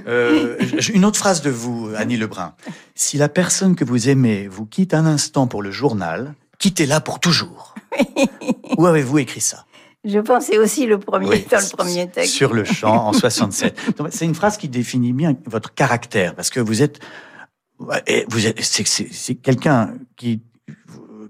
Euh, 0.08 0.58
une 0.94 1.06
autre 1.06 1.18
phrase 1.18 1.42
de 1.42 1.50
vous, 1.50 1.92
Annie 1.96 2.18
Lebrun. 2.18 2.54
Si 2.96 3.18
la 3.18 3.30
personne 3.30 3.76
que 3.76 3.84
vous 3.84 4.10
aimez 4.10 4.48
vous 4.48 4.66
quitte 4.66 4.94
un 4.94 5.06
instant 5.06 5.48
pour 5.48 5.62
le 5.62 5.72
journal, 5.72 6.34
quittez-la 6.58 7.00
pour 7.00 7.20
toujours. 7.20 7.76
Où 8.78 8.86
avez-vous 8.86 9.20
écrit 9.20 9.42
ça? 9.42 9.66
Je 10.06 10.20
pensais 10.20 10.58
aussi 10.58 10.86
le 10.86 10.98
premier 10.98 11.46
dans 11.52 11.60
le 11.60 11.76
premier 11.76 12.08
texte. 12.08 12.34
Sur 12.34 12.54
le 12.54 12.64
champ 12.64 13.08
en 13.08 13.14
67. 13.14 13.78
C'est 14.12 14.26
une 14.26 14.36
phrase 14.36 14.58
qui 14.58 14.70
définit 14.70 15.12
bien 15.12 15.36
votre 15.46 15.74
caractère 15.74 16.36
parce 16.36 16.50
que 16.50 16.62
vous 16.62 16.82
êtes 16.82 17.00
vous 18.30 18.48
êtes 18.48 18.62
c'est 18.62 19.36
quelqu'un 19.36 19.94
qui 20.16 20.42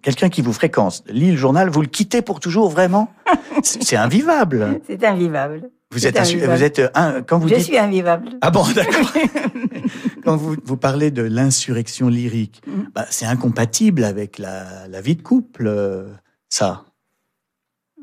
quelqu'un 0.01 0.29
qui 0.29 0.41
vous 0.41 0.53
fréquente 0.53 1.03
lit 1.07 1.31
le 1.31 1.37
journal, 1.37 1.69
vous 1.69 1.81
le 1.81 1.87
quittez 1.87 2.21
pour 2.21 2.39
toujours, 2.39 2.69
vraiment 2.69 3.13
C'est 3.63 3.95
invivable. 3.95 4.81
C'est 4.87 5.03
invivable. 5.03 5.69
Vous 5.91 6.05
êtes, 6.05 6.19
vous 6.19 6.63
êtes 6.63 6.81
un, 6.93 7.23
quand 7.23 7.39
vous 7.39 7.47
Je 7.47 7.55
suis 7.55 7.77
invivable. 7.77 8.29
Ah 8.41 8.51
bon, 8.51 8.63
d'accord. 8.75 9.11
quand 10.23 10.37
vous, 10.37 10.55
vous 10.63 10.77
parlez 10.77 11.09
de 11.09 11.23
l'insurrection 11.23 12.09
lyrique, 12.09 12.61
mm. 12.67 12.71
bah, 12.93 13.05
c'est 13.09 13.25
incompatible 13.25 14.03
avec 14.03 14.37
la, 14.37 14.87
la, 14.87 15.01
vie 15.01 15.15
de 15.15 15.23
couple, 15.23 15.65
euh, 15.67 16.05
ça. 16.47 16.85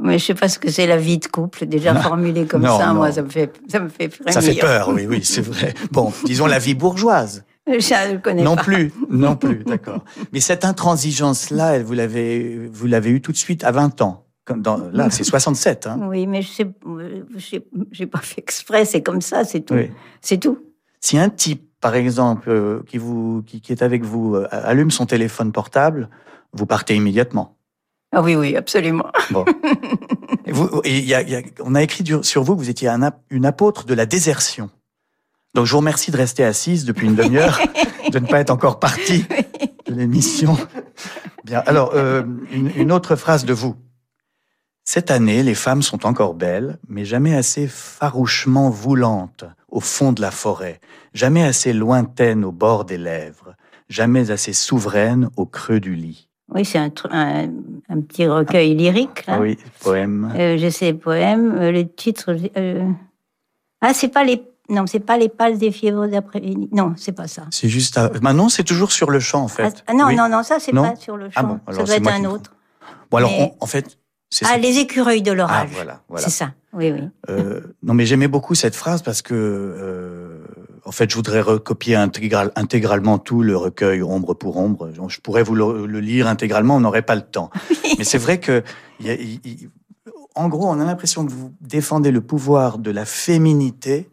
Mais 0.01 0.18
je 0.18 0.24
sais 0.24 0.34
pas 0.34 0.49
ce 0.49 0.59
que 0.59 0.70
c'est 0.70 0.86
la 0.86 0.97
vie 0.97 1.18
de 1.18 1.26
couple, 1.26 1.64
déjà 1.66 1.94
formulé 1.94 2.44
comme 2.47 2.64
ça, 2.66 2.92
moi, 2.92 3.12
ça 3.12 3.22
me 3.22 3.30
fait, 3.30 3.53
ça 3.68 3.78
me 3.78 3.88
fait 3.88 4.11
Ça 4.28 4.40
fait 4.40 4.55
peur, 4.55 4.88
oui, 4.88 5.07
oui, 5.07 5.20
c'est 5.22 5.40
vrai. 5.40 5.72
Bon, 5.92 6.12
disons 6.24 6.47
la 6.47 6.59
vie 6.59 6.74
bourgeoise. 6.74 7.44
Je 7.67 8.12
ne 8.12 8.19
connais 8.19 8.43
non 8.43 8.57
pas. 8.57 8.62
Plus, 8.62 8.93
non 9.11 9.37
plus, 9.37 9.64
d'accord. 9.64 10.05
Mais 10.33 10.41
cette 10.41 10.64
intransigeance-là, 10.64 11.83
vous 11.83 11.93
l'avez, 11.95 12.69
vous 12.73 12.87
l'avez 12.87 13.11
eue 13.11 13.21
tout 13.21 13.33
de 13.33 13.37
suite 13.37 13.64
à 13.64 13.73
20 13.73 14.03
ans. 14.03 14.23
Dans, 14.55 14.77
là, 14.93 15.11
c'est 15.11 15.25
67. 15.25 15.89
Hein. 15.89 15.99
Oui, 16.09 16.29
mais 16.29 16.41
je 16.43 16.49
sais, 16.49 16.71
j'ai 17.91 18.07
pas 18.07 18.21
fait 18.21 18.41
exprès, 18.41 18.85
c'est 18.85 19.03
comme 19.03 19.21
ça, 19.21 19.45
c'est 19.45 19.62
tout. 19.62 19.75
C'est 20.21 20.39
tout. 20.39 20.59
Si 21.01 21.19
un 21.19 21.29
type, 21.29 21.69
par 21.81 21.97
exemple, 21.97 22.49
euh, 22.51 22.81
qui, 22.87 22.99
vous, 22.99 23.43
qui, 23.45 23.61
est 23.73 23.83
avec 23.83 24.05
vous, 24.05 24.37
euh, 24.37 24.47
allume 24.53 24.93
son 24.93 25.05
téléphone 25.07 25.51
portable, 25.51 26.09
vous 26.53 26.64
partez 26.67 26.95
immédiatement. 26.95 27.57
Ah 28.12 28.23
oui, 28.23 28.37
oui, 28.37 28.55
absolument. 28.57 29.07
Bon. 29.33 29.45
Et 30.49 30.53
vous, 30.53 30.81
et 30.85 30.99
il 30.99 31.05
y 31.05 31.12
a- 31.12 31.23
il 31.23 31.29
y 31.29 31.35
a- 31.35 31.43
on 31.64 31.75
a 31.75 31.83
écrit 31.83 32.05
sur 32.23 32.45
vous 32.45 32.55
que 32.55 32.61
vous 32.61 32.71
étiez 32.71 32.87
un 32.87 33.11
une 33.31 33.45
apôtre 33.47 33.85
de 33.85 33.95
la 33.95 34.07
désertion. 34.07 34.71
Donc 35.57 35.66
je 35.66 35.72
vous 35.72 35.78
remercie 35.78 36.11
de 36.12 36.16
rester 36.16 36.44
assise 36.44 36.84
depuis 36.84 37.07
une 37.09 37.16
demi-heure, 37.16 37.59
de 38.12 38.18
ne 38.18 38.26
pas 38.26 38.38
être 38.40 38.50
encore 38.50 38.78
partie 38.78 39.24
de 39.86 39.94
l'émission. 39.94 40.57
Bien. 41.44 41.62
Alors, 41.66 41.92
euh, 41.94 42.22
une, 42.52 42.70
une 42.76 42.92
autre 42.92 43.16
phrase 43.16 43.44
de 43.44 43.52
vous. 43.54 43.74
Cette 44.84 45.11
année, 45.11 45.42
les 45.42 45.54
femmes 45.54 45.82
sont 45.82 46.07
encore 46.07 46.34
belles, 46.34 46.78
mais 46.88 47.04
jamais 47.04 47.34
assez 47.34 47.66
farouchement 47.66 48.70
voulantes 48.70 49.44
au 49.68 49.80
fond 49.80 50.12
de 50.12 50.20
la 50.20 50.30
forêt, 50.30 50.80
jamais 51.14 51.42
assez 51.42 51.72
lointaines 51.72 52.44
au 52.44 52.52
bord 52.52 52.84
des 52.84 52.98
lèvres, 52.98 53.54
jamais 53.88 54.30
assez 54.30 54.52
souveraines 54.52 55.28
au 55.36 55.46
creux 55.46 55.80
du 55.80 55.94
lit. 55.96 56.28
Oui, 56.54 56.64
c'est 56.64 56.78
un, 56.78 56.88
tr- 56.88 57.09
un, 57.11 57.48
un 57.88 58.00
petit 58.02 58.26
recueil 58.28 58.74
lyrique. 58.76 59.26
Là. 59.26 59.40
Oui, 59.40 59.59
poème. 59.80 60.32
Euh, 60.36 60.57
je 60.59 60.68
sais, 60.70 60.92
poème. 60.92 61.57
Euh, 61.59 61.72
le 61.72 61.88
titre. 61.88 62.36
euh, 62.57 62.88
Ah, 63.80 63.92
c'est 63.94 64.09
pas 64.12 64.22
les. 64.22 64.42
Non, 64.69 64.87
c'est 64.87 65.01
pas 65.01 65.17
les 65.17 65.29
pales 65.29 65.59
des 65.59 65.71
fièvres 65.71 66.07
d'après-midi. 66.09 66.69
Non, 66.73 66.95
c'est 66.97 67.12
pas 67.12 67.29
ça. 67.29 67.43
C'est 67.51 67.69
juste. 67.69 67.99
À... 67.99 68.11
Maintenant, 68.21 68.49
c'est 68.49 68.64
toujours 68.64 68.91
sur 68.93 69.11
le 69.11 69.21
champ, 69.21 69.43
en 69.43 69.49
fait. 69.49 69.85
Ah, 69.87 69.95
non, 69.95 70.07
Oui. 70.07 70.17
non, 70.17 70.29
non, 70.29 70.43
ça, 70.43 70.59
c'est 70.59 70.73
pas 70.73 70.97
sur 70.97 71.17
le 71.17 71.27
champ. 71.27 71.33
Ah 71.37 71.43
bon, 71.45 71.61
ça 71.73 71.83
doit 71.85 71.95
être 71.97 72.09
un 72.12 72.25
autre. 72.25 72.53
Bon, 73.11 73.19
alors, 73.19 73.31
Mais- 73.31 73.55
on- 73.61 73.64
en 73.64 73.67
fait, 73.67 73.99
Ah, 74.43 74.49
ça. 74.49 74.57
les 74.59 74.79
écureuils 74.79 75.23
de 75.23 75.31
Ah, 75.31 75.35
l'orage. 75.35 75.71
voilà, 75.73 76.01
voilà. 76.09 76.25
C'est 76.25 76.31
ça, 76.33 76.51
oui, 76.73 76.91
oui. 76.91 77.01
Euh, 77.31 77.61
non, 77.85 77.95
mais 77.95 78.07
j'aimais 78.07 78.27
beaucoup 78.27 78.57
cette 78.57 78.75
phrase 78.75 79.03
parce 79.03 79.23
que, 79.23 79.35
euh, 79.35 80.45
en 80.85 80.91
fait, 80.91 81.09
je 81.11 81.14
voudrais 81.14 81.41
recopier 81.41 81.95
intégral, 81.95 82.51
intégralement 82.57 83.19
tout 83.19 83.43
le 83.43 83.57
recueil 83.57 84.03
Ombre 84.03 84.35
pour 84.35 84.57
Ombre. 84.57 84.91
Je 85.09 85.21
pourrais 85.21 85.45
vous 85.45 85.55
le, 85.55 85.87
le 85.87 86.01
lire 86.01 86.27
intégralement, 86.27 86.75
on 86.77 86.81
n'aurait 86.81 87.03
pas 87.03 87.14
le 87.14 87.23
temps. 87.23 87.51
mais 87.99 88.05
c'est 88.05 88.19
vrai 88.19 88.41
que, 88.41 88.64
y 89.01 89.11
a- 89.11 89.14
il- 89.14 89.41
il- 89.45 89.71
en 90.35 90.49
gros, 90.49 90.67
on 90.69 90.81
a 90.81 90.85
l'impression 90.85 91.25
que 91.25 91.31
vous 91.31 91.53
défendez 91.61 92.11
le 92.11 92.21
pouvoir 92.21 92.79
de 92.79 92.91
la 92.91 93.05
féminité 93.05 94.11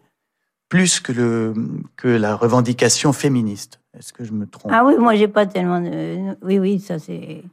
plus 0.74 1.00
que, 1.00 1.12
le, 1.12 1.54
que 1.98 2.08
la 2.08 2.36
revendication 2.36 3.14
féministe. 3.14 3.80
Est-ce 3.96 4.12
que 4.12 4.24
je 4.24 4.32
me 4.32 4.48
trompe? 4.48 4.72
Ah 4.74 4.84
oui, 4.84 4.96
moi, 4.98 5.14
j'ai 5.16 5.28
pas 5.28 5.46
tellement 5.46 5.80
de. 5.80 6.36
Oui, 6.42 6.58
oui, 6.58 6.80
ça, 6.80 6.98
c'est. 6.98 7.44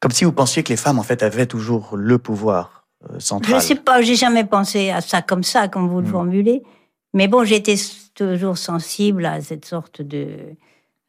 Comme 0.00 0.10
si 0.10 0.24
vous 0.24 0.32
pensiez 0.32 0.64
que 0.64 0.70
les 0.70 0.76
femmes, 0.76 0.98
en 0.98 1.04
fait, 1.04 1.22
avaient 1.22 1.46
toujours 1.46 1.96
le 1.96 2.18
pouvoir 2.18 2.84
euh, 3.04 3.14
Je 3.14 3.18
central. 3.20 3.62
sais 3.62 3.76
pas, 3.76 4.02
j'ai 4.02 4.16
jamais 4.16 4.44
pensé 4.44 4.90
à 4.90 5.00
ça 5.00 5.22
comme 5.22 5.44
ça, 5.44 5.68
comme 5.68 5.88
vous 5.88 6.00
le 6.00 6.06
Hmm. 6.08 6.10
formulez. 6.10 6.62
Mais 7.14 7.28
bon, 7.28 7.44
j'étais 7.44 7.76
toujours 8.14 8.58
sensible 8.58 9.24
à 9.24 9.40
cette 9.40 9.64
sorte 9.66 10.02
de. 10.02 10.26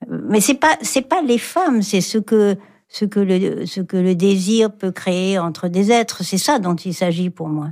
Mais 0.08 0.40
c'est 0.40 0.54
pas, 0.60 0.78
c'est 0.84 1.02
pas 1.08 1.24
les 1.24 1.40
femmes, 1.40 1.82
c'est 1.82 2.02
ce 2.02 2.20
que, 2.20 2.56
ce 2.90 3.06
que 3.06 3.20
le, 3.20 3.66
ce 3.66 3.82
que 3.82 3.98
le 3.98 4.14
désir 4.14 4.72
peut 4.72 4.92
créer 4.92 5.40
entre 5.40 5.68
des 5.68 5.92
êtres. 5.92 6.24
C'est 6.24 6.38
ça 6.38 6.60
dont 6.60 6.76
il 6.76 6.94
s'agit 6.94 7.32
pour 7.32 7.50
moi. 7.50 7.70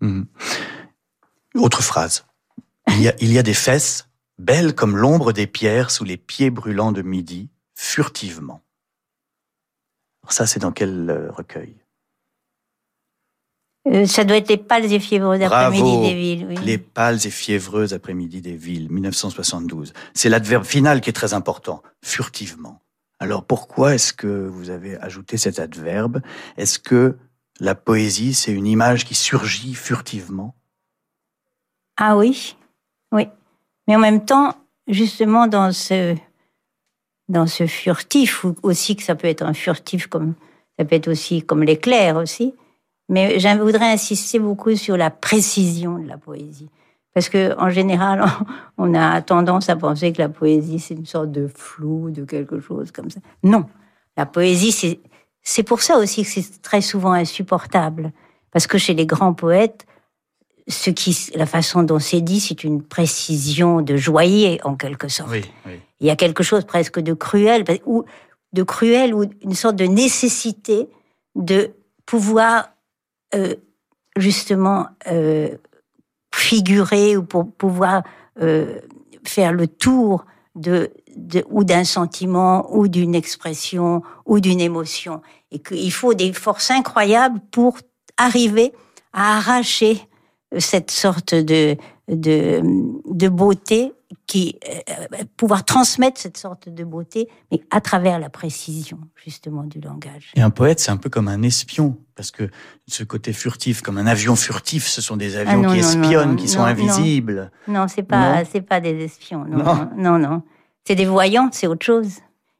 Mhm. 0.00 0.24
Autre 1.56 1.82
phrase. 1.82 2.24
Il 2.88 3.02
y, 3.02 3.08
a, 3.08 3.14
il 3.20 3.32
y 3.32 3.38
a 3.38 3.42
des 3.42 3.54
fesses, 3.54 4.08
belles 4.38 4.74
comme 4.74 4.96
l'ombre 4.96 5.32
des 5.32 5.46
pierres 5.46 5.90
sous 5.90 6.04
les 6.04 6.16
pieds 6.16 6.50
brûlants 6.50 6.92
de 6.92 7.02
midi, 7.02 7.48
furtivement. 7.74 8.62
Alors 10.22 10.32
ça, 10.32 10.46
c'est 10.46 10.60
dans 10.60 10.72
quel 10.72 11.10
euh, 11.10 11.30
recueil? 11.30 11.76
Euh, 13.88 14.06
ça 14.06 14.24
doit 14.24 14.36
être 14.36 14.48
les 14.48 14.56
pâles 14.56 14.92
et 14.92 14.98
fiévreux 14.98 15.38
d'après-midi 15.38 15.82
Bravo. 15.82 16.02
des 16.02 16.14
villes. 16.14 16.46
Oui. 16.48 16.56
Les 16.64 16.78
pâles 16.78 17.24
et 17.24 17.30
fiévreuses 17.30 17.94
après-midi 17.94 18.40
des 18.40 18.56
villes, 18.56 18.90
1972. 18.90 19.92
C'est 20.14 20.28
l'adverbe 20.28 20.64
final 20.64 21.00
qui 21.00 21.10
est 21.10 21.12
très 21.12 21.34
important, 21.34 21.82
furtivement. 22.02 22.82
Alors 23.20 23.44
pourquoi 23.44 23.94
est-ce 23.94 24.12
que 24.12 24.26
vous 24.26 24.70
avez 24.70 24.96
ajouté 24.98 25.36
cet 25.36 25.58
adverbe? 25.58 26.20
Est-ce 26.56 26.78
que 26.78 27.16
la 27.60 27.74
poésie, 27.74 28.34
c'est 28.34 28.52
une 28.52 28.66
image 28.66 29.04
qui 29.04 29.14
surgit 29.14 29.74
furtivement? 29.74 30.54
Ah 31.96 32.16
oui, 32.16 32.56
oui. 33.12 33.28
Mais 33.86 33.96
en 33.96 34.00
même 34.00 34.24
temps, 34.24 34.54
justement, 34.88 35.46
dans 35.46 35.72
ce, 35.72 36.14
dans 37.28 37.46
ce 37.46 37.66
furtif, 37.66 38.44
aussi 38.62 38.96
que 38.96 39.02
ça 39.02 39.14
peut 39.14 39.28
être 39.28 39.42
un 39.42 39.54
furtif 39.54 40.06
comme 40.06 40.34
ça 40.78 40.84
peut 40.84 40.96
être 40.96 41.08
aussi 41.08 41.42
comme 41.42 41.62
l'éclair 41.62 42.16
aussi. 42.16 42.54
Mais 43.08 43.38
je 43.38 43.48
voudrais 43.58 43.92
insister 43.92 44.38
beaucoup 44.38 44.74
sur 44.76 44.96
la 44.96 45.10
précision 45.10 45.98
de 45.98 46.08
la 46.08 46.18
poésie. 46.18 46.68
Parce 47.14 47.28
que 47.28 47.58
en 47.58 47.70
général, 47.70 48.24
on 48.78 48.94
a 48.94 49.22
tendance 49.22 49.68
à 49.68 49.76
penser 49.76 50.12
que 50.12 50.20
la 50.20 50.28
poésie, 50.28 50.78
c'est 50.78 50.94
une 50.94 51.06
sorte 51.06 51.30
de 51.30 51.46
flou, 51.46 52.10
de 52.10 52.24
quelque 52.24 52.60
chose 52.60 52.90
comme 52.90 53.10
ça. 53.10 53.20
Non. 53.42 53.64
La 54.16 54.26
poésie, 54.26 54.72
c'est, 54.72 55.00
c'est 55.42 55.62
pour 55.62 55.82
ça 55.82 55.98
aussi 55.98 56.24
que 56.24 56.28
c'est 56.28 56.60
très 56.62 56.80
souvent 56.80 57.12
insupportable. 57.12 58.12
Parce 58.50 58.66
que 58.66 58.78
chez 58.78 58.94
les 58.94 59.06
grands 59.06 59.34
poètes, 59.34 59.86
ce 60.68 60.90
qui, 60.90 61.16
la 61.34 61.46
façon 61.46 61.82
dont 61.82 61.98
c'est 61.98 62.20
dit, 62.20 62.40
c'est 62.40 62.64
une 62.64 62.82
précision 62.82 63.82
de 63.82 63.96
joyer, 63.96 64.60
en 64.64 64.74
quelque 64.74 65.08
sorte. 65.08 65.30
Oui, 65.30 65.44
oui. 65.66 65.80
Il 66.00 66.06
y 66.06 66.10
a 66.10 66.16
quelque 66.16 66.42
chose 66.42 66.64
presque 66.64 67.00
de 67.00 67.14
cruel, 67.14 67.64
ou 67.86 68.04
de 68.52 68.62
cruel, 68.62 69.14
ou 69.14 69.24
une 69.42 69.54
sorte 69.54 69.76
de 69.76 69.86
nécessité 69.86 70.88
de 71.34 71.70
pouvoir 72.04 72.70
euh, 73.34 73.54
justement 74.16 74.86
euh, 75.08 75.50
figurer 76.34 77.16
ou 77.16 77.22
pour 77.22 77.50
pouvoir 77.52 78.02
euh, 78.40 78.80
faire 79.24 79.52
le 79.52 79.66
tour 79.66 80.24
de, 80.54 80.90
de 81.16 81.44
ou 81.50 81.64
d'un 81.64 81.84
sentiment 81.84 82.66
ou 82.74 82.88
d'une 82.88 83.14
expression 83.14 84.02
ou 84.24 84.40
d'une 84.40 84.60
émotion 84.60 85.20
et 85.50 85.58
qu'il 85.58 85.92
faut 85.92 86.14
des 86.14 86.32
forces 86.32 86.70
incroyables 86.70 87.40
pour 87.50 87.78
arriver 88.16 88.72
à 89.12 89.38
arracher 89.38 90.00
cette 90.58 90.90
sorte 90.90 91.34
de 91.34 91.76
de, 92.08 92.60
de 93.12 93.28
beauté 93.28 93.92
qui 94.28 94.60
euh, 94.68 95.24
pouvoir 95.36 95.64
transmettre 95.64 96.20
cette 96.20 96.36
sorte 96.36 96.68
de 96.68 96.84
beauté 96.84 97.28
mais 97.50 97.60
à 97.72 97.80
travers 97.80 98.20
la 98.20 98.30
précision 98.30 98.98
justement 99.16 99.64
du 99.64 99.80
langage. 99.80 100.30
Et 100.36 100.40
un 100.42 100.50
poète, 100.50 100.78
c'est 100.78 100.92
un 100.92 100.96
peu 100.98 101.10
comme 101.10 101.26
un 101.26 101.42
espion, 101.42 101.96
parce 102.14 102.30
que 102.30 102.48
ce 102.86 103.02
côté 103.02 103.32
furtif, 103.32 103.82
comme 103.82 103.98
un 103.98 104.06
avion 104.06 104.36
furtif, 104.36 104.86
ce 104.86 105.00
sont 105.02 105.16
des 105.16 105.36
avions 105.36 105.52
Ah 105.52 105.56
non, 105.56 105.74
qui 105.74 105.80
non, 105.80 105.88
espionnent, 105.88 106.30
non, 106.30 106.36
qui 106.36 106.46
sont 106.48 106.62
invisibles. 106.62 107.50
Non, 107.66 107.88
c'est 107.88 108.04
pas 108.04 108.44
c'est 108.44 108.60
pas 108.62 108.80
des 108.80 109.02
espions. 109.04 109.44
Non, 109.44 109.58
Non. 109.58 109.74
non, 109.96 110.18
non. 110.18 110.28
non. 110.30 110.42
C'est 110.84 110.94
des 110.94 111.06
voyants, 111.06 111.48
c'est 111.50 111.66
autre 111.66 111.84
chose. 111.84 112.18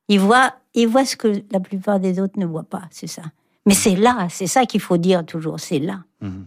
Ils 0.08 0.18
voient 0.18 0.54
ils 0.74 0.88
voient 0.88 1.04
ce 1.04 1.14
que 1.16 1.44
la 1.52 1.60
plupart 1.60 2.00
des 2.00 2.18
autres 2.18 2.38
ne 2.38 2.46
voient 2.46 2.64
pas, 2.68 2.82
c'est 2.90 3.06
ça. 3.06 3.22
Mais 3.64 3.74
c'est 3.74 3.94
là, 3.94 4.26
c'est 4.28 4.48
ça 4.48 4.66
qu'il 4.66 4.80
faut 4.80 4.96
dire 4.96 5.24
toujours, 5.24 5.60
c'est 5.60 5.78
là. 5.78 6.00
Mhm. 6.20 6.46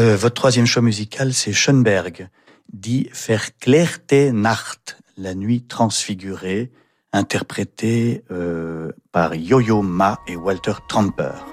Euh, 0.00 0.16
votre 0.16 0.34
troisième 0.34 0.64
choix 0.64 0.80
musical, 0.80 1.34
c'est 1.34 1.52
Schoenberg, 1.52 2.30
dit 2.72 3.10
Verklärte 3.12 4.14
Nacht, 4.32 4.96
la 5.18 5.34
nuit 5.34 5.62
transfigurée, 5.62 6.70
interprété 7.12 8.24
euh, 8.30 8.92
par 9.12 9.34
Yo-Yo 9.34 9.82
Ma 9.82 10.18
et 10.26 10.36
Walter 10.36 10.72
Trumper. 10.88 11.49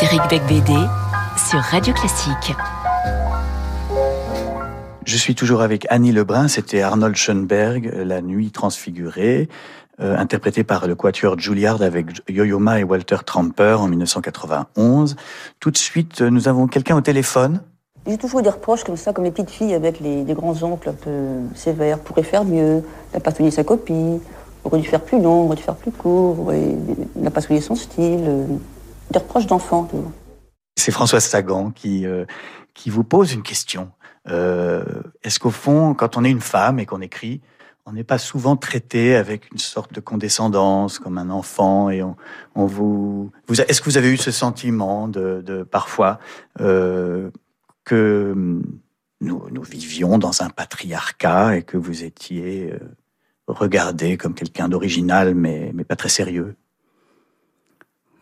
Frédéric 0.00 0.30
Becbédé 0.30 0.80
sur 1.36 1.58
Radio 1.58 1.92
Classique. 1.92 2.54
Je 5.04 5.16
suis 5.18 5.34
toujours 5.34 5.60
avec 5.60 5.86
Annie 5.90 6.10
Lebrun, 6.10 6.48
c'était 6.48 6.80
Arnold 6.80 7.16
Schoenberg, 7.16 7.92
La 8.02 8.22
Nuit 8.22 8.50
transfigurée, 8.50 9.50
euh, 10.00 10.16
interprété 10.16 10.64
par 10.64 10.86
le 10.86 10.94
quatuor 10.94 11.38
Juilliard 11.38 11.82
avec 11.82 12.06
Yo-Yo 12.30 12.58
Ma 12.58 12.80
et 12.80 12.82
Walter 12.82 13.18
Tramper 13.26 13.76
en 13.78 13.88
1991. 13.88 15.16
Tout 15.60 15.70
de 15.70 15.76
suite, 15.76 16.22
nous 16.22 16.48
avons 16.48 16.66
quelqu'un 16.66 16.96
au 16.96 17.02
téléphone. 17.02 17.60
J'ai 18.06 18.16
toujours 18.16 18.40
eu 18.40 18.42
des 18.42 18.48
reproches 18.48 18.84
comme 18.84 18.96
ça, 18.96 19.12
comme 19.12 19.24
les 19.24 19.30
petites 19.30 19.50
filles 19.50 19.74
avec 19.74 20.00
les, 20.00 20.24
grands-oncles 20.24 20.88
un 20.88 20.94
peu 20.94 21.40
sévères. 21.54 21.98
Pourrait 21.98 22.22
faire 22.22 22.46
mieux, 22.46 22.82
n'a 23.12 23.20
pas 23.20 23.32
souligné 23.32 23.50
sa 23.50 23.64
copie, 23.64 24.18
aurait 24.64 24.80
dû 24.80 24.88
faire 24.88 25.02
plus 25.02 25.20
long, 25.20 25.44
aurait 25.44 25.56
dû 25.56 25.62
faire 25.62 25.76
plus 25.76 25.92
court, 25.92 26.50
n'a 27.16 27.30
pas 27.30 27.42
souligné 27.42 27.60
son 27.60 27.74
style. 27.74 28.46
Reproches 29.14 29.46
d'enfants. 29.46 29.88
C'est 30.76 30.92
Françoise 30.92 31.24
Sagan 31.24 31.70
qui, 31.70 32.06
euh, 32.06 32.24
qui 32.74 32.90
vous 32.90 33.04
pose 33.04 33.32
une 33.32 33.42
question. 33.42 33.90
Euh, 34.28 34.84
est-ce 35.22 35.38
qu'au 35.38 35.50
fond, 35.50 35.94
quand 35.94 36.16
on 36.16 36.24
est 36.24 36.30
une 36.30 36.40
femme 36.40 36.78
et 36.78 36.86
qu'on 36.86 37.00
écrit, 37.00 37.40
on 37.86 37.92
n'est 37.92 38.04
pas 38.04 38.18
souvent 38.18 38.56
traité 38.56 39.16
avec 39.16 39.50
une 39.50 39.58
sorte 39.58 39.92
de 39.92 40.00
condescendance, 40.00 40.98
comme 40.98 41.18
un 41.18 41.30
enfant, 41.30 41.90
et 41.90 42.02
on, 42.02 42.66
vous, 42.66 43.32
est-ce 43.48 43.80
que 43.80 43.86
vous 43.86 43.96
avez 43.96 44.12
eu 44.12 44.16
ce 44.16 44.30
sentiment 44.30 45.08
de, 45.08 45.66
parfois 45.68 46.20
euh, 46.60 47.30
que 47.84 48.62
nous, 49.20 49.42
nous, 49.50 49.62
vivions 49.62 50.18
dans 50.18 50.42
un 50.42 50.50
patriarcat 50.50 51.56
et 51.56 51.62
que 51.62 51.76
vous 51.76 52.04
étiez 52.04 52.74
regardé 53.48 54.16
comme 54.16 54.34
quelqu'un 54.34 54.68
d'original, 54.68 55.34
mais, 55.34 55.72
mais 55.74 55.84
pas 55.84 55.96
très 55.96 56.10
sérieux? 56.10 56.54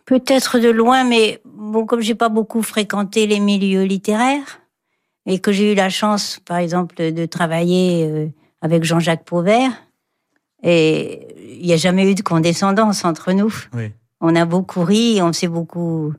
Peut-être 0.09 0.59
de 0.59 0.71
loin, 0.71 1.05
mais 1.05 1.39
bon, 1.45 1.85
comme 1.85 2.01
j'ai 2.01 2.15
pas 2.15 2.31
beaucoup 2.31 2.63
fréquenté 2.63 3.27
les 3.27 3.41
milieux 3.41 3.83
littéraires, 3.83 4.61
et 5.27 5.39
que 5.39 5.53
j'ai 5.53 5.73
eu 5.73 5.75
la 5.75 5.91
chance, 5.91 6.41
par 6.47 6.57
exemple, 6.57 7.13
de 7.13 7.27
travailler 7.27 8.07
euh, 8.09 8.27
avec 8.63 8.85
Jean-Jacques 8.85 9.27
Pauvert, 9.27 9.71
et 10.63 11.27
il 11.61 11.67
n'y 11.67 11.75
a 11.75 11.77
jamais 11.77 12.11
eu 12.11 12.15
de 12.15 12.23
condescendance 12.23 13.05
entre 13.05 13.33
nous. 13.33 13.53
On 14.23 14.35
a 14.35 14.47
beaucoup 14.47 14.83
ri, 14.83 15.21
on 15.21 15.35
s'est 15.35 15.47
beaucoup 15.47 16.15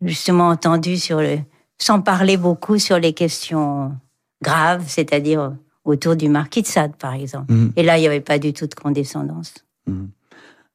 justement 0.00 0.48
entendu 0.48 0.96
sur 0.96 1.20
le, 1.20 1.40
sans 1.78 2.00
parler 2.00 2.36
beaucoup 2.36 2.78
sur 2.78 3.00
les 3.00 3.12
questions 3.12 3.92
graves, 4.40 4.84
c'est-à-dire 4.86 5.52
autour 5.84 6.14
du 6.14 6.28
marquis 6.28 6.62
de 6.62 6.68
Sade, 6.68 6.94
par 6.94 7.14
exemple. 7.14 7.52
Mhm. 7.52 7.72
Et 7.74 7.82
là, 7.82 7.98
il 7.98 8.02
n'y 8.02 8.06
avait 8.06 8.20
pas 8.20 8.38
du 8.38 8.52
tout 8.52 8.68
de 8.68 8.74
condescendance. 8.74 9.54
Mhm. 9.88 10.10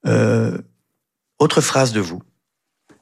Euh, 0.06 0.58
autre 1.40 1.62
phrase 1.62 1.94
de 1.94 2.02
vous. 2.02 2.22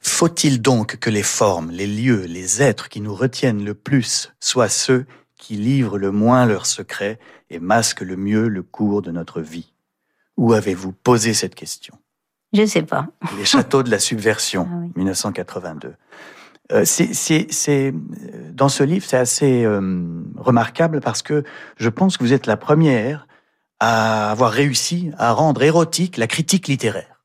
Faut-il 0.07 0.61
donc 0.61 0.97
que 0.97 1.09
les 1.09 1.23
formes, 1.23 1.71
les 1.71 1.87
lieux, 1.87 2.25
les 2.25 2.61
êtres 2.61 2.89
qui 2.89 3.01
nous 3.01 3.15
retiennent 3.15 3.65
le 3.65 3.73
plus 3.73 4.31
soient 4.39 4.69
ceux 4.69 5.07
qui 5.35 5.55
livrent 5.55 5.97
le 5.97 6.11
moins 6.11 6.45
leurs 6.45 6.67
secrets 6.67 7.19
et 7.49 7.59
masquent 7.59 8.01
le 8.01 8.15
mieux 8.15 8.47
le 8.47 8.61
cours 8.61 9.01
de 9.01 9.11
notre 9.11 9.41
vie? 9.41 9.73
Où 10.37 10.53
avez-vous 10.53 10.91
posé 10.91 11.33
cette 11.33 11.55
question? 11.55 11.95
Je 12.53 12.61
ne 12.61 12.65
sais 12.67 12.83
pas. 12.83 13.07
Les 13.37 13.45
châteaux 13.45 13.81
de 13.81 13.89
la 13.89 13.97
subversion, 13.99 14.91
1982. 14.95 15.95
Ah 16.69 16.75
euh, 16.75 16.85
c'est, 16.85 17.93
dans 18.53 18.69
ce 18.69 18.83
livre, 18.83 19.05
c'est 19.05 19.17
assez 19.17 19.65
euh, 19.65 20.23
remarquable 20.37 21.01
parce 21.01 21.23
que 21.23 21.43
je 21.77 21.89
pense 21.89 22.17
que 22.17 22.23
vous 22.23 22.33
êtes 22.33 22.45
la 22.45 22.57
première 22.57 23.27
à 23.79 24.29
avoir 24.31 24.51
réussi 24.51 25.11
à 25.17 25.33
rendre 25.33 25.63
érotique 25.63 26.17
la 26.17 26.27
critique 26.27 26.67
littéraire. 26.67 27.23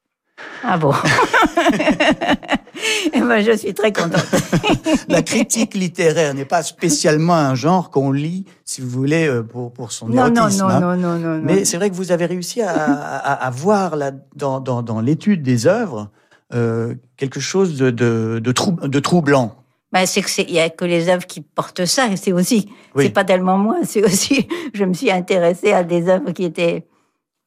Ah 0.65 0.79
bon? 0.79 0.95
Eh 3.13 3.21
ben, 3.21 3.41
je 3.41 3.57
suis 3.57 3.75
très 3.75 3.93
contente. 3.93 4.25
la 5.09 5.23
critique 5.23 5.75
littéraire 5.75 6.35
n'est 6.35 6.45
pas 6.45 6.63
spécialement 6.63 7.35
un 7.35 7.55
genre 7.55 7.91
qu'on 7.91 8.13
lit, 8.13 8.45
si 8.65 8.81
vous 8.81 8.89
voulez, 8.89 9.27
euh, 9.27 9.43
pour, 9.43 9.73
pour 9.73 9.93
son 9.93 10.09
non, 10.09 10.35
érotisme. 10.35 10.67
Non, 10.67 10.81
non, 10.81 10.97
non, 10.97 11.19
non, 11.19 11.37
non. 11.37 11.43
Mais 11.43 11.65
c'est 11.65 11.77
vrai 11.77 11.91
que 11.91 11.95
vous 11.95 12.13
avez 12.13 12.27
réussi 12.27 12.63
à, 12.63 12.73
à, 12.73 13.51
voir 13.51 13.97
là, 13.97 14.13
dans, 14.37 14.61
dans, 14.61 14.83
dans 14.83 15.01
l'étude 15.01 15.43
des 15.43 15.67
œuvres 15.67 16.11
euh, 16.53 16.95
quelque 17.17 17.41
chose 17.41 17.77
de, 17.77 17.91
de, 17.91 18.41
de, 18.43 18.53
de 18.87 18.99
troublant. 19.01 19.55
Ben, 19.93 20.07
c'est 20.07 20.23
que 20.23 20.29
il 20.43 20.55
y 20.55 20.61
a 20.61 20.71
que 20.71 20.85
les 20.85 21.09
œuvres 21.09 21.27
qui 21.27 21.41
portent 21.41 21.85
ça. 21.85 22.09
C'est 22.17 22.33
aussi, 22.33 22.69
c'est 22.97 23.11
pas 23.11 23.25
tellement 23.25 23.59
moi. 23.59 23.79
C'est 23.85 24.05
aussi, 24.05 24.49
je 24.75 24.85
me 24.85 24.95
suis 24.95 25.11
intéressée 25.11 25.73
à 25.73 25.85
des 25.85 26.09
œuvres 26.09 26.33
qui 26.33 26.45
étaient 26.45 26.87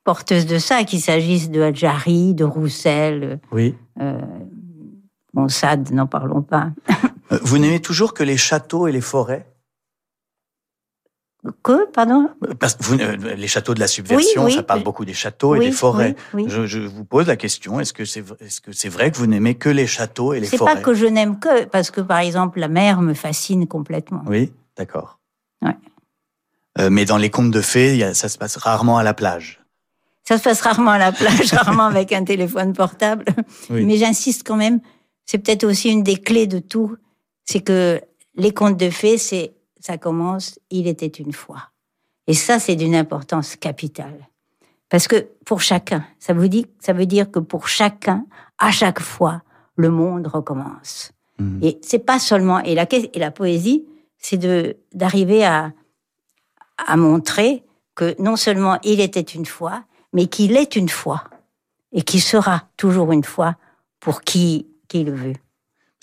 porteuses 0.03 0.45
de 0.45 0.57
ça, 0.57 0.83
qu'il 0.83 0.99
s'agisse 0.99 1.49
de 1.49 1.61
Hadjari, 1.61 2.33
de 2.33 2.43
Roussel. 2.43 3.39
Oui. 3.51 3.75
Euh, 4.01 4.19
Bon, 5.33 5.47
Sade, 5.47 5.91
n'en 5.91 6.07
parlons 6.07 6.41
pas. 6.41 6.69
Euh, 7.31 7.39
vous 7.43 7.57
n'aimez 7.57 7.81
toujours 7.81 8.13
que 8.13 8.23
les 8.23 8.37
châteaux 8.37 8.87
et 8.87 8.91
les 8.91 9.01
forêts? 9.01 9.47
Que, 11.61 11.89
pardon? 11.91 12.29
Parce 12.59 12.75
que 12.75 13.01
euh, 13.01 13.35
Les 13.35 13.47
châteaux 13.47 13.73
de 13.73 13.79
la 13.79 13.87
subversion, 13.87 14.49
ça 14.49 14.63
parle 14.63 14.83
beaucoup 14.83 15.03
des 15.03 15.13
châteaux 15.13 15.55
et 15.55 15.59
des 15.59 15.71
forêts. 15.71 16.15
Je, 16.33 16.79
vous 16.79 17.05
pose 17.05 17.27
la 17.27 17.35
question, 17.35 17.79
est-ce 17.79 17.93
que 17.93 18.05
c'est 18.05 18.19
est 18.19 18.47
-ce 18.47 18.71
c'est 18.71 18.89
vrai 18.89 19.11
que 19.11 19.17
vous 19.17 19.27
n'aimez 19.27 19.55
que 19.55 19.69
les 19.69 19.87
châteaux 19.87 20.33
et 20.33 20.39
les 20.39 20.47
forêts 20.47 20.71
C'est 20.71 20.77
pas 20.77 20.81
que 20.81 20.93
je 20.93 21.05
n'aime 21.05 21.39
que, 21.39 21.65
parce 21.65 21.91
que 21.91 22.01
par 22.01 22.19
exemple, 22.19 22.59
la 22.59 22.69
mer 22.69 23.01
me 23.01 23.13
fascine 23.13 23.67
complètement. 23.67 24.23
Oui, 24.27 24.53
d'accord. 24.77 25.19
Euh, 26.79 26.89
mais 26.89 27.05
dans 27.05 27.17
les 27.17 27.29
contes 27.29 27.51
de 27.51 27.61
fées, 27.61 28.13
ça 28.13 28.29
se 28.29 28.37
passe 28.37 28.57
rarement 28.57 28.97
à 28.97 29.03
la 29.03 29.13
plage. 29.13 29.61
Ça 30.23 30.37
se 30.37 30.43
passe 30.43 30.61
rarement 30.61 30.91
à 30.91 30.97
la 30.97 31.11
plage, 31.11 31.53
rarement 31.53 31.85
avec 31.85 32.11
un 32.13 32.23
téléphone 32.23 32.73
portable. 32.73 33.25
Mais 33.69 33.97
j'insiste 33.97 34.43
quand 34.45 34.55
même 34.55 34.79
c'est 35.25 35.37
peut-être 35.37 35.63
aussi 35.63 35.89
une 35.89 36.03
des 36.03 36.17
clés 36.17 36.47
de 36.47 36.59
tout, 36.59 36.95
c'est 37.45 37.61
que 37.61 38.01
les 38.35 38.53
contes 38.53 38.77
de 38.77 38.89
fées, 38.89 39.17
c'est 39.17 39.53
ça 39.79 39.97
commence, 39.97 40.59
il 40.69 40.87
était 40.87 41.07
une 41.07 41.33
fois. 41.33 41.71
Et 42.27 42.33
ça, 42.33 42.59
c'est 42.59 42.75
d'une 42.75 42.95
importance 42.95 43.57
capitale. 43.57 44.29
Parce 44.89 45.07
que 45.07 45.27
pour 45.45 45.61
chacun, 45.61 46.05
ça 46.19 46.33
vous 46.33 46.47
dit, 46.47 46.67
ça 46.79 46.93
veut 46.93 47.05
dire 47.05 47.29
que 47.31 47.39
pour 47.39 47.67
chacun, 47.67 48.25
à 48.59 48.71
chaque 48.71 49.01
fois, 49.01 49.41
le 49.75 49.89
monde 49.89 50.27
recommence. 50.27 51.11
Mmh. 51.39 51.63
Et 51.63 51.79
c'est 51.81 51.99
pas 51.99 52.19
seulement 52.19 52.59
et 52.59 52.75
la 52.75 52.85
et 52.91 53.19
la 53.19 53.31
poésie, 53.31 53.85
c'est 54.17 54.37
de 54.37 54.77
d'arriver 54.93 55.43
à 55.43 55.73
à 56.77 56.95
montrer 56.95 57.63
que 57.95 58.15
non 58.21 58.35
seulement 58.35 58.79
il 58.83 58.99
était 58.99 59.21
une 59.21 59.45
fois, 59.45 59.83
mais 60.13 60.27
qu'il 60.27 60.55
est 60.55 60.75
une 60.75 60.89
fois 60.89 61.23
et 61.91 62.03
qu'il 62.03 62.21
sera 62.21 62.67
toujours 62.77 63.11
une 63.11 63.23
fois 63.23 63.55
pour 63.99 64.21
qui 64.21 64.67
le 65.01 65.13
veut. 65.13 65.33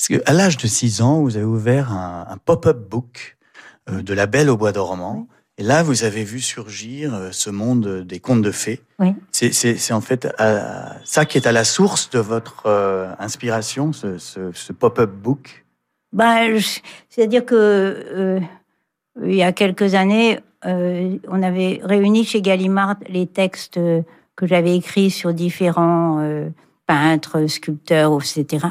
Parce 0.00 0.18
qu'à 0.18 0.32
l'âge 0.32 0.56
de 0.56 0.66
6 0.66 1.02
ans, 1.02 1.20
vous 1.20 1.36
avez 1.36 1.44
ouvert 1.44 1.92
un, 1.92 2.38
pop-up 2.42 2.88
book 2.88 3.36
euh, 3.90 4.00
de 4.00 4.14
La 4.14 4.26
Belle 4.26 4.48
au 4.48 4.56
Bois 4.56 4.72
dormant. 4.72 5.28
Et 5.58 5.62
là, 5.62 5.82
vous 5.82 6.04
avez 6.04 6.24
vu 6.24 6.40
surgir 6.40 7.14
euh, 7.14 7.28
ce 7.32 7.50
monde 7.50 8.02
des 8.06 8.18
contes 8.18 8.40
de 8.40 8.50
fées. 8.50 8.80
Oui. 8.98 9.14
C'est 9.30 9.92
en 9.92 10.00
fait 10.00 10.26
euh, 10.40 10.62
ça 11.04 11.26
qui 11.26 11.36
est 11.36 11.46
à 11.46 11.52
la 11.52 11.64
source 11.64 12.08
de 12.08 12.18
votre 12.18 12.66
inspiration, 13.18 13.92
ce, 13.92 14.72
pop-up 14.72 15.10
book? 15.10 15.66
Ben, 16.14 16.58
c'est-à-dire 17.10 17.44
que 17.44 18.40
il 19.22 19.34
y 19.34 19.42
a 19.42 19.52
quelques 19.52 19.94
années, 19.94 20.40
on 20.64 21.42
avait 21.42 21.80
réuni 21.82 22.24
chez 22.24 22.40
Gallimard 22.40 22.96
les 23.06 23.26
textes 23.26 23.74
que 23.74 24.46
j'avais 24.46 24.76
écrits 24.76 25.10
sur 25.10 25.34
différents 25.34 26.50
peintre, 26.90 27.46
sculpteur, 27.46 28.18
etc. 28.20 28.66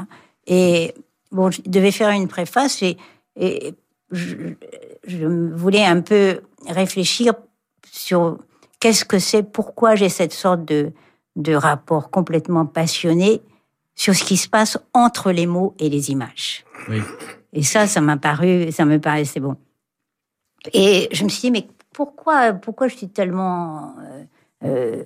Et 0.45 0.93
bon, 1.31 1.51
je 1.51 1.61
devais 1.65 1.91
faire 1.91 2.09
une 2.09 2.27
préface 2.27 2.81
et, 2.81 2.97
et 3.37 3.73
je, 4.11 5.25
voulais 5.55 5.85
un 5.85 6.01
peu 6.01 6.41
réfléchir 6.67 7.33
sur 7.89 8.37
qu'est-ce 8.81 9.05
que 9.05 9.19
c'est, 9.19 9.43
pourquoi 9.43 9.95
j'ai 9.95 10.09
cette 10.09 10.33
sorte 10.33 10.65
de, 10.65 10.91
de 11.37 11.53
rapport 11.53 12.11
complètement 12.11 12.65
passionné 12.65 13.41
sur 13.95 14.13
ce 14.13 14.25
qui 14.25 14.35
se 14.35 14.49
passe 14.49 14.77
entre 14.93 15.31
les 15.31 15.45
mots 15.45 15.73
et 15.79 15.87
les 15.87 16.11
images. 16.11 16.65
Oui. 16.89 17.01
Et 17.53 17.63
ça, 17.63 17.87
ça 17.87 18.01
m'a 18.01 18.17
paru, 18.17 18.69
ça 18.73 18.83
me 18.83 18.99
paraissait 18.99 19.39
bon. 19.39 19.55
Et 20.73 21.07
je 21.13 21.23
me 21.23 21.29
suis 21.29 21.41
dit, 21.43 21.51
mais 21.51 21.67
pourquoi, 21.93 22.51
pourquoi 22.51 22.89
je 22.89 22.97
suis 22.97 23.07
tellement 23.09 23.95
euh, 24.01 24.23
euh, 24.65 25.03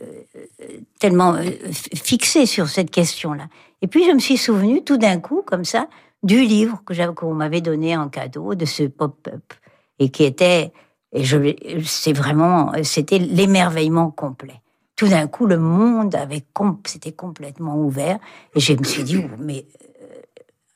tellement 1.00 1.36
euh, 1.36 1.44
fixé 1.72 2.46
sur 2.46 2.68
cette 2.68 2.90
question-là. 2.90 3.48
Et 3.82 3.88
puis 3.88 4.06
je 4.06 4.12
me 4.12 4.20
suis 4.20 4.38
souvenu 4.38 4.84
tout 4.84 4.98
d'un 4.98 5.20
coup, 5.20 5.44
comme 5.46 5.66
ça, 5.66 5.88
du 6.24 6.42
livre 6.42 6.82
que 6.86 7.12
qu'on 7.12 7.34
m'avait 7.34 7.62
donné 7.62 7.96
en 7.96 8.10
cadeau 8.10 8.56
de 8.56 8.66
ce 8.66 8.84
pop-up 8.84 9.54
et 10.00 10.10
qui 10.10 10.24
était 10.24 10.72
et 11.12 11.24
je 11.24 11.38
c'est 11.84 12.14
vraiment 12.14 12.72
c'était 12.84 13.20
l'émerveillement 13.20 14.10
complet. 14.10 14.62
Tout 14.96 15.08
d'un 15.08 15.28
coup, 15.28 15.46
le 15.46 15.58
monde 15.58 16.16
avait 16.16 16.44
c'était 16.86 17.12
complètement 17.12 17.78
ouvert 17.78 18.18
et 18.56 18.60
je 18.60 18.74
me 18.74 18.84
suis 18.84 19.04
dit 19.04 19.24
mais 19.38 19.66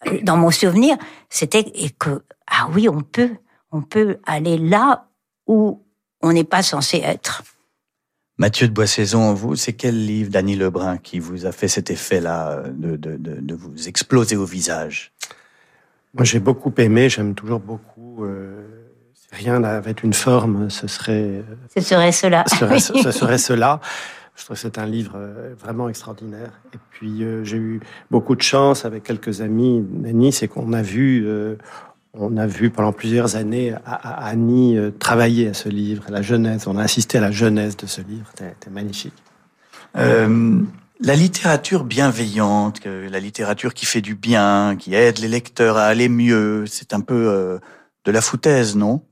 euh, 0.05 0.19
dans 0.21 0.37
mon 0.37 0.51
souvenir, 0.51 0.97
c'était 1.29 1.65
et 1.73 1.89
que 1.89 2.21
ah 2.45 2.67
oui, 2.75 2.89
on 2.89 3.01
peut 3.01 3.31
on 3.71 3.81
peut 3.81 4.17
aller 4.25 4.57
là 4.57 5.07
où 5.47 5.83
on 6.21 6.33
n'est 6.33 6.43
pas 6.43 6.61
censé 6.61 6.97
être. 6.97 7.43
Mathieu 8.39 8.67
de 8.67 8.73
Boissaison, 8.73 9.33
vous, 9.33 9.55
c'est 9.55 9.73
quel 9.73 10.05
livre 10.05 10.29
d'Annie 10.29 10.55
Lebrun 10.55 10.97
qui 10.97 11.19
vous 11.19 11.45
a 11.47 11.51
fait 11.51 11.67
cet 11.67 11.89
effet-là 11.89 12.63
de, 12.71 12.95
de, 12.95 13.17
de, 13.17 13.55
vous 13.55 13.87
exploser 13.87 14.35
au 14.35 14.45
visage? 14.45 15.11
Moi, 16.13 16.23
j'ai 16.23 16.39
beaucoup 16.39 16.73
aimé, 16.77 17.09
j'aime 17.09 17.33
toujours 17.33 17.59
beaucoup. 17.59 18.25
Euh, 18.25 18.63
si 19.15 19.27
rien 19.31 19.59
n'avait 19.59 19.95
une 20.03 20.13
forme, 20.13 20.69
ce 20.69 20.87
serait. 20.87 21.43
Ce 21.73 21.81
serait 21.81 22.11
cela. 22.11 22.43
Ce 22.47 22.57
serait, 22.57 22.79
ce 22.79 23.11
serait 23.11 23.37
cela. 23.39 23.81
Je 24.37 24.43
trouve 24.43 24.55
que 24.55 24.61
c'est 24.61 24.77
un 24.77 24.85
livre 24.85 25.13
euh, 25.15 25.55
vraiment 25.59 25.89
extraordinaire. 25.89 26.51
Et 26.73 26.77
puis, 26.91 27.23
euh, 27.23 27.43
j'ai 27.43 27.57
eu 27.57 27.79
beaucoup 28.11 28.35
de 28.35 28.41
chance 28.43 28.85
avec 28.85 29.03
quelques 29.03 29.41
amis 29.41 29.83
à 30.05 30.11
Nice 30.11 30.43
et 30.43 30.47
qu'on 30.47 30.73
a 30.73 30.83
vu, 30.83 31.25
euh, 31.25 31.55
on 32.19 32.37
a 32.37 32.47
vu 32.47 32.69
pendant 32.69 32.91
plusieurs 32.91 33.35
années 33.35 33.73
à, 33.85 34.25
Annie 34.25 34.77
travailler 34.99 35.49
à 35.49 35.53
ce 35.53 35.69
livre, 35.69 36.03
à 36.07 36.11
la 36.11 36.21
jeunesse. 36.21 36.67
On 36.67 36.77
a 36.77 36.83
assisté 36.83 37.17
à 37.17 37.21
la 37.21 37.31
jeunesse 37.31 37.77
de 37.77 37.87
ce 37.87 38.01
livre. 38.01 38.25
C'était 38.37 38.69
magnifique. 38.69 39.13
la 39.95 41.15
littérature 41.15 41.83
bienveillante, 41.83 42.81
la 42.85 43.19
littérature 43.19 43.73
qui 43.73 43.85
fait 43.85 44.01
du 44.01 44.15
bien, 44.15 44.75
qui 44.77 44.95
aide 44.95 45.19
les 45.19 45.27
lecteurs 45.27 45.77
à 45.77 45.85
aller 45.85 46.09
mieux, 46.09 46.65
c'est 46.65 46.93
un 46.93 47.01
peu 47.01 47.59
de 48.05 48.11
la 48.11 48.21
foutaise, 48.21 48.75
non? 48.75 49.03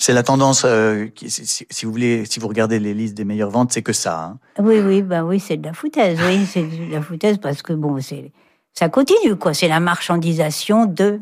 C'est 0.00 0.12
la 0.12 0.22
tendance, 0.22 0.62
euh, 0.64 1.06
si, 1.26 1.84
vous 1.84 1.90
voulez, 1.90 2.24
si 2.24 2.38
vous 2.38 2.46
regardez 2.46 2.78
les 2.78 2.94
listes 2.94 3.14
des 3.14 3.24
meilleures 3.24 3.50
ventes, 3.50 3.72
c'est 3.72 3.82
que 3.82 3.92
ça. 3.92 4.22
Hein. 4.22 4.38
Oui, 4.60 4.78
oui, 4.78 5.02
bah 5.02 5.24
oui, 5.24 5.40
c'est 5.40 5.56
de 5.56 5.66
la 5.66 5.72
foutaise. 5.72 6.16
Oui, 6.24 6.46
c'est 6.46 6.62
de 6.62 6.92
la 6.92 7.02
foutaise 7.02 7.38
parce 7.38 7.62
que 7.62 7.72
bon, 7.72 8.00
c'est 8.00 8.30
ça 8.74 8.88
continue 8.88 9.34
quoi. 9.34 9.54
C'est 9.54 9.66
la 9.66 9.80
marchandisation 9.80 10.86
de 10.86 11.20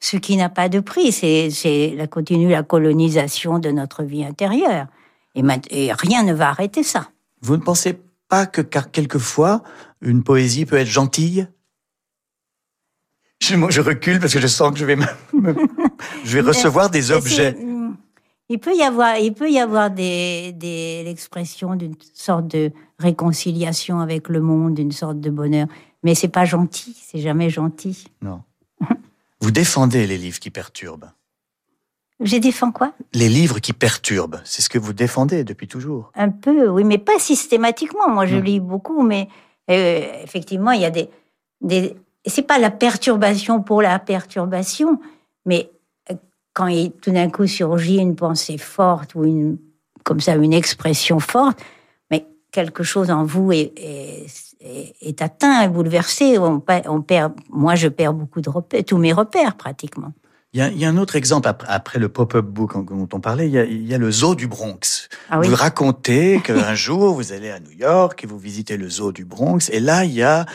ce 0.00 0.16
qui 0.16 0.36
n'a 0.36 0.48
pas 0.48 0.68
de 0.68 0.80
prix. 0.80 1.12
C'est 1.12 1.94
la 1.96 2.06
continue 2.06 2.48
la 2.48 2.62
colonisation 2.62 3.58
de 3.58 3.70
notre 3.70 4.02
vie 4.02 4.24
intérieure. 4.24 4.86
Et, 5.34 5.42
et 5.70 5.92
rien 5.92 6.22
ne 6.22 6.32
va 6.32 6.48
arrêter 6.48 6.82
ça. 6.82 7.10
Vous 7.42 7.56
ne 7.56 7.62
pensez 7.62 7.98
pas 8.28 8.46
que 8.46 8.60
car 8.60 8.90
quelquefois 8.90 9.62
une 10.00 10.22
poésie 10.22 10.66
peut 10.66 10.76
être 10.76 10.88
gentille? 10.88 11.48
Je, 13.40 13.54
je, 13.70 13.80
recule 13.80 14.18
parce 14.18 14.34
que 14.34 14.40
je 14.40 14.46
sens 14.48 14.72
que 14.72 14.78
je 14.78 14.84
vais, 14.84 14.96
je 16.24 16.38
vais 16.38 16.40
recevoir 16.48 16.90
des 16.90 17.12
objets. 17.12 17.56
Il 18.48 18.58
peut 18.58 18.74
y 18.74 18.82
avoir, 18.82 19.18
il 19.18 19.32
peut 19.32 19.50
y 19.50 19.60
avoir 19.60 19.90
des, 19.90 20.52
des 20.52 21.04
l'expression 21.04 21.76
d'une 21.76 21.94
sorte 22.14 22.48
de 22.48 22.72
réconciliation 22.98 24.00
avec 24.00 24.28
le 24.28 24.40
monde, 24.40 24.74
d'une 24.74 24.90
sorte 24.90 25.20
de 25.20 25.30
bonheur, 25.30 25.68
mais 26.02 26.14
c'est 26.14 26.28
pas 26.28 26.44
gentil, 26.44 26.96
c'est 27.00 27.20
jamais 27.20 27.50
gentil. 27.50 28.06
Non. 28.22 28.42
Vous 29.40 29.50
défendez 29.50 30.06
les 30.06 30.18
livres 30.18 30.40
qui 30.40 30.50
perturbent. 30.50 31.10
Je 32.20 32.36
défends 32.36 32.72
quoi? 32.72 32.92
Les 33.12 33.28
livres 33.28 33.60
qui 33.60 33.72
perturbent, 33.72 34.40
c'est 34.44 34.62
ce 34.62 34.68
que 34.68 34.78
vous 34.78 34.92
défendez 34.92 35.44
depuis 35.44 35.68
toujours. 35.68 36.10
Un 36.16 36.30
peu, 36.30 36.68
oui, 36.68 36.82
mais 36.82 36.98
pas 36.98 37.18
systématiquement. 37.20 38.08
Moi, 38.08 38.26
je 38.26 38.36
lis 38.36 38.58
beaucoup, 38.58 39.02
mais 39.02 39.28
euh, 39.70 40.22
effectivement, 40.24 40.72
il 40.72 40.80
y 40.80 40.84
a 40.84 40.90
des, 40.90 41.08
des... 41.60 41.96
c'est 42.26 42.42
pas 42.42 42.58
la 42.58 42.72
perturbation 42.72 43.62
pour 43.62 43.82
la 43.82 44.00
perturbation, 44.00 45.00
mais 45.46 45.70
quand 46.54 46.66
il, 46.66 46.90
tout 46.90 47.12
d'un 47.12 47.30
coup 47.30 47.46
surgit 47.46 47.98
une 47.98 48.16
pensée 48.16 48.58
forte 48.58 49.14
ou 49.14 49.24
une, 49.24 49.58
comme 50.02 50.18
ça, 50.18 50.34
une 50.34 50.52
expression 50.52 51.20
forte, 51.20 51.60
mais 52.10 52.26
quelque 52.50 52.82
chose 52.82 53.12
en 53.12 53.24
vous 53.24 53.52
est, 53.52 53.72
est, 53.76 54.47
atteint, 55.20 55.62
est 55.62 55.68
bouleversé. 55.68 56.38
On, 56.38 56.62
on, 56.86 57.02
perd, 57.02 57.32
moi, 57.50 57.74
je 57.74 57.88
perds 57.88 58.14
beaucoup 58.14 58.40
de 58.40 58.50
repères, 58.50 58.84
tous 58.84 58.98
mes 58.98 59.12
repères 59.12 59.56
pratiquement. 59.56 60.12
Il 60.54 60.78
y, 60.78 60.84
a, 60.86 60.88
un 60.88 60.96
autre 60.96 61.14
exemple 61.14 61.50
après, 61.68 61.98
le 61.98 62.08
pop-up 62.08 62.44
book 62.44 62.72
dont 62.86 63.08
on 63.12 63.20
parlait. 63.20 63.48
Il 63.48 63.86
y 63.86 63.94
a, 63.94 63.98
le 63.98 64.10
zoo 64.10 64.34
du 64.34 64.48
Bronx. 64.48 65.08
Ah 65.28 65.40
vous 65.40 65.54
racontez 65.54 66.40
qu'un 66.44 66.74
jour 66.74 67.12
vous 67.12 67.32
allez 67.32 67.50
à 67.50 67.60
New 67.60 67.72
York 67.72 68.24
et 68.24 68.26
vous 68.26 68.38
visitez 68.38 68.78
le 68.78 68.88
zoo 68.88 69.12
du 69.12 69.26
Bronx 69.26 69.68
et 69.70 69.78
là 69.78 70.06
il 70.06 70.12
y 70.12 70.22
a 70.22 70.46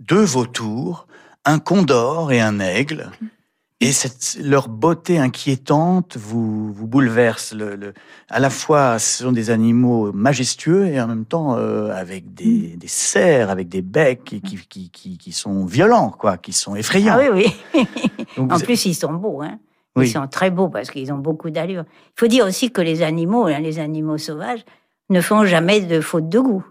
deux 0.00 0.24
vautours, 0.24 1.06
un 1.44 1.58
condor 1.58 2.32
et 2.32 2.40
un 2.40 2.60
aigle 2.60 3.10
et 3.80 3.92
cette, 3.92 4.38
leur 4.42 4.68
beauté 4.68 5.18
inquiétante 5.18 6.16
vous, 6.16 6.72
vous 6.72 6.86
bouleverse. 6.86 7.52
Le, 7.52 7.76
le, 7.76 7.92
à 8.30 8.40
la 8.40 8.48
fois, 8.48 8.98
ce 8.98 9.24
sont 9.24 9.32
des 9.32 9.50
animaux 9.50 10.12
majestueux 10.12 10.86
et 10.86 10.98
en 11.00 11.06
même 11.06 11.26
temps 11.26 11.56
euh, 11.56 11.90
avec 11.90 12.32
des, 12.32 12.72
mm. 12.74 12.78
des 12.78 12.88
serres, 12.88 13.50
avec 13.50 13.68
des 13.68 13.82
becs 13.82 14.24
qui, 14.24 14.40
qui, 14.40 14.90
qui, 14.90 15.18
qui, 15.18 15.32
sont 15.32 15.66
violents, 15.66 16.10
quoi, 16.10 16.38
qui 16.38 16.54
sont 16.54 16.74
effrayants. 16.74 17.18
Ah 17.18 17.30
oui, 17.30 17.52
oui. 17.74 17.86
en 18.38 18.58
plus, 18.58 18.86
ils 18.86 18.94
sont 18.94 19.12
beaux. 19.12 19.42
Hein. 19.42 19.58
Ils 19.98 20.08
sont 20.08 20.26
très 20.26 20.50
beaux 20.50 20.68
parce 20.68 20.90
qu'ils 20.90 21.12
ont 21.12 21.18
beaucoup 21.18 21.50
d'allure. 21.50 21.84
Il 21.88 22.20
faut 22.20 22.26
dire 22.26 22.46
aussi 22.46 22.70
que 22.70 22.80
les 22.80 23.02
animaux, 23.02 23.46
hein, 23.46 23.60
les 23.60 23.78
animaux 23.78 24.18
sauvages, 24.18 24.64
ne 25.08 25.20
font 25.20 25.44
jamais 25.44 25.80
de 25.80 26.00
faute 26.00 26.28
de 26.28 26.38
goût. 26.38 26.64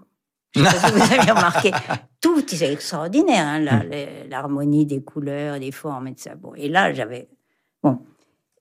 Je 0.55 0.63
sais 0.63 0.65
pas 0.65 0.87
si 0.87 0.91
vous 0.93 1.13
avez 1.13 1.31
remarqué. 1.31 1.71
Tout 2.21 2.43
est 2.53 2.61
extraordinaire, 2.61 3.45
hein, 3.45 3.59
hmm. 3.59 4.29
l'harmonie 4.29 4.85
des 4.85 5.01
couleurs, 5.01 5.59
des 5.59 5.71
formes 5.71 6.07
et 6.07 6.11
de 6.11 6.19
ça. 6.19 6.35
Bon, 6.35 6.53
et 6.55 6.69
là, 6.69 6.93
j'avais. 6.93 7.27
Bon. 7.83 7.99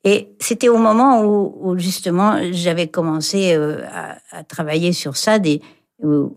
Et 0.02 0.36
c'était 0.38 0.68
au 0.68 0.76
moment 0.76 1.24
où, 1.24 1.78
justement, 1.78 2.36
j'avais 2.52 2.88
commencé 2.88 3.54
euh, 3.54 3.82
à, 4.30 4.44
travailler 4.44 4.92
sur 4.92 5.16
ça, 5.16 5.38
des, 5.38 5.62
où 6.02 6.36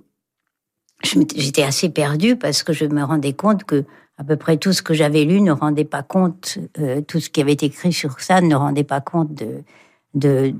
j'étais 1.03 1.63
assez 1.63 1.89
perdue 1.89 2.37
parce 2.37 2.63
que 2.63 2.71
je 2.71 2.85
me 2.85 3.03
rendais 3.03 3.33
compte 3.33 3.65
que 3.65 3.83
à 4.17 4.23
peu 4.23 4.35
près 4.35 4.57
tout 4.57 4.73
ce 4.73 4.81
que 4.81 4.93
j'avais 4.93 5.25
lu 5.25 5.41
ne 5.41 5.51
rendait 5.51 5.85
pas 5.85 6.01
compte, 6.01 6.57
euh, 6.79 7.01
tout 7.01 7.19
ce 7.19 7.29
qui 7.29 7.41
avait 7.41 7.53
été 7.53 7.67
écrit 7.67 7.93
sur 7.93 8.19
ça 8.19 8.41
ne 8.41 8.55
rendait 8.55 8.85
pas 8.85 9.01
compte 9.01 9.33
de, 9.35 9.63
de, 10.15 10.55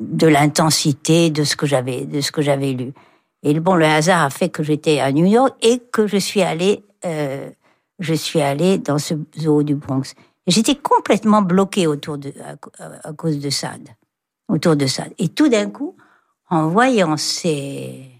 de 0.00 0.26
l'intensité 0.26 1.30
de 1.30 1.44
ce 1.44 1.56
que 1.56 1.66
j'avais, 1.66 2.04
de 2.04 2.20
ce 2.20 2.32
que 2.32 2.42
j'avais 2.42 2.72
lu. 2.72 2.92
Et 3.42 3.58
bon, 3.58 3.74
le 3.74 3.86
hasard 3.86 4.24
a 4.24 4.30
fait 4.30 4.48
que 4.48 4.62
j'étais 4.62 5.00
à 5.00 5.12
New 5.12 5.26
York 5.26 5.56
et 5.62 5.78
que 5.78 6.06
je 6.06 6.18
suis 6.18 6.42
allée, 6.42 6.84
euh, 7.04 7.50
je 7.98 8.14
suis 8.14 8.40
allée 8.40 8.78
dans 8.78 8.98
ce 8.98 9.14
zoo 9.38 9.62
du 9.62 9.74
Bronx. 9.74 10.14
J'étais 10.46 10.74
complètement 10.74 11.42
bloquée 11.42 11.86
autour 11.86 12.18
de, 12.18 12.32
à, 12.78 13.12
cause 13.12 13.38
de 13.38 13.50
Sade, 13.50 13.88
autour 14.48 14.76
de 14.76 14.86
Sade. 14.86 15.12
Et 15.18 15.28
tout 15.28 15.48
d'un 15.48 15.70
coup, 15.70 15.96
en 16.50 16.68
voyant 16.68 17.16
ces, 17.16 18.10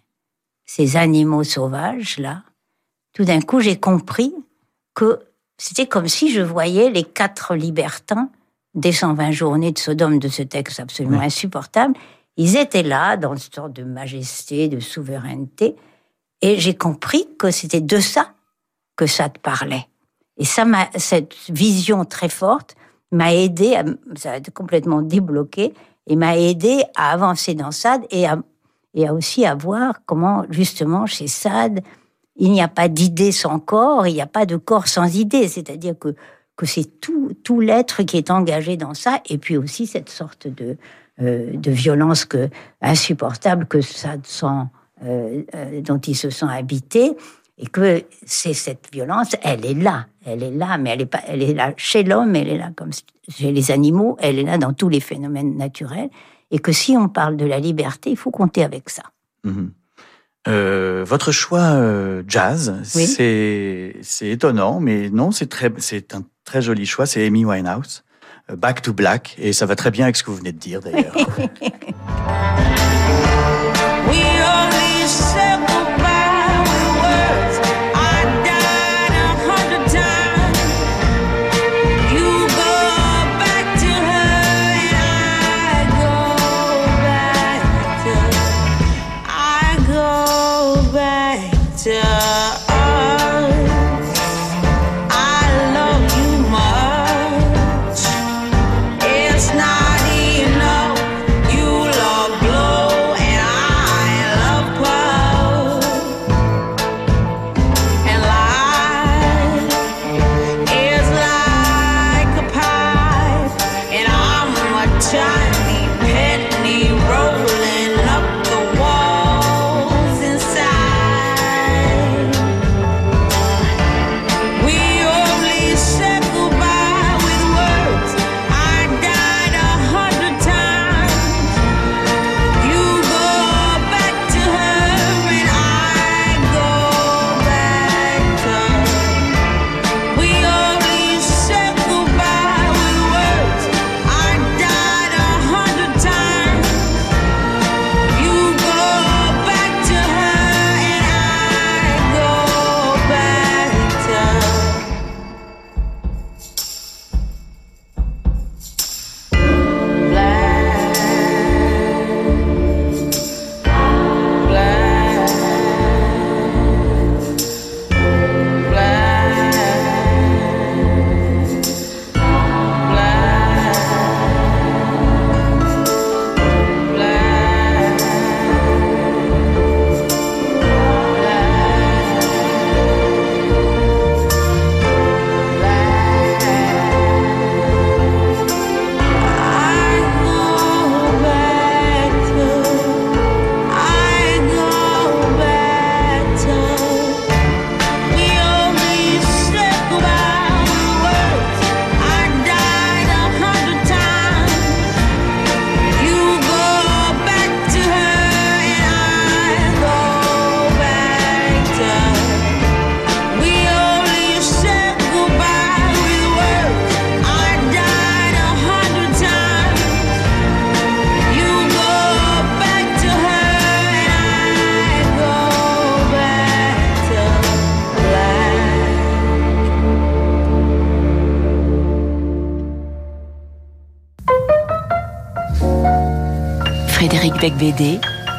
ces 0.64 0.96
animaux 0.96 1.44
sauvages 1.44 2.18
là, 2.18 2.44
tout 3.12 3.24
d'un 3.24 3.40
coup, 3.40 3.60
j'ai 3.60 3.78
compris 3.78 4.32
que 4.94 5.20
c'était 5.58 5.86
comme 5.86 6.08
si 6.08 6.30
je 6.30 6.40
voyais 6.40 6.90
les 6.90 7.04
quatre 7.04 7.54
libertins 7.54 8.30
des 8.74 8.92
120 8.92 9.32
journées 9.32 9.72
de 9.72 9.78
Sodome 9.78 10.18
de 10.18 10.28
ce 10.28 10.42
texte 10.42 10.80
absolument 10.80 11.20
insupportable 11.20 11.94
ils 12.36 12.56
étaient 12.56 12.82
là, 12.82 13.16
dans 13.16 13.34
une 13.34 13.38
sorte 13.38 13.72
de 13.72 13.84
majesté, 13.84 14.68
de 14.68 14.80
souveraineté, 14.80 15.76
et 16.42 16.58
j'ai 16.58 16.74
compris 16.74 17.28
que 17.38 17.50
c'était 17.50 17.80
de 17.80 17.98
ça 17.98 18.32
que 18.96 19.06
ça 19.06 19.28
parlait. 19.28 19.86
Et 20.36 20.44
ça 20.44 20.64
cette 20.96 21.34
vision 21.48 22.04
très 22.04 22.28
forte 22.28 22.74
m'a 23.12 23.34
aidé, 23.34 23.74
à, 23.74 23.84
ça 24.16 24.32
a 24.32 24.40
complètement 24.40 25.02
débloqué, 25.02 25.74
et 26.06 26.16
m'a 26.16 26.36
aidé 26.36 26.82
à 26.96 27.12
avancer 27.12 27.54
dans 27.54 27.70
Sade 27.70 28.06
et 28.10 28.26
à, 28.26 28.38
et 28.94 29.06
à 29.06 29.14
aussi 29.14 29.44
à 29.44 29.54
voir 29.54 30.00
comment, 30.06 30.44
justement, 30.50 31.06
chez 31.06 31.28
Sade, 31.28 31.80
il 32.36 32.52
n'y 32.52 32.62
a 32.62 32.68
pas 32.68 32.88
d'idée 32.88 33.32
sans 33.32 33.58
corps, 33.58 34.06
il 34.06 34.14
n'y 34.14 34.22
a 34.22 34.26
pas 34.26 34.46
de 34.46 34.56
corps 34.56 34.88
sans 34.88 35.14
idée. 35.14 35.46
C'est-à-dire 35.46 35.98
que, 35.98 36.14
que 36.56 36.66
c'est 36.66 37.00
tout, 37.00 37.32
tout 37.44 37.60
l'être 37.60 38.02
qui 38.02 38.16
est 38.16 38.30
engagé 38.30 38.76
dans 38.76 38.94
ça, 38.94 39.20
et 39.28 39.38
puis 39.38 39.56
aussi 39.56 39.86
cette 39.86 40.08
sorte 40.08 40.48
de, 40.48 40.76
de 41.20 41.70
violence 41.70 42.24
que, 42.24 42.48
insupportable 42.80 43.66
que 43.66 43.80
ça 43.80 44.16
sent, 44.22 44.46
euh, 45.02 45.42
euh, 45.54 45.80
dont 45.80 45.98
ils 45.98 46.16
se 46.16 46.30
sont 46.30 46.46
habités, 46.46 47.16
et 47.58 47.66
que 47.66 48.02
c'est 48.24 48.54
cette 48.54 48.88
violence, 48.92 49.36
elle 49.42 49.64
est 49.64 49.74
là, 49.74 50.06
elle 50.24 50.42
est 50.42 50.50
là, 50.50 50.78
mais 50.78 50.90
elle 50.90 51.02
est 51.02 51.06
pas, 51.06 51.20
elle 51.26 51.42
est 51.42 51.54
là 51.54 51.72
chez 51.76 52.02
l'homme, 52.02 52.34
elle 52.36 52.48
est 52.48 52.58
là 52.58 52.70
comme 52.74 52.90
chez 53.28 53.52
les 53.52 53.70
animaux, 53.70 54.16
elle 54.20 54.38
est 54.38 54.44
là 54.44 54.58
dans 54.58 54.72
tous 54.72 54.88
les 54.88 55.00
phénomènes 55.00 55.56
naturels, 55.56 56.10
et 56.50 56.58
que 56.58 56.72
si 56.72 56.96
on 56.96 57.08
parle 57.08 57.36
de 57.36 57.44
la 57.44 57.60
liberté, 57.60 58.10
il 58.10 58.16
faut 58.16 58.30
compter 58.30 58.64
avec 58.64 58.90
ça. 58.90 59.02
Mhm. 59.44 59.72
votre 61.04 61.32
choix 61.32 61.80
jazz, 62.26 62.78
c'est 62.84 63.96
c'est 64.02 64.28
étonnant, 64.28 64.80
mais 64.80 65.08
non, 65.10 65.30
c'est 65.30 65.48
très 65.48 65.72
c'est 65.78 66.14
un 66.14 66.24
très 66.44 66.60
joli 66.62 66.86
choix. 66.86 67.06
C'est 67.06 67.26
Amy 67.26 67.44
Winehouse. 67.44 68.04
Back 68.52 68.82
to 68.82 68.92
Black, 68.92 69.36
et 69.38 69.52
ça 69.52 69.66
va 69.66 69.76
très 69.76 69.90
bien 69.90 70.04
avec 70.04 70.16
ce 70.16 70.24
que 70.24 70.30
vous 70.30 70.36
venez 70.36 70.52
de 70.52 70.58
dire 70.58 70.80
d'ailleurs. 70.80 71.14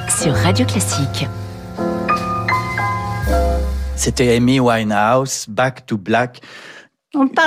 Sur 0.10 0.34
Radio 0.34 0.66
Classique. 0.66 1.28
C'était 3.96 4.36
Amy 4.36 4.60
Winehouse, 4.60 5.46
Back 5.48 5.86
to 5.86 5.96
Black. 5.96 6.42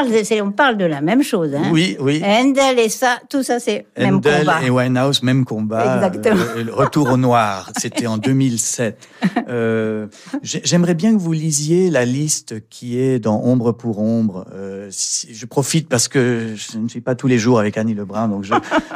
On 0.01 0.05
parle, 0.05 0.11
de, 0.13 0.43
on 0.43 0.51
parle 0.53 0.77
de 0.77 0.85
la 0.85 1.01
même 1.01 1.23
chose. 1.23 1.55
Hein. 1.55 1.71
Oui, 1.73 1.97
oui. 2.01 2.21
Handel 2.25 2.79
et 2.79 2.89
ça, 2.89 3.19
tout 3.31 3.43
ça, 3.43 3.61
c'est 3.61 3.87
même 3.99 4.21
combat. 4.21 4.63
et 4.65 4.71
Winehouse, 4.71 5.23
même 5.23 5.45
combat. 5.45 5.97
Exactement. 5.97 6.43
Euh, 6.57 6.65
le 6.65 6.75
retour 6.75 7.11
au 7.11 7.17
noir, 7.17 7.71
c'était 7.79 8.07
en 8.07 8.19
2007. 8.19 9.09
Euh, 9.49 10.07
j'ai- 10.43 10.63
J'aimerais 10.65 10.95
bien 10.95 11.13
que 11.13 11.19
vous 11.19 11.33
lisiez 11.33 11.91
la 11.91 12.05
liste 12.05 12.69
qui 12.69 12.99
est 12.99 13.19
dans 13.19 13.41
Ombre 13.45 13.73
pour 13.73 14.01
Ombre. 14.01 14.47
Euh, 14.53 14.89
si- 14.91 15.33
je 15.35 15.47
profite 15.47 15.89
parce 15.89 16.09
que 16.09 16.55
je 16.57 16.79
ne 16.79 16.89
suis 16.89 17.01
pas 17.01 17.15
tous 17.15 17.27
les 17.29 17.39
jours 17.39 17.59
avec 17.61 17.77
Annie 17.79 17.95
Lebrun, 17.95 18.29
donc 18.29 18.45
je, 18.45 18.55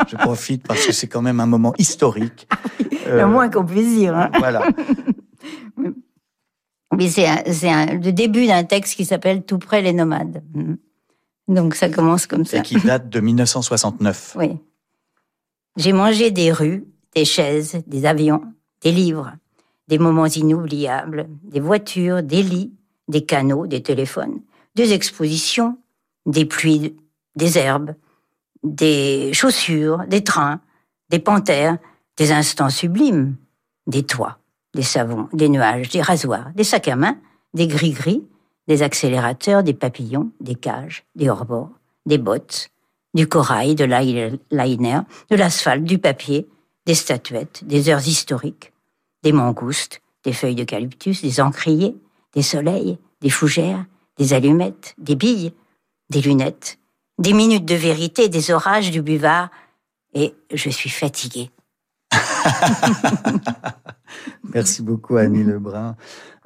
je 0.09 0.17
profite 0.17 0.67
parce 0.67 0.85
que 0.87 0.93
c'est 0.93 1.07
quand 1.07 1.23
même 1.23 1.41
un 1.41 1.47
moment 1.47 1.75
historique. 1.79 2.49
Le 3.07 3.21
Euh, 3.21 3.27
moins 3.27 3.49
qu'on 3.49 3.65
puisse 3.65 3.95
dire. 3.97 4.15
hein. 4.17 4.31
Voilà. 4.39 4.63
Mais 6.97 7.09
c'est 7.09 7.27
le 7.27 8.11
début 8.13 8.47
d'un 8.47 8.65
texte 8.65 8.97
qui 8.97 9.05
s'appelle 9.05 9.43
Tout 9.45 9.59
près 9.59 9.83
les 9.83 9.93
nomades. 9.93 10.43
Donc 11.49 11.75
ça 11.75 11.89
commence 11.89 12.27
comme 12.27 12.45
ça. 12.45 12.59
Et 12.59 12.63
qui 12.63 12.77
date 12.77 13.09
de 13.09 13.21
1969. 13.21 14.37
Oui. 14.39 14.59
J'ai 15.77 15.93
mangé 15.93 16.31
des 16.31 16.53
rues, 16.53 16.85
des 17.15 17.25
chaises, 17.25 17.81
des 17.87 18.05
avions, 18.05 18.43
des 18.83 18.93
livres, 18.93 19.33
des 19.89 19.99
moments 19.99 20.27
inoubliables, 20.27 21.29
des 21.45 21.61
voitures, 21.61 22.23
des 22.23 22.43
lits, 22.43 22.73
des 23.09 23.25
canaux, 23.25 23.67
des 23.67 23.83
téléphones, 23.83 24.41
des 24.75 24.93
expositions, 24.93 25.79
des 26.27 26.45
pluies, 26.45 26.97
des 27.37 27.59
herbes, 27.59 27.95
des 28.63 29.33
chaussures, 29.33 30.05
des 30.09 30.23
trains, 30.23 30.61
des 31.09 31.19
panthères, 31.19 31.79
des 32.19 32.33
instants 32.33 32.71
sublimes, 32.71 33.37
des 33.87 34.03
toits, 34.03 34.39
des 34.75 34.83
savons, 34.83 35.29
des 35.33 35.49
nuages, 35.49 35.89
des 35.89 36.03
rasoirs, 36.03 36.51
des 36.55 36.65
sacs 36.65 36.89
à 36.89 36.97
main, 36.97 37.17
des 37.55 37.67
gris-gris, 37.67 38.23
des 38.69 38.83
accélérateurs, 38.83 39.63
des 39.63 39.75
papillons, 39.75 40.31
des 40.41 40.55
cages, 40.55 41.05
des 41.17 41.29
hors-bords, 41.31 41.71
des 42.07 42.19
bottes, 42.19 42.71
du 43.15 43.27
corail, 43.27 43.75
de 43.75 43.85
l'eyeliner, 43.85 45.01
de 45.31 45.37
l'asphalte, 45.37 45.85
du 45.85 45.99
papier, 45.99 46.47
des 46.87 46.95
statuettes, 46.95 47.65
des 47.65 47.89
heures 47.89 48.07
historiques, 48.07 48.73
des 49.23 49.33
mangoustes, 49.33 50.01
des 50.25 50.35
feuilles 50.35 50.55
d'eucalyptus, 50.55 51.23
des 51.23 51.41
encriers, 51.41 51.97
des 52.35 52.43
soleils, 52.43 52.99
des 53.23 53.31
fougères, 53.31 53.85
des 54.19 54.35
allumettes, 54.35 54.95
des 54.99 55.17
billes, 55.17 55.53
des 56.11 56.21
lunettes, 56.21 56.79
des 57.19 57.33
minutes 57.33 57.65
de 57.65 57.75
vérité, 57.75 58.29
des 58.29 58.51
orages, 58.51 58.91
du 58.91 59.03
buvard, 59.03 59.49
et 60.13 60.35
je 60.53 60.71
suis 60.71 60.91
fatiguée. 60.91 61.51
Merci 64.55 64.83
beaucoup, 64.83 65.17
Annie 65.17 65.45
Lebrun. 65.45 65.97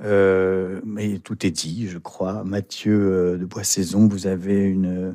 Euh, 0.05 0.81
mais 0.85 1.19
tout 1.19 1.47
est 1.47 1.51
dit, 1.51 1.89
je 1.89 1.99
crois. 1.99 2.43
Mathieu 2.45 2.95
euh, 2.95 3.37
de 3.39 3.45
Boissaison, 3.45 4.09
vous 4.09 4.27
avez 4.27 4.65
une, 4.65 5.15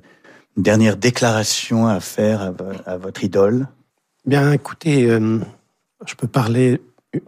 une 0.56 0.64
dernière 0.64 0.98
déclaration 0.98 1.88
à 1.88 2.00
faire 2.00 2.42
à, 2.42 2.52
vo- 2.52 2.66
à 2.86 2.98
votre 2.98 3.24
idole. 3.24 3.68
Bien, 4.26 4.52
écoutez, 4.52 5.10
euh, 5.10 5.40
je 6.06 6.16
peux 6.16 6.28
parler 6.28 6.82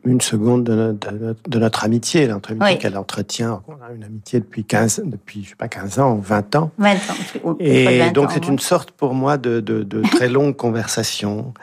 une 0.06 0.22
seconde 0.22 0.66
de, 0.66 0.76
no- 0.76 0.94
de 0.94 1.10
no- 1.10 1.34
de 1.48 1.60
notre 1.60 1.84
amitié, 1.84 2.28
notre 2.28 2.52
amitié 2.52 2.74
Oui. 2.74 2.78
qu'elle 2.80 2.98
entretient. 2.98 3.64
On 3.68 3.74
a 3.84 3.92
une 3.94 4.04
amitié 4.04 4.40
depuis 4.40 4.64
15, 4.64 5.02
depuis, 5.06 5.44
je 5.44 5.50
sais 5.50 5.56
pas, 5.56 5.68
15 5.68 6.00
ans, 6.00 6.16
20 6.16 6.56
ans. 6.56 6.72
20 6.78 6.94
ans. 6.96 7.00
ou- 7.44 7.56
Et 7.60 8.00
20 8.00 8.12
donc, 8.12 8.32
c'est 8.32 8.48
une 8.48 8.60
sorte 8.60 8.92
pour 8.92 9.14
moi 9.14 9.38
de, 9.38 9.60
de, 9.62 9.84
de 9.84 10.02
très 10.02 10.30
longue 10.30 10.56
conversation 10.56 11.54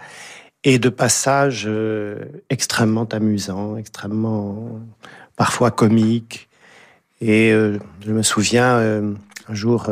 et 0.67 0.81
de 0.81 0.89
passages 0.89 1.64
euh, 1.69 2.17
extrêmement 2.51 3.05
amusants, 3.12 3.77
extrêmement 3.77 4.81
parfois 5.37 5.71
comiques. 5.71 6.49
Et 7.21 7.53
euh, 7.53 7.79
je 8.05 8.11
me 8.11 8.23
souviens, 8.23 8.77
euh, 8.79 9.14
un 9.49 9.55
jour, 9.55 9.89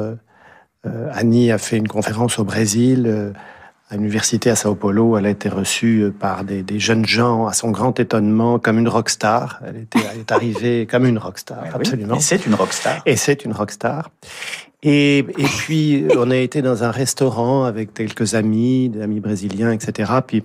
Annie 1.12 1.53
a 1.53 1.59
fait 1.59 1.77
une 1.77 1.87
conférence 1.87 2.41
au 2.41 2.45
Brésil, 2.45 3.33
à 3.89 3.97
l'université 3.97 4.51
à 4.51 4.57
Sao 4.57 4.75
Paulo. 4.75 5.16
Elle 5.16 5.27
a 5.27 5.31
été 5.31 5.49
reçue 5.49 6.12
par 6.18 6.43
des, 6.43 6.64
des 6.64 6.81
jeunes 6.81 7.07
gens, 7.07 7.47
à 7.47 7.53
son 7.53 7.70
grand 7.70 7.99
étonnement, 8.01 8.59
comme 8.59 8.81
une 8.81 8.89
rockstar. 8.89 9.61
Elle, 9.64 9.77
était, 9.77 10.01
elle 10.12 10.20
est 10.20 10.33
arrivée 10.33 10.87
comme 10.91 11.07
une 11.07 11.18
rockstar, 11.18 11.64
absolument. 11.72 12.16
Et 12.16 12.20
c'est 12.20 12.47
une 12.47 12.55
rockstar. 12.55 13.01
Et 13.07 13.16
c'est 13.16 13.45
une 13.45 13.53
rockstar. 13.53 14.11
Et, 14.83 15.18
et 15.18 15.47
puis, 15.57 16.05
on 16.18 16.31
a 16.33 16.37
été 16.37 16.61
dans 16.61 16.83
un 16.83 16.91
restaurant 16.91 17.64
avec 17.64 17.95
quelques 17.95 18.35
amis, 18.35 18.89
des 18.91 19.01
amis 19.01 19.20
brésiliens, 19.20 19.70
etc. 19.70 20.12
Puis, 20.27 20.43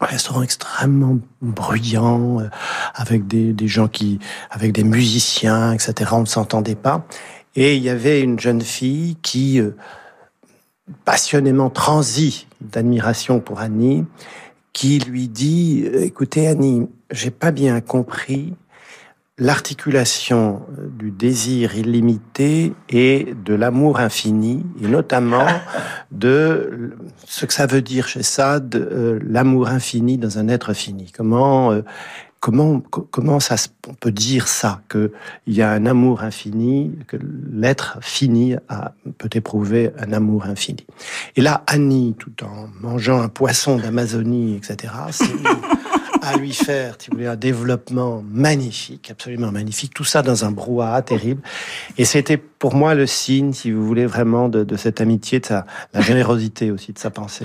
un 0.00 0.06
restaurant 0.06 0.42
extrêmement 0.42 1.18
bruyant, 1.42 2.40
euh, 2.40 2.48
avec 2.94 3.26
des, 3.26 3.52
des 3.52 3.68
gens 3.68 3.88
qui, 3.88 4.18
avec 4.50 4.72
des 4.72 4.84
musiciens, 4.84 5.72
etc. 5.72 6.10
On 6.12 6.20
ne 6.20 6.26
s'entendait 6.26 6.74
pas. 6.74 7.06
Et 7.56 7.76
il 7.76 7.82
y 7.82 7.90
avait 7.90 8.20
une 8.20 8.38
jeune 8.38 8.62
fille 8.62 9.16
qui, 9.22 9.60
euh, 9.60 9.76
passionnément 11.04 11.70
transie 11.70 12.46
d'admiration 12.60 13.40
pour 13.40 13.60
Annie, 13.60 14.04
qui 14.72 14.98
lui 15.00 15.28
dit, 15.28 15.84
écoutez 15.84 16.46
Annie, 16.46 16.88
j'ai 17.10 17.30
pas 17.30 17.50
bien 17.50 17.80
compris 17.80 18.54
l'articulation 19.38 20.62
euh, 20.78 20.88
du 20.98 21.10
désir 21.10 21.76
illimité 21.76 22.72
et 22.88 23.34
de 23.44 23.54
l'amour 23.54 24.00
infini, 24.00 24.64
et 24.82 24.88
notamment 24.88 25.46
de 26.10 26.92
ce 27.26 27.46
que 27.46 27.52
ça 27.52 27.66
veut 27.66 27.82
dire 27.82 28.08
chez 28.08 28.22
Sade, 28.22 28.74
euh, 28.76 29.18
l'amour 29.24 29.68
infini 29.68 30.18
dans 30.18 30.38
un 30.38 30.48
être 30.48 30.72
fini. 30.74 31.12
Comment, 31.16 31.72
euh, 31.72 31.82
comment, 32.40 32.80
co- 32.80 33.06
comment 33.10 33.40
ça 33.40 33.56
se- 33.56 33.68
on 33.88 33.94
peut 33.94 34.10
dire 34.12 34.48
ça, 34.48 34.80
qu'il 34.90 35.10
y 35.46 35.62
a 35.62 35.70
un 35.70 35.86
amour 35.86 36.22
infini, 36.22 36.92
que 37.06 37.16
l'être 37.52 37.98
fini 38.00 38.54
a, 38.68 38.92
peut 39.18 39.30
éprouver 39.34 39.90
un 39.98 40.12
amour 40.12 40.46
infini. 40.46 40.86
Et 41.36 41.40
là, 41.42 41.62
Annie, 41.66 42.14
tout 42.18 42.44
en 42.44 42.68
mangeant 42.80 43.20
un 43.20 43.28
poisson 43.28 43.76
d'Amazonie, 43.76 44.56
etc., 44.56 44.92
à 46.22 46.36
lui 46.36 46.52
faire, 46.52 46.94
si 46.98 47.10
vous 47.10 47.16
voulez, 47.16 47.28
un 47.28 47.36
développement 47.36 48.22
magnifique, 48.30 49.10
absolument 49.10 49.52
magnifique. 49.52 49.94
Tout 49.94 50.04
ça 50.04 50.22
dans 50.22 50.44
un 50.44 50.50
brouhaha 50.50 51.02
terrible. 51.02 51.42
Et 51.96 52.04
c'était 52.04 52.36
pour 52.36 52.74
moi 52.74 52.94
le 52.94 53.06
signe, 53.06 53.52
si 53.52 53.70
vous 53.70 53.86
voulez, 53.86 54.06
vraiment 54.06 54.48
de, 54.48 54.76
cette 54.76 55.00
amitié, 55.00 55.40
de 55.40 55.46
sa, 55.46 55.66
la 55.94 56.00
générosité 56.00 56.70
aussi 56.70 56.92
de 56.92 56.98
sa 56.98 57.10
pensée. 57.10 57.44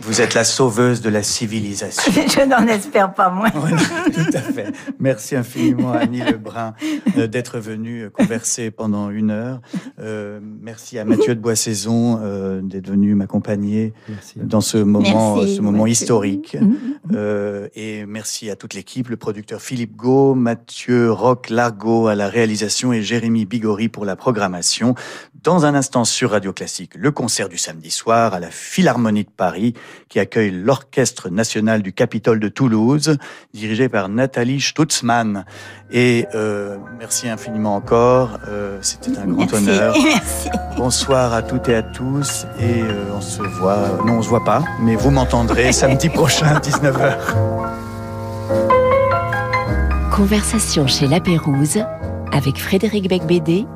Vous 0.00 0.20
êtes 0.20 0.34
la 0.34 0.44
sauveuse 0.44 1.00
de 1.00 1.08
la 1.08 1.22
civilisation. 1.22 2.12
Je 2.28 2.46
n'en 2.46 2.66
espère 2.66 3.12
pas 3.14 3.30
moins. 3.30 3.50
Voilà, 3.54 3.76
tout 4.12 4.36
à 4.36 4.40
fait. 4.40 4.72
Merci 4.98 5.36
infiniment, 5.36 5.92
Annie 5.92 6.20
Lebrun, 6.20 6.74
euh, 7.16 7.26
d'être 7.26 7.58
venue 7.58 8.10
converser 8.10 8.70
pendant 8.70 9.10
une 9.10 9.30
heure. 9.30 9.60
Euh, 10.00 10.40
merci 10.42 10.98
à 10.98 11.04
Mathieu 11.04 11.34
de 11.34 11.40
Boissaison 11.40 12.20
euh, 12.22 12.60
d'être 12.62 12.88
venu 12.88 13.14
m'accompagner 13.14 13.94
Merci. 14.08 14.34
dans 14.36 14.60
ce 14.60 14.78
moment, 14.78 15.36
Merci, 15.36 15.56
ce 15.56 15.60
moment 15.62 15.78
Mathieu. 15.84 15.92
historique. 15.92 16.56
Mhm. 16.60 16.76
Euh, 17.14 17.68
et 17.74 18.04
merci 18.06 18.50
à 18.50 18.56
toute 18.56 18.74
l'équipe, 18.74 19.08
le 19.08 19.16
producteur 19.16 19.60
Philippe 19.62 19.96
Gau, 19.96 20.34
Mathieu 20.34 21.10
Roch 21.12 21.48
Largo 21.50 22.08
à 22.08 22.14
la 22.14 22.28
réalisation 22.28 22.92
et 22.92 23.02
Jérémy 23.02 23.44
Bigori 23.46 23.88
pour 23.88 24.04
la 24.04 24.16
programmation. 24.16 24.94
Dans 25.42 25.66
un 25.66 25.74
instant 25.74 26.04
sur 26.04 26.30
Radio 26.30 26.52
Classique, 26.54 26.92
le 26.96 27.10
concert 27.12 27.48
du 27.50 27.58
samedi 27.58 27.90
soir 27.90 28.32
à 28.32 28.40
la 28.40 28.50
Philharmonie 28.50 29.24
de 29.24 29.30
Paris 29.30 29.74
qui 30.08 30.20
accueille 30.20 30.50
l'Orchestre 30.50 31.28
national 31.28 31.82
du 31.82 31.92
Capitole 31.92 32.40
de 32.40 32.48
Toulouse, 32.48 33.16
dirigé 33.52 33.88
par 33.88 34.08
Nathalie 34.08 34.60
Stutzmann. 34.60 35.44
Et 35.90 36.26
euh, 36.34 36.76
merci 36.98 37.28
infiniment 37.28 37.76
encore, 37.76 38.38
euh, 38.48 38.78
c'était 38.80 39.18
un 39.18 39.26
grand 39.26 39.50
Merci. 39.50 39.54
honneur. 39.56 39.94
Merci. 40.04 40.48
Bonsoir 40.76 41.32
à 41.32 41.42
toutes 41.42 41.68
et 41.68 41.74
à 41.74 41.82
tous 41.82 42.46
et 42.58 42.82
euh, 42.82 43.04
on 43.14 43.20
se 43.20 43.42
voit, 43.42 44.00
non 44.06 44.14
on 44.14 44.22
se 44.22 44.28
voit 44.28 44.44
pas, 44.44 44.64
mais 44.80 44.96
vous 44.96 45.10
m'entendrez 45.10 45.72
samedi 45.72 46.08
prochain 46.08 46.58
19h. 46.58 47.16
Conversation 50.10 50.86
chez 50.86 51.06
La 51.06 51.20
Pérouse 51.20 51.78
avec 52.32 52.58
Frédéric 52.58 53.08
Becbédé 53.08 53.66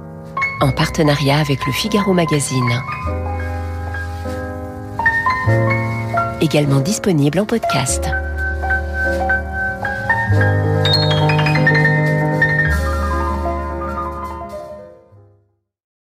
en 0.61 0.73
partenariat 0.73 1.39
avec 1.39 1.65
le 1.67 1.73
Figaro 1.73 2.13
Magazine 2.13 2.83
également 6.41 6.81
disponible 6.81 7.41
en 7.41 7.47
podcast. 7.47 8.09